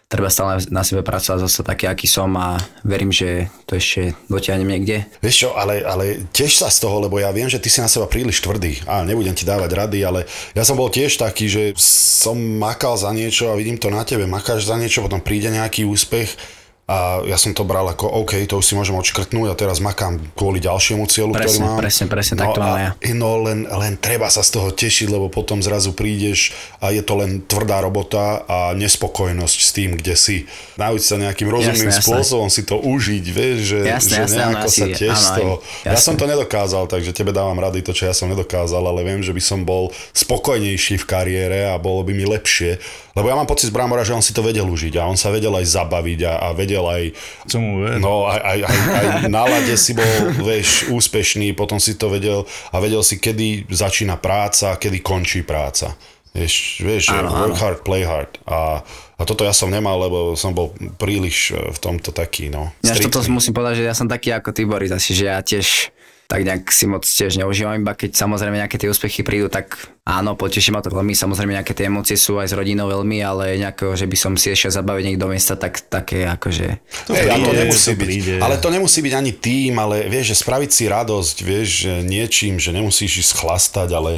treba 0.05 0.29
stále 0.29 0.61
na 0.69 0.85
sebe 0.85 1.01
pracovať 1.01 1.49
zase 1.49 1.65
taký, 1.65 1.89
aký 1.89 2.05
som 2.05 2.29
a 2.37 2.61
verím, 2.85 3.09
že 3.09 3.49
to 3.65 3.81
ešte 3.81 4.13
dotiahnem 4.29 4.69
niekde. 4.77 5.09
Vieš 5.25 5.49
čo, 5.49 5.49
ale, 5.57 5.81
ale 5.81 6.29
tiež 6.29 6.61
sa 6.61 6.69
z 6.69 6.85
toho, 6.85 7.01
lebo 7.01 7.17
ja 7.17 7.33
viem, 7.33 7.49
že 7.49 7.57
ty 7.57 7.73
si 7.73 7.81
na 7.81 7.89
seba 7.89 8.05
príliš 8.05 8.45
tvrdý. 8.45 8.77
A 8.85 9.01
nebudem 9.01 9.33
ti 9.33 9.41
dávať 9.41 9.73
rady, 9.73 10.05
ale 10.05 10.29
ja 10.53 10.61
som 10.61 10.77
bol 10.77 10.93
tiež 10.93 11.17
taký, 11.17 11.49
že 11.49 11.73
som 11.81 12.37
makal 12.37 12.93
za 12.93 13.09
niečo 13.09 13.49
a 13.49 13.57
vidím 13.57 13.81
to 13.81 13.89
na 13.89 14.05
tebe, 14.05 14.29
makáš 14.29 14.69
za 14.69 14.77
niečo, 14.77 15.01
potom 15.01 15.17
príde 15.17 15.49
nejaký 15.49 15.81
úspech 15.89 16.37
a 16.85 17.25
ja 17.25 17.33
som 17.33 17.49
to 17.49 17.65
bral 17.65 17.89
ako 17.89 18.05
OK, 18.21 18.37
to 18.45 18.61
už 18.61 18.65
si 18.65 18.77
môžem 18.77 18.93
odškrtnúť 18.93 19.49
a 19.49 19.57
teraz 19.57 19.81
makám 19.81 20.21
kvôli 20.37 20.61
ďalšiemu 20.61 21.09
cieľu, 21.09 21.33
ktorý 21.33 21.49
Presne, 21.49 21.65
mám. 21.65 21.77
presne, 21.81 22.05
presne, 22.05 22.33
tak 22.37 22.53
to 22.53 22.61
no, 22.61 22.65
mám 22.69 22.77
a- 22.77 22.83
ja. 22.85 22.91
No 23.17 23.41
len, 23.41 23.65
len 23.65 23.97
treba 23.97 24.29
sa 24.29 24.45
z 24.45 24.53
toho 24.53 24.69
tešiť, 24.69 25.09
lebo 25.09 25.33
potom 25.33 25.65
zrazu 25.65 25.97
prídeš 25.97 26.53
a 26.77 26.93
je 26.93 27.01
to 27.01 27.17
len 27.17 27.41
tvrdá 27.41 27.81
robota 27.81 28.45
a 28.45 28.77
nespokojnosť 28.77 29.57
s 29.57 29.69
tým, 29.73 29.97
kde 29.97 30.13
si. 30.13 30.37
Nauč 30.77 31.09
sa 31.09 31.17
nejakým 31.17 31.49
rozumným 31.49 31.89
jasné. 31.89 32.05
spôsobom 32.05 32.53
si 32.53 32.61
to 32.61 32.77
užiť, 32.77 33.25
vieš, 33.33 33.57
že, 33.65 33.79
Jasné, 33.81 34.13
že 34.13 34.21
jasné, 34.21 34.37
nejako 34.45 34.69
sa 34.69 34.85
tiež 34.85 35.15
z 35.17 35.29
toho. 35.41 35.53
Ja 35.89 35.97
som 35.97 36.13
to 36.13 36.29
nedokázal, 36.29 36.85
takže 36.85 37.17
tebe 37.17 37.33
dávam 37.33 37.57
rady 37.57 37.81
to, 37.81 37.97
čo 37.97 38.05
ja 38.05 38.13
som 38.13 38.29
nedokázal, 38.29 38.85
ale 38.85 39.01
viem, 39.01 39.25
že 39.25 39.33
by 39.33 39.41
som 39.41 39.65
bol 39.65 39.89
spokojnejší 40.13 41.01
v 41.01 41.05
kariére 41.09 41.59
a 41.65 41.81
bolo 41.81 42.05
by 42.05 42.13
mi 42.13 42.29
lepšie. 42.29 42.77
Lebo 43.15 43.31
ja 43.31 43.35
mám 43.39 43.47
pocit 43.47 43.71
z 43.71 43.75
Bramora, 43.75 44.03
že 44.03 44.11
on 44.11 44.19
si 44.19 44.35
to 44.35 44.43
vedel 44.43 44.67
užiť 44.67 44.99
a 44.99 45.07
on 45.07 45.15
sa 45.15 45.31
vedel 45.31 45.55
aj 45.55 45.63
zabaviť 45.71 46.19
a, 46.27 46.33
a 46.35 46.47
vedel 46.51 46.83
aj 46.83 47.03
Som 47.47 47.63
mu 47.63 47.73
ver. 47.87 47.95
No 48.03 48.27
aj, 48.27 48.43
aj, 48.43 48.59
aj, 48.67 48.77
aj 48.91 49.05
na 49.31 49.43
lade 49.47 49.75
si 49.79 49.95
bol, 49.95 50.11
vieš, 50.43 50.91
úspešný, 50.91 51.55
potom 51.55 51.79
si 51.79 51.95
to 51.95 52.11
vedel 52.11 52.43
a 52.75 52.77
vedel 52.83 52.99
si, 53.07 53.15
kedy 53.15 53.71
začína 53.71 54.19
práca, 54.19 54.75
kedy 54.75 54.99
končí 54.99 55.47
práca. 55.47 55.95
Vieš, 56.35 56.83
vieš 56.83 57.03
Áno, 57.15 57.31
work 57.31 57.55
áno. 57.55 57.63
hard, 57.63 57.79
play 57.87 58.03
hard. 58.03 58.35
A, 58.43 58.83
a 59.15 59.21
toto 59.23 59.47
ja 59.47 59.55
som 59.55 59.71
nemal, 59.71 59.95
lebo 59.95 60.35
som 60.35 60.51
bol 60.51 60.75
príliš 60.99 61.55
e, 61.55 61.71
v 61.71 61.79
tomto 61.79 62.11
taký, 62.11 62.51
no, 62.51 62.75
Ja 62.83 62.99
toto 62.99 63.23
musím 63.31 63.55
povedať, 63.55 63.79
že 63.79 63.87
ja 63.87 63.95
som 63.95 64.11
taký 64.11 64.35
ako 64.35 64.51
ty, 64.51 64.67
Boris, 64.67 64.91
asi, 64.91 65.15
že 65.15 65.31
ja 65.31 65.39
tiež 65.39 65.94
tak 66.25 66.41
nejak 66.41 66.73
si 66.73 66.89
moc 66.89 67.05
tiež 67.05 67.37
neužívam, 67.37 67.77
iba 67.77 67.93
keď 67.93 68.17
samozrejme 68.17 68.57
nejaké 68.57 68.81
tie 68.81 68.89
úspechy 68.89 69.21
prídu, 69.21 69.45
tak 69.45 69.77
áno, 70.09 70.33
poteší 70.33 70.73
ma 70.73 70.81
to 70.81 70.89
veľmi, 70.89 71.13
samozrejme 71.13 71.53
nejaké 71.53 71.77
tie 71.77 71.85
emócie 71.85 72.17
sú 72.17 72.41
aj 72.41 72.49
s 72.49 72.57
rodinou 72.57 72.89
veľmi, 72.89 73.21
ale 73.21 73.61
nejako, 73.61 73.93
že 73.93 74.09
by 74.09 74.17
som 74.17 74.33
si 74.33 74.49
ešte 74.49 74.73
zabaviť 74.73 75.03
niekto 75.05 75.21
do 75.21 75.29
miesta, 75.29 75.53
tak 75.53 75.85
také 75.85 76.25
akože... 76.25 76.81
To 77.05 77.13
príde, 77.13 77.53
nemusí 77.65 77.93
to 77.93 77.97
byť. 77.97 78.07
príde. 78.09 78.35
Ale 78.41 78.57
to 78.57 78.73
nemusí 78.73 79.05
byť 79.05 79.13
ani 79.13 79.31
tým, 79.37 79.77
ale 79.77 80.09
vieš, 80.09 80.33
že 80.33 80.41
spraviť 80.41 80.69
si 80.73 80.83
radosť, 80.89 81.35
vieš, 81.45 81.67
že 81.85 81.93
niečím, 82.01 82.57
že 82.57 82.73
nemusíš 82.73 83.21
ísť 83.21 83.31
chlastať, 83.45 83.89
ale 83.93 84.11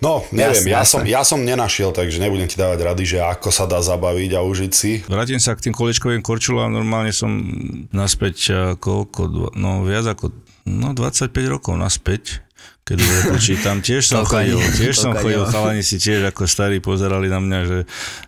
no, 0.00 0.24
neviem, 0.32 0.64
Jasné, 0.64 0.72
ja, 0.72 0.82
som, 0.84 1.00
ja 1.04 1.22
som 1.24 1.40
nenašiel, 1.44 1.92
takže 1.92 2.20
nebudem 2.24 2.48
ti 2.48 2.56
dávať 2.56 2.80
rady, 2.84 3.04
že 3.04 3.18
ako 3.20 3.52
sa 3.52 3.68
dá 3.68 3.84
zabaviť 3.84 4.36
a 4.36 4.40
užiť 4.40 4.72
si. 4.72 5.04
Vrátim 5.04 5.40
sa 5.40 5.52
k 5.52 5.68
tým 5.68 5.74
kolečkovým 5.76 6.24
korčulám, 6.24 6.72
normálne 6.72 7.12
som 7.12 7.28
naspäť 7.92 8.36
eh, 8.48 8.56
koľko, 8.80 9.20
dva- 9.28 9.54
no 9.56 9.84
viac 9.84 10.08
ako 10.08 10.43
no 10.68 10.96
25 10.96 11.30
rokov 11.48 11.76
naspäť, 11.76 12.44
keď 12.84 12.96
dobre 13.00 13.20
počítam. 13.36 13.80
Tiež 13.86 14.04
som 14.04 14.28
chodil, 14.28 14.60
tiež 14.76 14.94
som 14.96 15.16
chodil, 15.16 15.40
chalani 15.48 15.80
si 15.80 15.96
tiež 15.96 16.28
ako 16.28 16.44
starí 16.44 16.84
pozerali 16.84 17.32
na 17.32 17.40
mňa, 17.40 17.60
že 17.64 17.78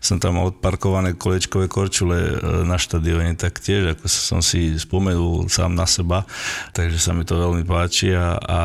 som 0.00 0.16
tam 0.16 0.40
odparkované 0.40 1.12
kolečkové 1.16 1.68
korčule 1.68 2.16
eh, 2.16 2.64
na 2.64 2.80
štadióne, 2.80 3.36
tak 3.36 3.60
tiež 3.60 3.96
ako 3.96 4.04
som 4.08 4.40
si 4.40 4.76
spomenul 4.80 5.48
sám 5.52 5.76
na 5.76 5.84
seba, 5.84 6.24
takže 6.72 6.96
sa 6.96 7.12
mi 7.12 7.28
to 7.28 7.36
veľmi 7.36 7.68
páči 7.68 8.16
a, 8.16 8.40
a 8.40 8.60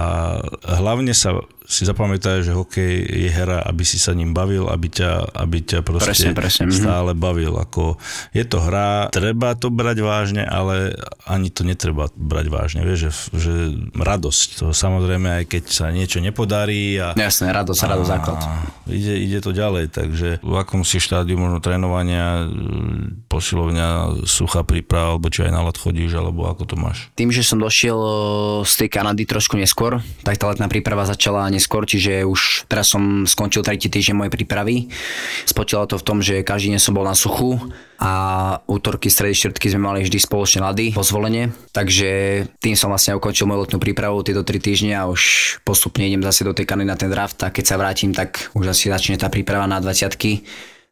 hlavne 0.79 1.11
sa 1.11 1.35
si 1.71 1.87
zapamätaj, 1.87 2.43
že 2.43 2.51
hokej 2.51 3.07
je 3.07 3.31
hra, 3.31 3.63
aby 3.63 3.87
si 3.87 3.95
sa 3.95 4.11
ním 4.11 4.35
bavil, 4.35 4.67
aby 4.67 4.91
ťa, 4.91 5.39
aby 5.39 5.63
ťa 5.63 5.79
proste 5.87 6.11
Presne, 6.11 6.35
presne, 6.35 6.63
mhm. 6.67 6.75
stále 6.75 7.11
bavil. 7.15 7.55
Ako, 7.55 7.95
je 8.35 8.43
to 8.43 8.59
hra, 8.59 9.07
treba 9.07 9.55
to 9.55 9.71
brať 9.71 10.03
vážne, 10.03 10.43
ale 10.43 10.99
ani 11.23 11.47
to 11.47 11.63
netreba 11.63 12.11
brať 12.11 12.45
vážne. 12.51 12.81
Vieš, 12.83 12.99
že, 12.99 13.11
že 13.39 13.53
radosť, 13.95 14.47
to 14.59 14.65
samozrejme 14.75 15.41
aj 15.41 15.43
keď 15.47 15.63
sa 15.71 15.87
niečo 15.95 16.19
nepodarí 16.19 16.99
a, 16.99 17.15
Jasné, 17.15 17.55
radosť, 17.55 17.79
radosť 17.87 18.09
základ. 18.11 18.39
a 18.43 18.51
ide, 18.91 19.15
ide 19.15 19.39
to 19.39 19.55
ďalej, 19.55 19.95
takže 19.95 20.43
v 20.43 20.55
akom 20.59 20.83
si 20.83 20.99
štádiu 20.99 21.39
možno 21.39 21.63
trénovania, 21.63 22.51
posilovňa, 23.31 24.21
suchá 24.27 24.67
príprava, 24.67 25.15
alebo 25.15 25.31
či 25.31 25.47
aj 25.47 25.51
na 25.55 25.61
let 25.63 25.79
chodíš, 25.79 26.11
alebo 26.19 26.51
ako 26.51 26.67
to 26.67 26.75
máš? 26.75 27.07
Tým, 27.15 27.31
že 27.31 27.47
som 27.47 27.61
došiel 27.61 27.95
o, 27.95 28.13
z 28.67 28.85
tej 28.85 28.89
Kanady 28.91 29.23
trošku 29.23 29.55
neskôr, 29.55 30.03
tak 30.27 30.35
tá 30.35 30.51
letná 30.51 30.67
príprava 30.67 31.07
začala 31.07 31.47
neskôr, 31.61 31.85
čiže 31.85 32.25
už 32.25 32.65
teraz 32.65 32.89
som 32.89 33.29
skončil 33.29 33.61
tretí 33.61 33.85
týždeň 33.85 34.17
mojej 34.17 34.33
prípravy. 34.33 34.89
Spočilo 35.45 35.85
to 35.85 36.01
v 36.01 36.05
tom, 36.09 36.17
že 36.25 36.41
každý 36.41 36.73
deň 36.73 36.81
som 36.81 36.97
bol 36.97 37.05
na 37.05 37.13
suchu 37.13 37.61
a 38.01 38.11
útorky, 38.65 39.13
stredy, 39.13 39.37
štvrtky 39.37 39.77
sme 39.77 39.85
mali 39.93 40.01
vždy 40.01 40.17
spoločné 40.17 40.65
lady 40.65 40.89
po 40.89 41.05
zvolenie, 41.05 41.53
takže 41.69 42.09
tým 42.57 42.73
som 42.73 42.89
vlastne 42.89 43.13
ukončil 43.13 43.45
moju 43.45 43.69
letnú 43.69 43.77
prípravu 43.77 44.25
tieto 44.25 44.41
tri 44.41 44.57
týždne 44.57 44.97
a 44.97 45.05
už 45.05 45.21
postupne 45.61 46.01
idem 46.01 46.25
zase 46.25 46.41
do 46.41 46.57
tej 46.57 46.65
Kanady 46.65 46.89
na 46.89 46.97
ten 46.97 47.13
draft 47.13 47.37
a 47.45 47.53
keď 47.53 47.63
sa 47.69 47.77
vrátim, 47.77 48.09
tak 48.09 48.49
už 48.57 48.73
asi 48.73 48.89
začne 48.89 49.21
tá 49.21 49.29
príprava 49.29 49.69
na 49.69 49.77
20 49.77 50.17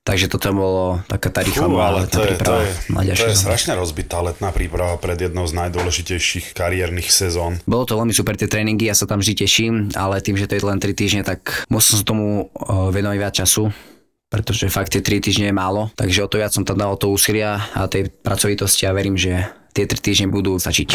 Takže 0.08 0.26
toto 0.26 0.50
bolo 0.56 1.04
taká 1.06 1.30
tá 1.30 1.46
rýchla 1.46 1.70
Fú, 1.70 1.78
ale 1.78 2.10
to 2.10 2.26
je, 2.26 2.34
to 2.34 2.34
príprava 2.34 2.66
je, 2.66 2.72
na 2.90 3.02
to 3.14 3.30
je 3.30 3.38
strašne 3.38 3.78
rozbitá 3.78 4.18
letná 4.26 4.50
príprava 4.50 4.98
pred 4.98 5.22
jednou 5.22 5.46
z 5.46 5.54
najdôležitejších 5.54 6.58
kariérnych 6.58 7.14
sezón. 7.14 7.62
Bolo 7.70 7.86
to 7.86 7.94
veľmi 7.94 8.10
super 8.16 8.34
tie 8.34 8.50
tréningy, 8.50 8.90
ja 8.90 8.98
sa 8.98 9.06
tam 9.06 9.22
vždy 9.22 9.46
teším, 9.46 9.94
ale 9.94 10.24
tým, 10.24 10.34
že 10.34 10.50
to 10.50 10.58
je 10.58 10.66
len 10.66 10.82
3 10.82 10.98
týždne, 10.98 11.22
tak 11.22 11.68
musel 11.70 12.02
som 12.02 12.10
tomu 12.10 12.50
venovať 12.66 13.18
viac 13.22 13.34
času. 13.38 13.70
pretože 14.30 14.70
fakt 14.70 14.94
tie 14.94 15.02
3 15.02 15.26
týždne 15.26 15.46
je 15.50 15.56
málo, 15.58 15.90
takže 15.98 16.22
o 16.22 16.30
to 16.30 16.38
viac 16.38 16.54
som 16.54 16.62
tam 16.62 16.78
dal 16.78 16.94
to 17.02 17.10
úsilia 17.10 17.66
a 17.74 17.90
tej 17.90 18.14
pracovitosti 18.14 18.86
a 18.86 18.94
verím, 18.94 19.18
že 19.18 19.50
tie 19.74 19.90
3 19.90 19.98
týždne 19.98 20.28
budú 20.30 20.56
stačiť. 20.62 20.94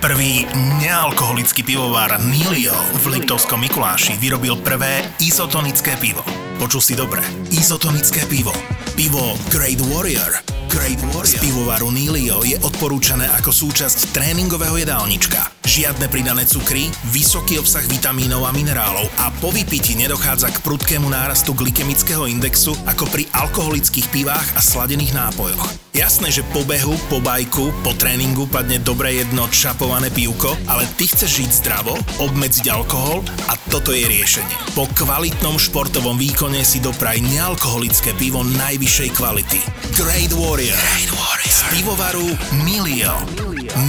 Prvý 0.00 0.48
nealkoholický 0.80 1.60
pivovar 1.60 2.16
Nilio 2.24 2.72
v 3.04 3.20
Liptovskom 3.20 3.60
Mikuláši 3.60 4.16
vyrobil 4.16 4.56
prvé 4.64 5.04
izotonické 5.20 5.92
pivo. 6.00 6.24
Počul 6.60 6.84
si 6.84 6.92
dobre. 6.92 7.24
Izotonické 7.56 8.28
pivo. 8.28 8.52
Pivo 8.92 9.32
Great 9.48 9.80
Warrior. 9.80 10.44
Great 10.68 11.00
Warrior. 11.08 11.40
Z 11.40 11.40
pivovaru 11.40 11.88
Nilio 11.88 12.44
je 12.44 12.60
odporúčané 12.60 13.32
ako 13.32 13.48
súčasť 13.48 14.12
tréningového 14.12 14.76
jedálnička. 14.76 15.40
Žiadne 15.64 16.12
pridané 16.12 16.44
cukry, 16.44 16.92
vysoký 17.16 17.56
obsah 17.56 17.80
vitamínov 17.88 18.44
a 18.44 18.52
minerálov 18.52 19.08
a 19.24 19.32
po 19.40 19.48
vypití 19.48 19.96
nedochádza 19.96 20.52
k 20.52 20.60
prudkému 20.60 21.08
nárastu 21.08 21.56
glykemického 21.56 22.28
indexu 22.28 22.76
ako 22.84 23.08
pri 23.08 23.24
alkoholických 23.32 24.12
pivách 24.12 24.48
a 24.52 24.60
sladených 24.60 25.16
nápojoch. 25.16 25.89
Jasné, 25.90 26.30
že 26.30 26.46
po 26.54 26.62
behu, 26.62 26.94
po 27.10 27.18
bajku, 27.18 27.74
po 27.82 27.90
tréningu 27.98 28.46
padne 28.46 28.78
dobre 28.78 29.18
jedno 29.18 29.50
čapované 29.50 30.06
pivko, 30.06 30.54
ale 30.70 30.86
ty 30.94 31.10
chceš 31.10 31.42
žiť 31.42 31.50
zdravo, 31.50 31.98
obmedziť 32.22 32.70
alkohol 32.70 33.26
a 33.50 33.58
toto 33.74 33.90
je 33.90 34.06
riešenie. 34.06 34.54
Po 34.78 34.86
kvalitnom 34.86 35.58
športovom 35.58 36.14
výkone 36.14 36.62
si 36.62 36.78
dopraj 36.78 37.18
nealkoholické 37.34 38.14
pivo 38.14 38.46
najvyššej 38.46 39.10
kvality. 39.18 39.58
Great 39.98 40.30
Warrior. 40.30 40.78
Great 40.78 41.10
Warrior. 41.10 41.50
Z 41.50 41.60
pivovaru 41.74 42.26
Milio. 42.62 43.14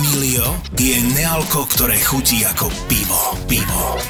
Milio 0.09 0.57
je 0.81 0.97
nealko, 1.13 1.69
ktoré 1.69 2.01
chutí 2.01 2.41
ako 2.41 2.73
pivo. 2.89 3.37
Pivo. 3.45 4.01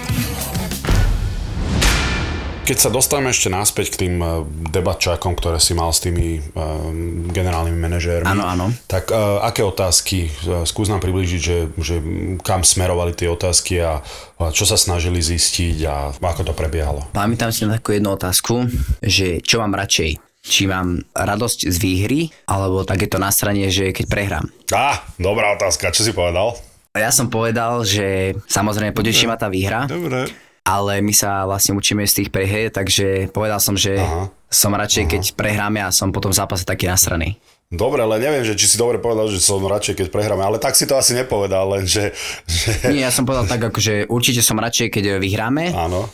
Keď 2.71 2.87
sa 2.87 2.87
dostaneme 2.87 3.35
ešte 3.35 3.51
naspäť 3.51 3.91
k 3.91 4.07
tým 4.07 4.15
eh, 4.23 4.47
debatčákom, 4.71 5.35
ktoré 5.35 5.59
si 5.59 5.75
mal 5.75 5.91
s 5.91 5.99
tými 5.99 6.39
um, 6.55 7.27
generálnymi 7.27 7.75
manažérmi, 7.75 8.31
Áno, 8.31 8.47
áno. 8.47 8.71
tak 8.87 9.11
uh, 9.11 9.43
aké 9.43 9.59
otázky, 9.59 10.31
skús 10.63 10.87
nám 10.87 11.03
približiť, 11.03 11.41
že, 11.43 11.67
že 11.75 11.99
kam 12.39 12.63
smerovali 12.63 13.11
tie 13.11 13.27
otázky 13.27 13.83
a, 13.83 13.99
a 14.39 14.55
čo 14.55 14.63
sa 14.63 14.79
snažili 14.79 15.19
zistiť 15.19 15.77
a 15.83 16.15
ako 16.15 16.47
to 16.47 16.53
prebiehalo? 16.55 17.11
Pamätám 17.11 17.51
si 17.51 17.67
na 17.67 17.75
takú 17.75 17.91
jednu 17.91 18.15
otázku, 18.15 18.63
že 19.03 19.43
čo 19.43 19.59
mám 19.59 19.75
radšej? 19.75 20.23
Či 20.39 20.71
mám 20.71 21.03
radosť 21.11 21.67
z 21.67 21.75
výhry, 21.75 22.31
alebo 22.47 22.87
takéto 22.87 23.19
nasranie, 23.19 23.67
že 23.67 23.91
keď 23.91 24.05
prehrám. 24.07 24.45
Á, 24.71 25.03
dobrá 25.19 25.59
otázka, 25.59 25.91
čo 25.91 26.07
si 26.07 26.15
povedal? 26.15 26.55
Ja 26.95 27.11
som 27.11 27.27
povedal, 27.27 27.83
že 27.83 28.31
samozrejme 28.47 28.95
poteší 28.95 29.27
ma 29.27 29.35
tá 29.35 29.51
výhra, 29.51 29.91
Dobre. 29.91 30.31
Ale 30.71 31.03
my 31.03 31.11
sa 31.11 31.43
vlastne 31.43 31.75
učíme 31.75 32.07
z 32.07 32.23
tých 32.23 32.29
prehier, 32.31 32.71
takže 32.71 33.27
povedal 33.35 33.59
som, 33.59 33.75
že 33.75 33.99
Aha. 33.99 34.31
som 34.47 34.71
radšej, 34.71 35.03
keď 35.11 35.21
prehráme 35.35 35.83
a 35.83 35.91
som 35.91 36.15
potom 36.15 36.31
v 36.31 36.39
zápase 36.39 36.63
taký 36.63 36.87
nasraný. 36.87 37.35
Dobre, 37.71 38.03
ale 38.03 38.19
neviem, 38.19 38.43
že 38.43 38.55
či 38.55 38.67
si 38.67 38.75
dobre 38.79 38.99
povedal, 38.99 39.31
že 39.31 39.39
som 39.39 39.63
radšej, 39.63 39.95
keď 39.99 40.07
prehráme, 40.11 40.43
ale 40.43 40.59
tak 40.59 40.75
si 40.75 40.87
to 40.87 40.95
asi 40.95 41.15
nepovedal, 41.15 41.75
len 41.75 41.83
že... 41.87 42.15
že... 42.47 42.87
Nie, 42.87 43.07
ja 43.07 43.11
som 43.11 43.27
povedal 43.27 43.47
tak, 43.47 43.63
akože 43.67 44.11
určite 44.11 44.43
som 44.43 44.59
radšej, 44.59 44.91
keď 44.91 45.19
vyhráme, 45.19 45.71
Áno. 45.75 46.07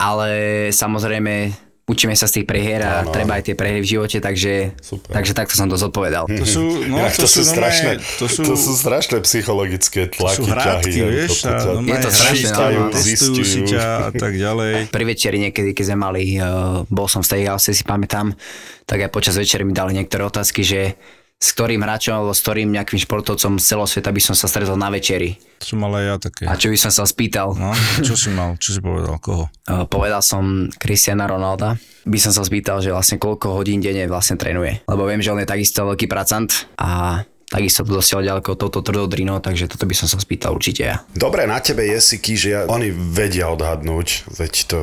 ale 0.00 0.28
samozrejme 0.72 1.67
učíme 1.88 2.12
sa 2.12 2.28
z 2.28 2.40
tých 2.40 2.46
prehier 2.46 2.80
a 2.80 3.00
Áno, 3.00 3.10
treba 3.10 3.34
aj 3.34 3.48
tie 3.48 3.56
prehry 3.56 3.80
v 3.80 3.88
živote, 3.88 4.20
takže, 4.20 4.76
Super. 4.76 5.08
takže 5.10 5.32
takto 5.32 5.56
som 5.56 5.66
to 5.66 5.74
zodpovedal. 5.74 6.28
To 6.28 6.44
sú, 6.44 6.84
no, 6.84 7.00
Inak 7.00 7.16
to, 7.16 7.24
sú 7.24 7.40
normálne- 7.40 7.56
strašné, 7.56 7.90
to 8.20 8.26
sú, 8.28 8.40
to 8.44 8.54
sú 8.54 8.72
strašné 8.76 9.16
psychologické 9.24 10.00
to 10.06 10.20
tlaky, 10.20 10.36
sú 10.36 10.42
hrádky, 10.44 10.90
ťahy. 10.92 11.10
vieš, 11.10 11.32
a 11.42 11.56
to, 11.56 11.68
normálne 11.74 11.88
Je 11.88 11.96
to 11.98 12.10
strašné, 12.12 12.38
šítajú, 12.38 12.78
no. 12.78 12.92
testujú 12.92 13.42
si 13.42 13.60
ťa 13.64 13.82
a 13.82 14.08
tak 14.22 14.32
ďalej. 14.36 14.72
Pri 14.92 15.04
večeri 15.04 15.36
niekedy, 15.40 15.72
keď 15.72 15.84
sme 15.88 15.98
mali, 15.98 16.22
uh, 16.36 16.84
bol 16.86 17.08
som 17.08 17.24
v 17.24 17.28
tej 17.32 17.42
house, 17.48 17.72
si 17.72 17.82
pamätám, 17.82 18.36
tak 18.84 18.98
aj 19.02 19.10
počas 19.10 19.34
večery 19.34 19.64
mi 19.64 19.72
dali 19.72 19.96
niektoré 19.96 20.22
otázky, 20.22 20.60
že 20.60 20.94
s 21.38 21.54
ktorým 21.54 21.86
hráčom 21.86 22.18
alebo 22.18 22.34
s 22.34 22.42
ktorým 22.42 22.74
nejakým 22.74 22.98
športovcom 22.98 23.62
z 23.62 23.64
celého 23.64 23.86
sveta 23.86 24.10
by 24.10 24.22
som 24.22 24.34
sa 24.34 24.50
stretol 24.50 24.74
na 24.74 24.90
večeri. 24.90 25.38
To 25.62 25.74
som 25.74 25.78
mal 25.78 25.94
aj 25.94 26.04
ja 26.04 26.16
také. 26.18 26.42
A 26.50 26.58
čo 26.58 26.66
by 26.66 26.78
som 26.78 26.90
sa 26.90 27.06
spýtal? 27.06 27.54
No, 27.54 27.70
čo 28.02 28.18
si 28.18 28.34
mal? 28.34 28.58
Čo 28.58 28.74
si 28.74 28.80
povedal? 28.82 29.22
Koho? 29.22 29.46
Uh, 29.70 29.86
povedal 29.94 30.18
som 30.18 30.66
Cristiana 30.82 31.30
Ronalda. 31.30 31.78
By 32.02 32.18
som 32.18 32.34
sa 32.34 32.42
spýtal, 32.42 32.82
že 32.82 32.90
vlastne 32.90 33.22
koľko 33.22 33.54
hodín 33.54 33.78
denne 33.78 34.10
vlastne 34.10 34.34
trénuje. 34.34 34.82
Lebo 34.90 35.06
viem, 35.06 35.22
že 35.22 35.30
on 35.30 35.38
je 35.38 35.46
takisto 35.46 35.86
veľký 35.86 36.10
pracant 36.10 36.50
a 36.74 37.22
takisto 37.48 37.80
to 37.84 37.96
dosiaľ 37.96 38.20
ďaleko 38.24 38.60
touto 38.60 38.84
tvrdou 38.84 39.08
drinou, 39.08 39.40
takže 39.40 39.72
toto 39.72 39.88
by 39.88 39.94
som 39.96 40.04
sa 40.04 40.20
spýtal 40.20 40.52
určite 40.52 40.82
ja. 40.84 40.96
Dobre, 41.16 41.48
na 41.48 41.58
tebe 41.64 41.80
je 41.88 41.96
Siky, 41.96 42.34
že 42.36 42.48
ja, 42.52 42.60
oni 42.68 42.92
vedia 42.92 43.48
odhadnúť, 43.48 44.28
veď 44.36 44.52
to 44.68 44.78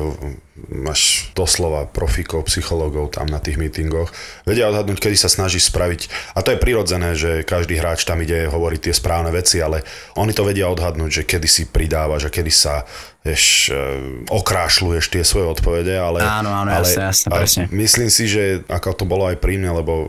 máš 0.72 1.30
doslova 1.36 1.84
profikov, 1.86 2.48
psychológov 2.48 3.12
tam 3.12 3.28
na 3.28 3.38
tých 3.38 3.60
mítingoch, 3.60 4.10
vedia 4.48 4.66
odhadnúť, 4.72 4.98
kedy 4.98 5.16
sa 5.16 5.28
snažíš 5.28 5.68
spraviť. 5.68 6.34
A 6.34 6.40
to 6.40 6.56
je 6.56 6.62
prirodzené, 6.62 7.12
že 7.12 7.44
každý 7.44 7.76
hráč 7.76 8.08
tam 8.08 8.24
ide 8.24 8.48
hovoriť 8.48 8.90
tie 8.90 8.94
správne 8.96 9.30
veci, 9.30 9.60
ale 9.60 9.84
oni 10.16 10.32
to 10.32 10.42
vedia 10.42 10.66
odhadnúť, 10.72 11.22
že 11.22 11.28
kedy 11.28 11.46
si 11.46 11.62
pridávaš 11.68 12.26
a 12.26 12.34
kedy 12.34 12.50
sa 12.50 12.88
vieš, 13.20 13.68
e, 13.68 13.78
okrášľuješ 14.30 15.04
tie 15.12 15.22
svoje 15.26 15.50
odpovede, 15.50 15.98
ale... 15.98 16.22
Áno, 16.24 16.50
áno, 16.50 16.70
ale, 16.72 16.86
jasne, 16.86 17.02
jasne, 17.10 17.28
ale 17.30 17.42
presne. 17.44 17.62
Myslím 17.74 18.10
si, 18.10 18.24
že 18.30 18.62
ako 18.70 18.88
to 18.96 19.04
bolo 19.04 19.26
aj 19.26 19.36
pri 19.42 19.58
mne, 19.58 19.82
lebo 19.82 20.08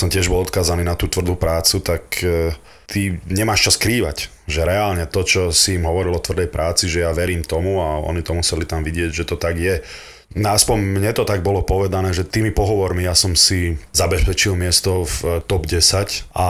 som 0.00 0.08
tiež 0.08 0.32
bol 0.32 0.40
odkazaný 0.40 0.80
na 0.80 0.96
tú 0.96 1.12
tvrdú 1.12 1.36
prácu, 1.36 1.84
tak 1.84 2.24
e, 2.24 2.56
ty 2.88 3.20
nemáš 3.28 3.68
čo 3.68 3.76
skrývať. 3.76 4.32
Že 4.48 4.60
reálne 4.64 5.04
to, 5.04 5.20
čo 5.20 5.52
si 5.52 5.76
im 5.76 5.84
hovoril 5.84 6.16
o 6.16 6.24
tvrdej 6.24 6.48
práci, 6.48 6.88
že 6.88 7.04
ja 7.04 7.12
verím 7.12 7.44
tomu 7.44 7.84
a 7.84 8.00
oni 8.00 8.24
to 8.24 8.32
museli 8.32 8.64
tam 8.64 8.80
vidieť, 8.80 9.12
že 9.12 9.28
to 9.28 9.36
tak 9.36 9.60
je. 9.60 9.84
No 10.30 10.54
aspoň 10.54 10.78
mne 10.78 11.10
to 11.10 11.26
tak 11.26 11.42
bolo 11.42 11.66
povedané, 11.66 12.14
že 12.14 12.22
tými 12.22 12.54
pohovormi 12.54 13.02
ja 13.02 13.18
som 13.18 13.34
si 13.34 13.74
zabezpečil 13.90 14.54
miesto 14.54 15.02
v 15.02 15.16
e, 15.20 15.28
top 15.42 15.66
10 15.66 16.32
a 16.32 16.48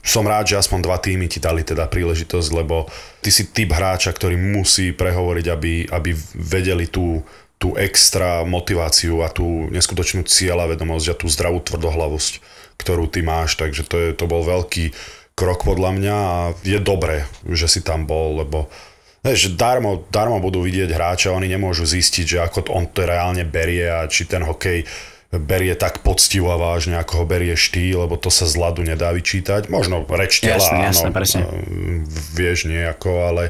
som 0.00 0.24
rád, 0.24 0.48
že 0.48 0.58
aspoň 0.58 0.78
dva 0.82 0.96
týmy 0.96 1.28
ti 1.28 1.36
dali 1.36 1.60
teda 1.60 1.86
príležitosť, 1.92 2.48
lebo 2.56 2.88
ty 3.20 3.28
si 3.28 3.52
typ 3.52 3.68
hráča, 3.76 4.16
ktorý 4.16 4.34
musí 4.40 4.96
prehovoriť, 4.96 5.46
aby, 5.52 5.92
aby 5.92 6.10
vedeli 6.40 6.88
tú, 6.88 7.20
tú 7.60 7.76
extra 7.76 8.48
motiváciu 8.48 9.20
a 9.20 9.28
tú 9.28 9.68
neskutočnú 9.76 10.24
cieľavedomosť 10.24 11.06
a 11.12 11.18
tú 11.18 11.28
zdravú 11.28 11.60
tvrdohlavosť, 11.60 12.40
ktorú 12.78 13.10
ty 13.10 13.20
máš, 13.20 13.58
takže 13.58 13.84
to, 13.84 13.96
je, 13.98 14.08
to 14.14 14.24
bol 14.30 14.46
veľký 14.46 14.94
krok 15.34 15.62
podľa 15.66 15.90
mňa 15.94 16.16
a 16.16 16.38
je 16.66 16.78
dobré, 16.82 17.26
že 17.46 17.70
si 17.70 17.80
tam 17.82 18.06
bol, 18.06 18.42
lebo 18.42 18.70
Vieš, 19.18 19.58
darmo, 19.58 20.06
darmo 20.14 20.38
budú 20.38 20.62
vidieť 20.62 20.94
hráča, 20.94 21.34
oni 21.34 21.50
nemôžu 21.50 21.82
zistiť, 21.82 22.24
že 22.24 22.38
ako 22.38 22.70
on 22.70 22.86
to 22.86 23.02
reálne 23.02 23.42
berie 23.42 23.82
a 23.82 24.06
či 24.06 24.30
ten 24.30 24.46
hokej 24.46 24.86
berie 25.34 25.76
tak 25.76 26.00
poctivo 26.00 26.54
a 26.54 26.56
vážne, 26.56 26.96
ako 26.96 27.20
ho 27.20 27.24
berieš 27.28 27.68
ty, 27.74 27.92
lebo 27.92 28.16
to 28.16 28.32
sa 28.32 28.48
z 28.48 28.56
ľadu 28.56 28.80
nedá 28.80 29.12
vyčítať. 29.12 29.68
Možno 29.68 30.06
reč 30.08 30.40
tela, 30.40 30.56
Jasné, 30.56 30.72
áno, 30.72 30.86
jasné, 30.88 31.08
presne. 31.12 31.42
ehm, 31.44 32.06
vieš 32.32 32.70
nejako, 32.70 33.28
ale, 33.28 33.44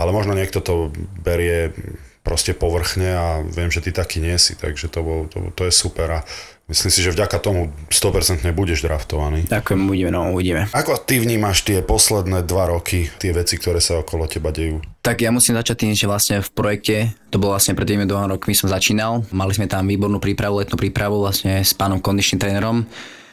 ale 0.00 0.10
možno 0.14 0.32
niekto 0.32 0.64
to 0.64 0.88
berie 1.20 1.74
proste 2.24 2.56
povrchne 2.56 3.10
a 3.10 3.26
viem, 3.44 3.68
že 3.68 3.84
ty 3.84 3.90
taký 3.92 4.22
nie 4.24 4.36
si, 4.40 4.56
takže 4.56 4.88
to, 4.88 5.00
bol, 5.04 5.20
to, 5.28 5.52
to 5.52 5.68
je 5.68 5.72
super 5.74 6.08
a 6.08 6.24
myslím 6.70 6.90
si, 6.94 7.00
že 7.02 7.10
vďaka 7.10 7.36
tomu 7.42 7.74
100% 7.90 8.46
budeš 8.54 8.86
draftovaný. 8.86 9.44
Ďakujem, 9.50 9.80
uvidíme, 9.90 10.10
no 10.14 10.30
uvidíme. 10.30 10.70
Ako 10.70 11.02
ty 11.02 11.18
vnímaš 11.18 11.66
tie 11.66 11.82
posledné 11.82 12.46
dva 12.46 12.70
roky, 12.70 13.10
tie 13.18 13.34
veci, 13.34 13.58
ktoré 13.58 13.82
sa 13.82 13.98
okolo 13.98 14.30
teba 14.30 14.54
dejú? 14.54 14.78
Tak 15.02 15.26
ja 15.26 15.34
musím 15.34 15.58
začať 15.58 15.76
tým, 15.84 15.92
že 15.98 16.06
vlastne 16.06 16.38
v 16.38 16.50
projekte, 16.54 16.96
to 17.34 17.42
bolo 17.42 17.58
vlastne 17.58 17.74
pred 17.74 17.90
tými 17.90 18.06
dvoma 18.06 18.30
rokmi 18.30 18.54
som 18.54 18.70
začínal, 18.70 19.26
mali 19.34 19.52
sme 19.52 19.66
tam 19.66 19.90
výbornú 19.90 20.22
prípravu, 20.22 20.62
letnú 20.62 20.78
prípravu 20.78 21.18
vlastne 21.18 21.60
s 21.66 21.74
pánom 21.74 21.98
kondičným 21.98 22.38
trénerom. 22.38 22.86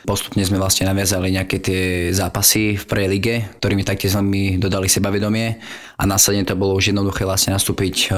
Postupne 0.07 0.39
sme 0.47 0.55
vlastne 0.55 0.87
naviazali 0.87 1.35
nejaké 1.35 1.59
tie 1.59 1.81
zápasy 2.15 2.79
v 2.79 2.87
prvej 2.87 3.07
lige, 3.11 3.35
ktorými 3.59 3.83
taktiež 3.83 4.15
mi 4.23 4.55
dodali 4.55 4.87
sebavedomie 4.87 5.59
a 5.99 6.03
následne 6.07 6.47
to 6.47 6.55
bolo 6.55 6.79
už 6.79 6.95
jednoduché 6.95 7.27
vlastne 7.27 7.51
nastúpiť 7.51 7.95
e, 8.07 8.09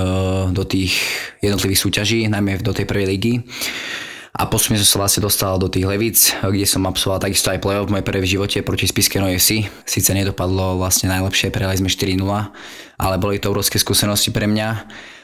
do 0.53 0.61
tých 0.69 0.93
jednotlivých 1.41 1.81
súťaží, 1.81 2.29
najmä 2.29 2.61
do 2.61 2.77
tej 2.77 2.85
prvej 2.85 3.09
ligy. 3.09 3.33
A 4.37 4.45
postupne 4.45 4.77
som 4.77 4.85
sa 4.85 4.97
vlastne 5.01 5.25
dostal 5.25 5.57
do 5.57 5.65
tých 5.65 5.89
levíc, 5.89 6.37
kde 6.37 6.67
som 6.69 6.85
absolvoval 6.85 7.25
takisto 7.25 7.49
aj 7.49 7.61
play-off 7.61 7.89
v 7.89 7.97
mojej 7.97 8.05
prvej 8.05 8.23
v 8.23 8.31
živote 8.37 8.57
proti 8.61 8.85
Spiske 8.85 9.17
FC. 9.17 9.65
Sice 9.89 10.13
nedopadlo 10.13 10.77
vlastne 10.77 11.09
najlepšie, 11.09 11.49
prehrali 11.49 11.81
sme 11.81 11.89
4-0, 11.89 12.21
ale 13.01 13.15
boli 13.17 13.41
to 13.41 13.49
obrovské 13.49 13.81
skúsenosti 13.81 14.29
pre 14.29 14.45
mňa 14.45 14.69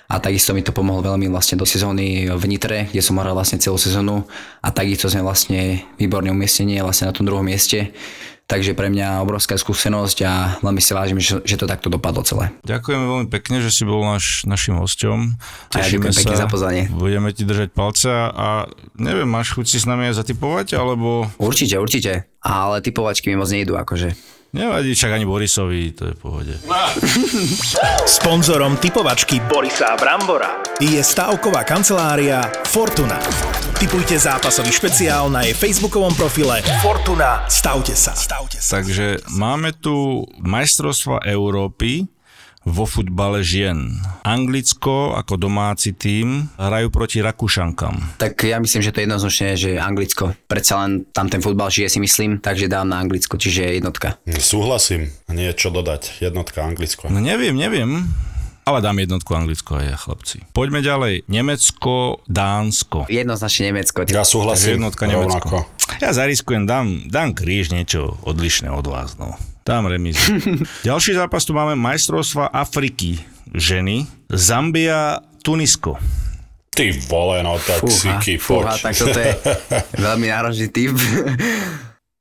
a 0.06 0.22
takisto 0.22 0.54
mi 0.54 0.62
to 0.62 0.70
pomohlo 0.70 1.02
veľmi 1.02 1.26
vlastne 1.34 1.58
do 1.58 1.65
sezóny 1.65 2.30
v 2.30 2.44
Nitre, 2.46 2.86
kde 2.94 3.02
som 3.02 3.18
hral 3.18 3.34
vlastne 3.34 3.58
celú 3.58 3.78
sezónu 3.78 4.26
a 4.62 4.70
takisto 4.70 5.10
sme 5.10 5.26
vlastne 5.26 5.82
výborné 5.98 6.30
umiestnenie 6.30 6.78
vlastne 6.86 7.10
na 7.10 7.13
tom 7.13 7.26
druhom 7.26 7.41
mieste. 7.41 7.89
Takže 8.45 8.77
pre 8.77 8.93
mňa 8.93 9.25
obrovská 9.25 9.58
skúsenosť 9.58 10.17
a 10.21 10.34
veľmi 10.62 10.77
si 10.77 10.93
vážim, 10.93 11.17
že, 11.17 11.41
že 11.41 11.58
to 11.58 11.65
takto 11.65 11.89
dopadlo 11.89 12.21
celé. 12.21 12.53
Ďakujeme 12.62 13.05
veľmi 13.10 13.27
pekne, 13.34 13.58
že 13.58 13.73
si 13.73 13.89
bol 13.89 14.05
naš, 14.05 14.45
našim 14.45 14.77
hosťom. 14.77 15.17
A 15.73 15.81
ja 15.81 15.89
ďakujem 15.89 16.13
pekne 16.13 16.38
za 16.38 16.45
pozvanie. 16.45 16.86
Budeme 16.93 17.34
ti 17.34 17.41
držať 17.41 17.74
palce 17.74 18.13
a 18.13 18.70
neviem, 19.01 19.26
máš 19.26 19.57
chuť 19.57 19.65
si 19.65 19.78
s 19.82 19.89
nami 19.89 20.13
aj 20.13 20.22
zatipovať, 20.22 20.78
alebo... 20.78 21.26
Určite, 21.41 21.82
určite. 21.82 22.30
Ale 22.45 22.86
typovačky 22.86 23.34
mi 23.34 23.41
moc 23.41 23.49
nejdu, 23.49 23.82
akože. 23.82 24.13
Nevadí, 24.56 24.95
však 24.95 25.12
ani 25.20 25.28
Borisovi, 25.28 25.91
to 25.91 26.08
je 26.08 26.14
v 26.16 26.20
pohode. 26.24 26.53
Sponzorom 28.20 28.80
typovačky 28.80 29.43
Borisa 29.43 29.99
Brambora 29.99 30.64
je 30.80 31.03
stavková 31.03 31.68
kancelária 31.68 32.39
Fortuna. 32.64 33.20
Typujte 33.76 34.16
zápasový 34.16 34.72
špeciál 34.72 35.28
na 35.28 35.43
jej 35.43 35.51
facebookovom 35.51 36.16
profile 36.16 36.64
Fortuna. 36.80 37.43
Stavte 37.51 37.99
sa. 37.99 38.16
Stavte 38.16 38.64
sa. 38.64 38.80
Takže 38.80 39.28
máme 39.36 39.76
tu 39.76 40.24
majstrovstva 40.39 41.28
Európy 41.28 42.08
vo 42.66 42.89
futbale 42.89 43.45
žien. 43.45 44.01
Anglicko 44.26 45.13
ako 45.13 45.38
domáci 45.38 45.93
tím 45.93 46.49
hrajú 46.57 46.89
proti 46.89 47.22
Rakúšankam. 47.22 48.18
Tak 48.18 48.41
ja 48.41 48.57
myslím, 48.57 48.82
že 48.82 48.91
to 48.91 48.99
je 48.99 49.05
jednoznačne, 49.05 49.47
že 49.53 49.78
Anglicko. 49.78 50.34
Predsa 50.49 50.82
len 50.84 51.05
tam 51.13 51.30
ten 51.30 51.39
futbal 51.45 51.70
žije 51.70 51.93
si 51.93 51.99
myslím, 52.01 52.41
takže 52.41 52.66
dám 52.66 52.89
na 52.89 52.97
Anglicko, 52.97 53.38
čiže 53.38 53.78
jednotka. 53.78 54.18
Súhlasím, 54.41 55.13
nie 55.30 55.53
čo 55.53 55.70
dodať. 55.70 56.20
Jednotka 56.26 56.66
Anglicko. 56.66 57.07
No 57.13 57.22
neviem, 57.22 57.53
neviem. 57.53 58.09
Ale 58.66 58.82
dám 58.82 58.97
jednotku 58.97 59.30
Anglicko 59.38 59.78
aj 59.78 59.86
ja, 59.86 59.93
chlapci. 59.93 60.38
Poďme 60.49 60.82
ďalej. 60.82 61.30
Nemecko, 61.30 62.26
Dánsko. 62.26 63.05
Jednoznačne 63.13 63.70
Nemecko. 63.70 64.09
Ja 64.09 64.26
súhlasím. 64.26 64.82
jednotka 64.82 65.05
Nemecko. 65.05 65.22
rovnako. 65.22 65.57
Ja 66.01 66.09
zariskujem, 66.18 66.66
dám, 66.66 67.05
dám 67.05 67.38
kríž 67.38 67.70
niečo 67.70 68.18
odlišné 68.26 68.74
od 68.74 68.89
vás. 68.89 69.22
No. 69.22 69.38
Dám 69.66 69.86
remizu. 69.89 70.22
Ďalší 70.86 71.18
zápas 71.18 71.41
tu 71.41 71.53
máme 71.57 71.74
majstrovstva 71.74 72.53
Afriky. 72.53 73.18
Ženy. 73.49 74.05
Zambia, 74.30 75.18
Tunisko. 75.41 75.97
Ty 76.70 76.91
vole, 77.09 77.41
no 77.41 77.57
tak 77.57 77.82
Fúha, 77.82 78.22
siky, 78.22 78.38
fúha, 78.38 78.78
poď. 78.78 78.82
tak 78.84 78.93
toto 78.93 79.16
je 79.18 79.32
veľmi 80.05 80.28
náročný 80.30 80.68
typ. 80.70 80.93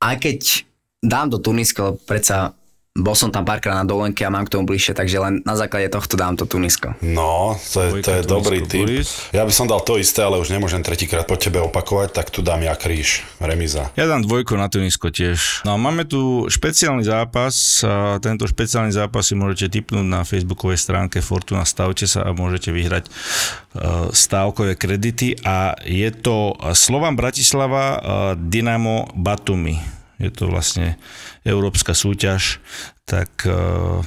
Aj 0.01 0.15
keď 0.17 0.65
dám 1.03 1.29
do 1.29 1.37
Tunisko, 1.37 2.01
predsa 2.07 2.55
bol 2.95 3.11
som 3.11 3.27
tam 3.27 3.43
párkrát 3.43 3.75
na 3.75 3.83
dovolenke 3.83 4.23
a 4.23 4.31
mám 4.31 4.47
k 4.47 4.55
tomu 4.55 4.63
bližšie, 4.63 4.95
takže 4.95 5.19
len 5.19 5.43
na 5.43 5.59
základe 5.59 5.91
tohto 5.91 6.15
dám 6.15 6.39
to 6.39 6.47
Tunisko. 6.47 6.95
No, 7.03 7.59
to 7.59 7.83
je, 7.83 7.99
to 7.99 8.11
je 8.15 8.21
Tunisko, 8.23 8.31
dobrý. 8.31 8.57
Boris. 8.63 9.27
Ja 9.35 9.43
by 9.43 9.51
som 9.51 9.67
dal 9.67 9.83
to 9.83 9.99
isté, 9.99 10.23
ale 10.23 10.39
už 10.39 10.47
nemôžem 10.47 10.79
tretíkrát 10.79 11.27
po 11.27 11.35
tebe 11.35 11.59
opakovať, 11.59 12.15
tak 12.15 12.31
tu 12.31 12.39
dám 12.39 12.63
ja 12.63 12.71
kríž. 12.71 13.27
Remiza. 13.43 13.91
Ja 13.99 14.07
dám 14.07 14.23
dvojku 14.23 14.55
na 14.55 14.71
Tunisko 14.71 15.11
tiež. 15.11 15.67
No 15.67 15.75
a 15.75 15.77
máme 15.77 16.07
tu 16.07 16.47
špeciálny 16.47 17.03
zápas. 17.03 17.83
A 17.83 18.15
tento 18.23 18.47
špeciálny 18.47 18.95
zápas 18.95 19.27
si 19.27 19.35
môžete 19.35 19.75
tipnúť 19.75 20.07
na 20.07 20.23
facebookovej 20.23 20.79
stránke 20.79 21.19
Fortuna 21.19 21.67
Stavte 21.67 22.07
sa 22.07 22.23
a 22.23 22.31
môžete 22.31 22.71
vyhrať 22.71 23.11
uh, 23.11 24.07
stávkové 24.15 24.79
kredity. 24.79 25.35
A 25.43 25.75
je 25.83 26.07
to 26.15 26.55
Slovan 26.71 27.19
Bratislava 27.19 27.85
uh, 27.91 27.99
Dynamo 28.39 29.11
Batumi. 29.19 30.04
Je 30.21 30.31
to 30.31 30.47
vlastne 30.47 30.95
európska 31.43 31.91
súťaž. 31.91 32.63
Tak 33.03 33.45
uh, 33.45 33.99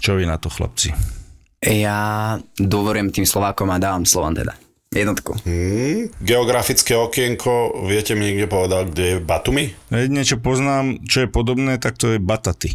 čo 0.00 0.16
vy 0.16 0.24
na 0.24 0.40
to, 0.40 0.48
chlapci? 0.48 0.96
Ja 1.60 2.40
dôverujem 2.56 3.12
tým 3.12 3.26
Slovákom 3.28 3.68
a 3.68 3.76
dávam 3.76 4.08
Slovan 4.08 4.32
teda. 4.32 4.56
Jednotku. 4.90 5.38
Hmm, 5.46 6.10
geografické 6.18 6.98
okienko, 6.98 7.86
viete 7.86 8.18
mi 8.18 8.26
niekde 8.26 8.50
povedať, 8.50 8.90
kde 8.90 9.04
je 9.06 9.16
Batumi? 9.22 9.70
No 9.86 10.02
jedine, 10.02 10.26
čo 10.26 10.34
poznám, 10.42 11.06
čo 11.06 11.22
je 11.22 11.28
podobné, 11.30 11.78
tak 11.78 11.94
to 11.94 12.10
je 12.10 12.18
bataty. 12.18 12.74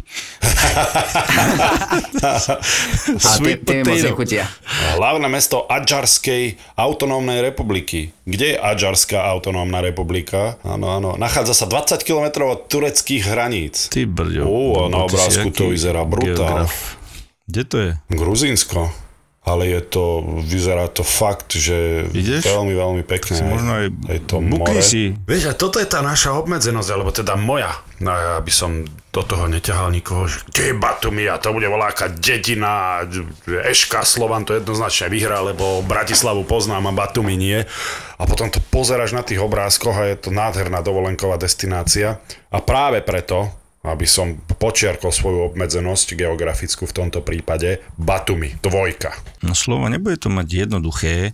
A 3.20 3.28
tie, 3.36 3.60
tie 3.60 3.84
mi 3.84 3.92
moc 3.92 4.00
potato. 4.00 4.08
nechutia. 4.08 4.48
Hlavné 4.96 5.28
mesto 5.28 5.68
Adžarskej 5.68 6.56
autonómnej 6.80 7.44
republiky. 7.44 8.16
Kde 8.24 8.56
je 8.56 8.64
Adžarská 8.64 9.20
autonómna 9.20 9.84
republika? 9.84 10.56
Áno, 10.64 10.88
áno. 10.88 11.20
Nachádza 11.20 11.52
sa 11.52 11.68
20 11.68 12.00
km 12.00 12.48
od 12.48 12.64
tureckých 12.64 13.28
hraníc. 13.28 13.92
Ty 13.92 14.08
brďo. 14.08 14.48
Ó, 14.48 14.88
na 14.88 15.04
obrázku 15.04 15.52
to 15.52 15.68
vyzerá 15.68 16.00
brutál. 16.08 16.64
geograf. 16.64 16.96
Kde 17.44 17.62
to 17.68 17.76
je? 17.76 17.90
Gruzínsko. 18.08 19.04
Ale 19.46 19.70
je 19.70 19.78
to, 19.78 20.26
vyzerá 20.42 20.90
to 20.90 21.06
fakt, 21.06 21.54
že 21.54 22.10
Ideš? 22.10 22.50
veľmi, 22.50 22.74
veľmi 22.74 23.02
pekné. 23.06 23.38
Si 23.38 23.46
možno 23.46 23.78
aj 23.78 23.86
je 24.10 24.20
to 24.26 24.36
more. 24.42 24.82
si. 24.82 25.14
Vieš, 25.22 25.50
a 25.50 25.54
toto 25.54 25.78
je 25.78 25.86
tá 25.86 26.02
naša 26.02 26.34
obmedzenosť, 26.34 26.90
alebo 26.90 27.14
teda 27.14 27.38
moja. 27.38 27.70
No 28.02 28.10
ja 28.10 28.42
by 28.42 28.52
som 28.52 28.82
do 29.14 29.22
toho 29.22 29.46
neťahal 29.46 29.94
nikoho, 29.94 30.26
že 30.26 30.44
kde 30.50 30.62
je 30.68 30.74
Batumi 30.76 31.24
a 31.30 31.38
to 31.38 31.54
bude 31.54 31.70
voláka 31.70 32.10
dedina, 32.10 33.06
Eška, 33.46 34.02
Slovan 34.04 34.44
to 34.44 34.58
jednoznačne 34.58 35.08
vyhrá, 35.08 35.40
lebo 35.40 35.80
Bratislavu 35.86 36.44
poznám 36.44 36.90
a 36.90 37.06
Batumi 37.06 37.38
nie. 37.38 37.62
A 38.18 38.22
potom 38.26 38.50
to 38.50 38.60
pozeráš 38.60 39.14
na 39.14 39.22
tých 39.22 39.40
obrázkoch 39.40 39.96
a 39.96 40.10
je 40.10 40.20
to 40.20 40.34
nádherná 40.34 40.82
dovolenková 40.82 41.40
destinácia. 41.40 42.20
A 42.50 42.58
práve 42.60 43.00
preto, 43.00 43.48
aby 43.86 44.04
som 44.04 44.34
počiarkol 44.58 45.14
svoju 45.14 45.54
obmedzenosť 45.54 46.18
geografickú 46.18 46.90
v 46.90 46.96
tomto 46.96 47.22
prípade, 47.22 47.78
Batumi, 47.94 48.58
dvojka. 48.58 49.14
No 49.46 49.54
slovo, 49.54 49.86
nebude 49.86 50.18
to 50.18 50.26
mať 50.26 50.66
jednoduché. 50.66 51.30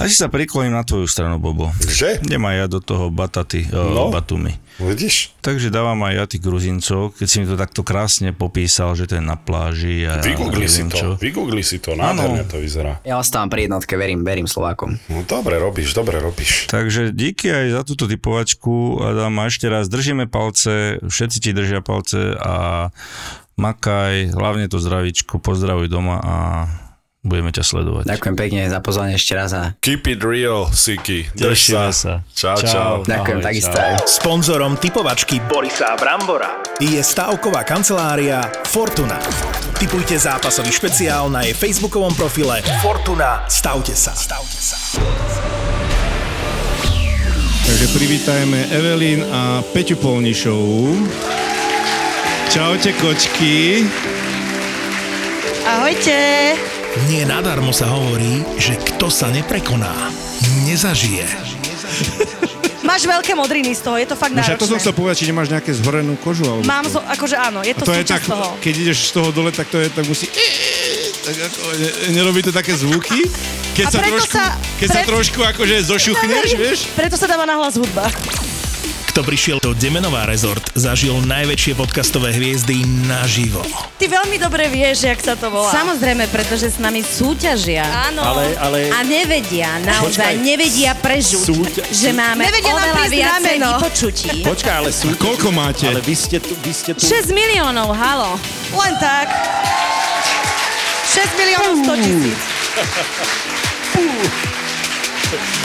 Asi 0.00 0.16
sa 0.16 0.32
prikloním 0.32 0.72
na 0.72 0.84
tvoju 0.84 1.04
stranu, 1.04 1.36
Bobo. 1.36 1.68
Že? 1.84 2.24
Nemá 2.24 2.56
ja 2.56 2.64
do 2.64 2.80
toho 2.80 3.12
bataty, 3.12 3.68
no. 3.68 3.92
No. 3.92 4.04
Batumi. 4.08 4.56
Vidíš? 4.80 5.36
Takže 5.44 5.68
dávam 5.68 6.00
aj 6.08 6.14
ja 6.16 6.24
tých 6.24 6.42
Gruzincov, 6.42 7.12
keď 7.16 7.26
si 7.28 7.36
mi 7.40 7.46
to 7.46 7.56
takto 7.60 7.84
krásne 7.84 8.32
popísal, 8.32 8.96
že 8.96 9.04
to 9.04 9.20
je 9.20 9.24
na 9.24 9.36
pláži 9.36 10.08
a 10.08 10.24
Vygoogli 10.24 10.66
si 10.66 10.88
to, 10.88 10.96
čo. 10.96 11.08
vygoogli 11.20 11.60
si 11.60 11.76
to, 11.78 11.92
nádherne 11.92 12.48
to 12.48 12.56
vyzerá. 12.56 12.98
Ja 13.04 13.20
ostávam 13.20 13.52
pri 13.52 13.68
jednotke, 13.68 13.94
verím, 14.00 14.24
verím 14.24 14.48
Slovákom. 14.48 14.96
No 15.12 15.22
dobre 15.28 15.60
robíš, 15.60 15.92
dobre 15.92 16.16
robíš. 16.18 16.72
Takže 16.72 17.12
díky 17.12 17.52
aj 17.52 17.66
za 17.76 17.82
túto 17.84 18.08
typovačku 18.08 19.04
Adam 19.04 19.36
a 19.40 19.48
ešte 19.52 19.68
raz 19.68 19.92
držíme 19.92 20.26
palce, 20.32 20.96
všetci 21.04 21.38
ti 21.44 21.50
držia 21.52 21.84
palce 21.84 22.32
a 22.40 22.88
makaj, 23.60 24.32
hlavne 24.32 24.72
to 24.72 24.80
zdravíčko, 24.80 25.36
pozdravuj 25.36 25.92
doma 25.92 26.16
a 26.24 26.36
budeme 27.20 27.52
ťa 27.52 27.64
sledovať. 27.64 28.04
Ďakujem 28.08 28.36
pekne 28.36 28.62
za 28.72 28.80
pozvanie 28.80 29.14
ešte 29.20 29.32
raz 29.36 29.52
a 29.52 29.76
Keep 29.84 30.08
it 30.08 30.20
real, 30.24 30.72
Siki. 30.72 31.28
Drž 31.36 31.60
sa. 31.60 31.82
sa. 31.92 32.12
Čau, 32.32 32.56
čau. 32.64 32.92
ďakujem 33.04 33.38
Ahoj, 33.40 33.48
takisto 33.48 33.76
čau. 33.76 34.08
Sponzorom 34.08 34.80
typovačky 34.80 35.36
Borisa 35.44 35.92
Brambora 36.00 36.64
je 36.80 37.00
stavková 37.04 37.60
kancelária 37.68 38.40
Fortuna. 38.64 39.20
Typujte 39.76 40.16
zápasový 40.16 40.72
špeciál 40.72 41.28
na 41.32 41.44
jej 41.44 41.56
facebookovom 41.56 42.12
profile 42.16 42.64
Fortuna. 42.80 43.44
Stavte 43.48 43.92
sa. 43.96 44.12
Stavte 44.16 44.60
sa. 44.60 44.76
Takže 47.68 47.86
privítajme 47.94 48.60
Evelyn 48.72 49.24
a 49.30 49.62
Peťu 49.72 49.96
Polnišovú. 50.00 51.06
Čaute 52.50 52.90
kočky. 52.98 53.86
Ahojte. 55.62 56.79
Nie 57.06 57.22
nadarmo 57.24 57.70
sa 57.70 57.86
hovorí, 57.88 58.42
že 58.56 58.74
kto 58.74 59.06
sa 59.06 59.28
neprekoná, 59.28 59.94
nezažije. 60.64 61.22
Máš 62.80 63.06
veľké 63.06 63.32
modriny 63.32 63.70
z 63.70 63.80
toho, 63.80 63.94
je 63.94 64.04
to 64.04 64.16
fakt 64.16 64.32
No 64.32 64.42
však 64.42 64.56
to 64.56 64.64
som 64.64 64.74
náročné. 64.74 64.82
chcel 64.82 64.94
povedať, 64.96 65.16
či 65.16 65.26
nemáš 65.26 65.48
nejaké 65.48 65.70
zhorenú 65.70 66.18
kožu. 66.18 66.42
Alebo 66.44 66.64
Mám, 66.64 66.84
zo, 66.86 66.98
akože 66.98 67.36
áno, 67.38 67.62
je 67.62 67.70
A 67.70 67.78
to, 67.78 67.84
to 67.84 67.94
je 67.94 68.02
tak, 68.04 68.22
toho. 68.24 68.58
keď 68.58 68.74
ideš 68.80 68.98
z 69.06 69.12
toho 69.12 69.28
dole, 69.30 69.50
tak 69.50 69.68
to 69.68 69.78
je, 69.78 69.86
tak 69.88 70.02
musí... 70.04 70.26
Tak 71.20 71.36
ako, 71.46 71.60
ne, 71.76 71.88
nerobí 72.10 72.40
to 72.40 72.50
také 72.50 72.74
zvuky? 72.74 73.30
Keď 73.72 73.84
A 73.84 73.88
sa 73.88 74.00
trošku, 74.00 74.34
sa- 74.34 74.56
keď 74.76 74.88
sa 74.88 74.98
pre- 74.98 75.08
trošku 75.08 75.40
akože 75.44 75.74
zošuchneš, 75.84 76.48
vieš? 76.60 76.78
Preto 76.90 77.14
sa 77.14 77.26
dáva 77.26 77.44
nahlas 77.44 77.76
hudba. 77.76 78.10
Kto 79.10 79.26
prišiel 79.26 79.58
do 79.58 79.74
Demenová 79.74 80.22
rezort, 80.22 80.62
zažil 80.70 81.18
najväčšie 81.26 81.74
podcastové 81.74 82.30
hviezdy 82.30 82.86
naživo. 83.10 83.58
Ty 83.98 84.06
veľmi 84.06 84.38
dobre 84.38 84.70
vieš, 84.70 85.02
jak 85.02 85.18
sa 85.18 85.34
to 85.34 85.50
volá. 85.50 85.66
Samozrejme, 85.66 86.30
pretože 86.30 86.70
s 86.70 86.78
nami 86.78 87.02
súťažia. 87.02 87.82
Áno. 87.82 88.22
Ale, 88.22 88.54
ale 88.54 88.78
A 88.94 89.02
nevedia, 89.02 89.82
naozaj 89.82 90.14
Počkaj. 90.14 90.46
nevedia 90.46 90.94
prežuť, 90.94 91.42
Súťa- 91.42 91.90
že 91.90 92.14
máme 92.14 92.46
Nevedia 92.46 92.70
oveľa 92.70 93.04
viacej 93.10 93.58
meno. 93.58 93.82
vypočutí. 93.82 94.30
počkaj, 94.54 94.74
ale 94.78 94.90
sú... 94.94 95.10
Koľko 95.18 95.50
máte? 95.50 95.90
Ale 95.90 96.06
vy 96.06 96.14
ste 96.14 96.38
tu, 96.38 96.54
vy 96.62 96.70
ste 96.70 96.94
tu... 96.94 97.02
6 97.02 97.34
miliónov, 97.34 97.90
halo. 97.90 98.38
Len 98.70 98.94
tak. 99.02 99.26
6 101.10 101.34
miliónov 101.34 101.72
100 101.82 101.98
tisíc. 101.98 102.38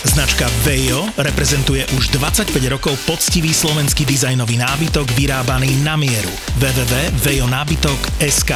Značka 0.00 0.48
Vejo 0.64 1.04
reprezentuje 1.20 1.84
už 1.92 2.16
25 2.16 2.48
rokov 2.72 2.96
poctivý 3.04 3.52
slovenský 3.52 4.08
dizajnový 4.08 4.56
nábytok 4.56 5.12
vyrábaný 5.12 5.76
na 5.84 5.92
mieru. 6.00 6.32
www.vejonábytok.sk 6.56 8.52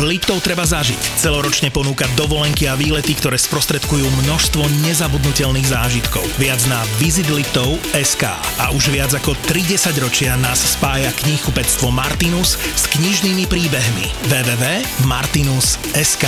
Liptov 0.00 0.40
treba 0.40 0.64
zažiť. 0.64 1.20
Celoročne 1.20 1.68
ponúka 1.68 2.08
dovolenky 2.16 2.64
a 2.64 2.76
výlety, 2.80 3.12
ktoré 3.12 3.36
sprostredkujú 3.36 4.08
množstvo 4.24 4.64
nezabudnutelných 4.88 5.68
zážitkov. 5.68 6.24
Viac 6.40 6.64
na 6.72 6.80
visitliptov.sk 6.96 8.24
A 8.56 8.72
už 8.72 8.88
viac 8.88 9.12
ako 9.12 9.36
30 9.52 9.92
ročia 10.00 10.32
nás 10.40 10.64
spája 10.64 11.12
knihkupectvo 11.12 11.92
Martinus 11.92 12.56
s 12.56 12.88
knižnými 12.96 13.44
príbehmi. 13.44 14.08
www.martinus.sk 14.32 16.24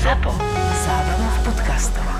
ZAPO. 0.00 0.32
Zábrná 0.80 1.28
v 1.28 1.38
podcastovách. 1.44 2.19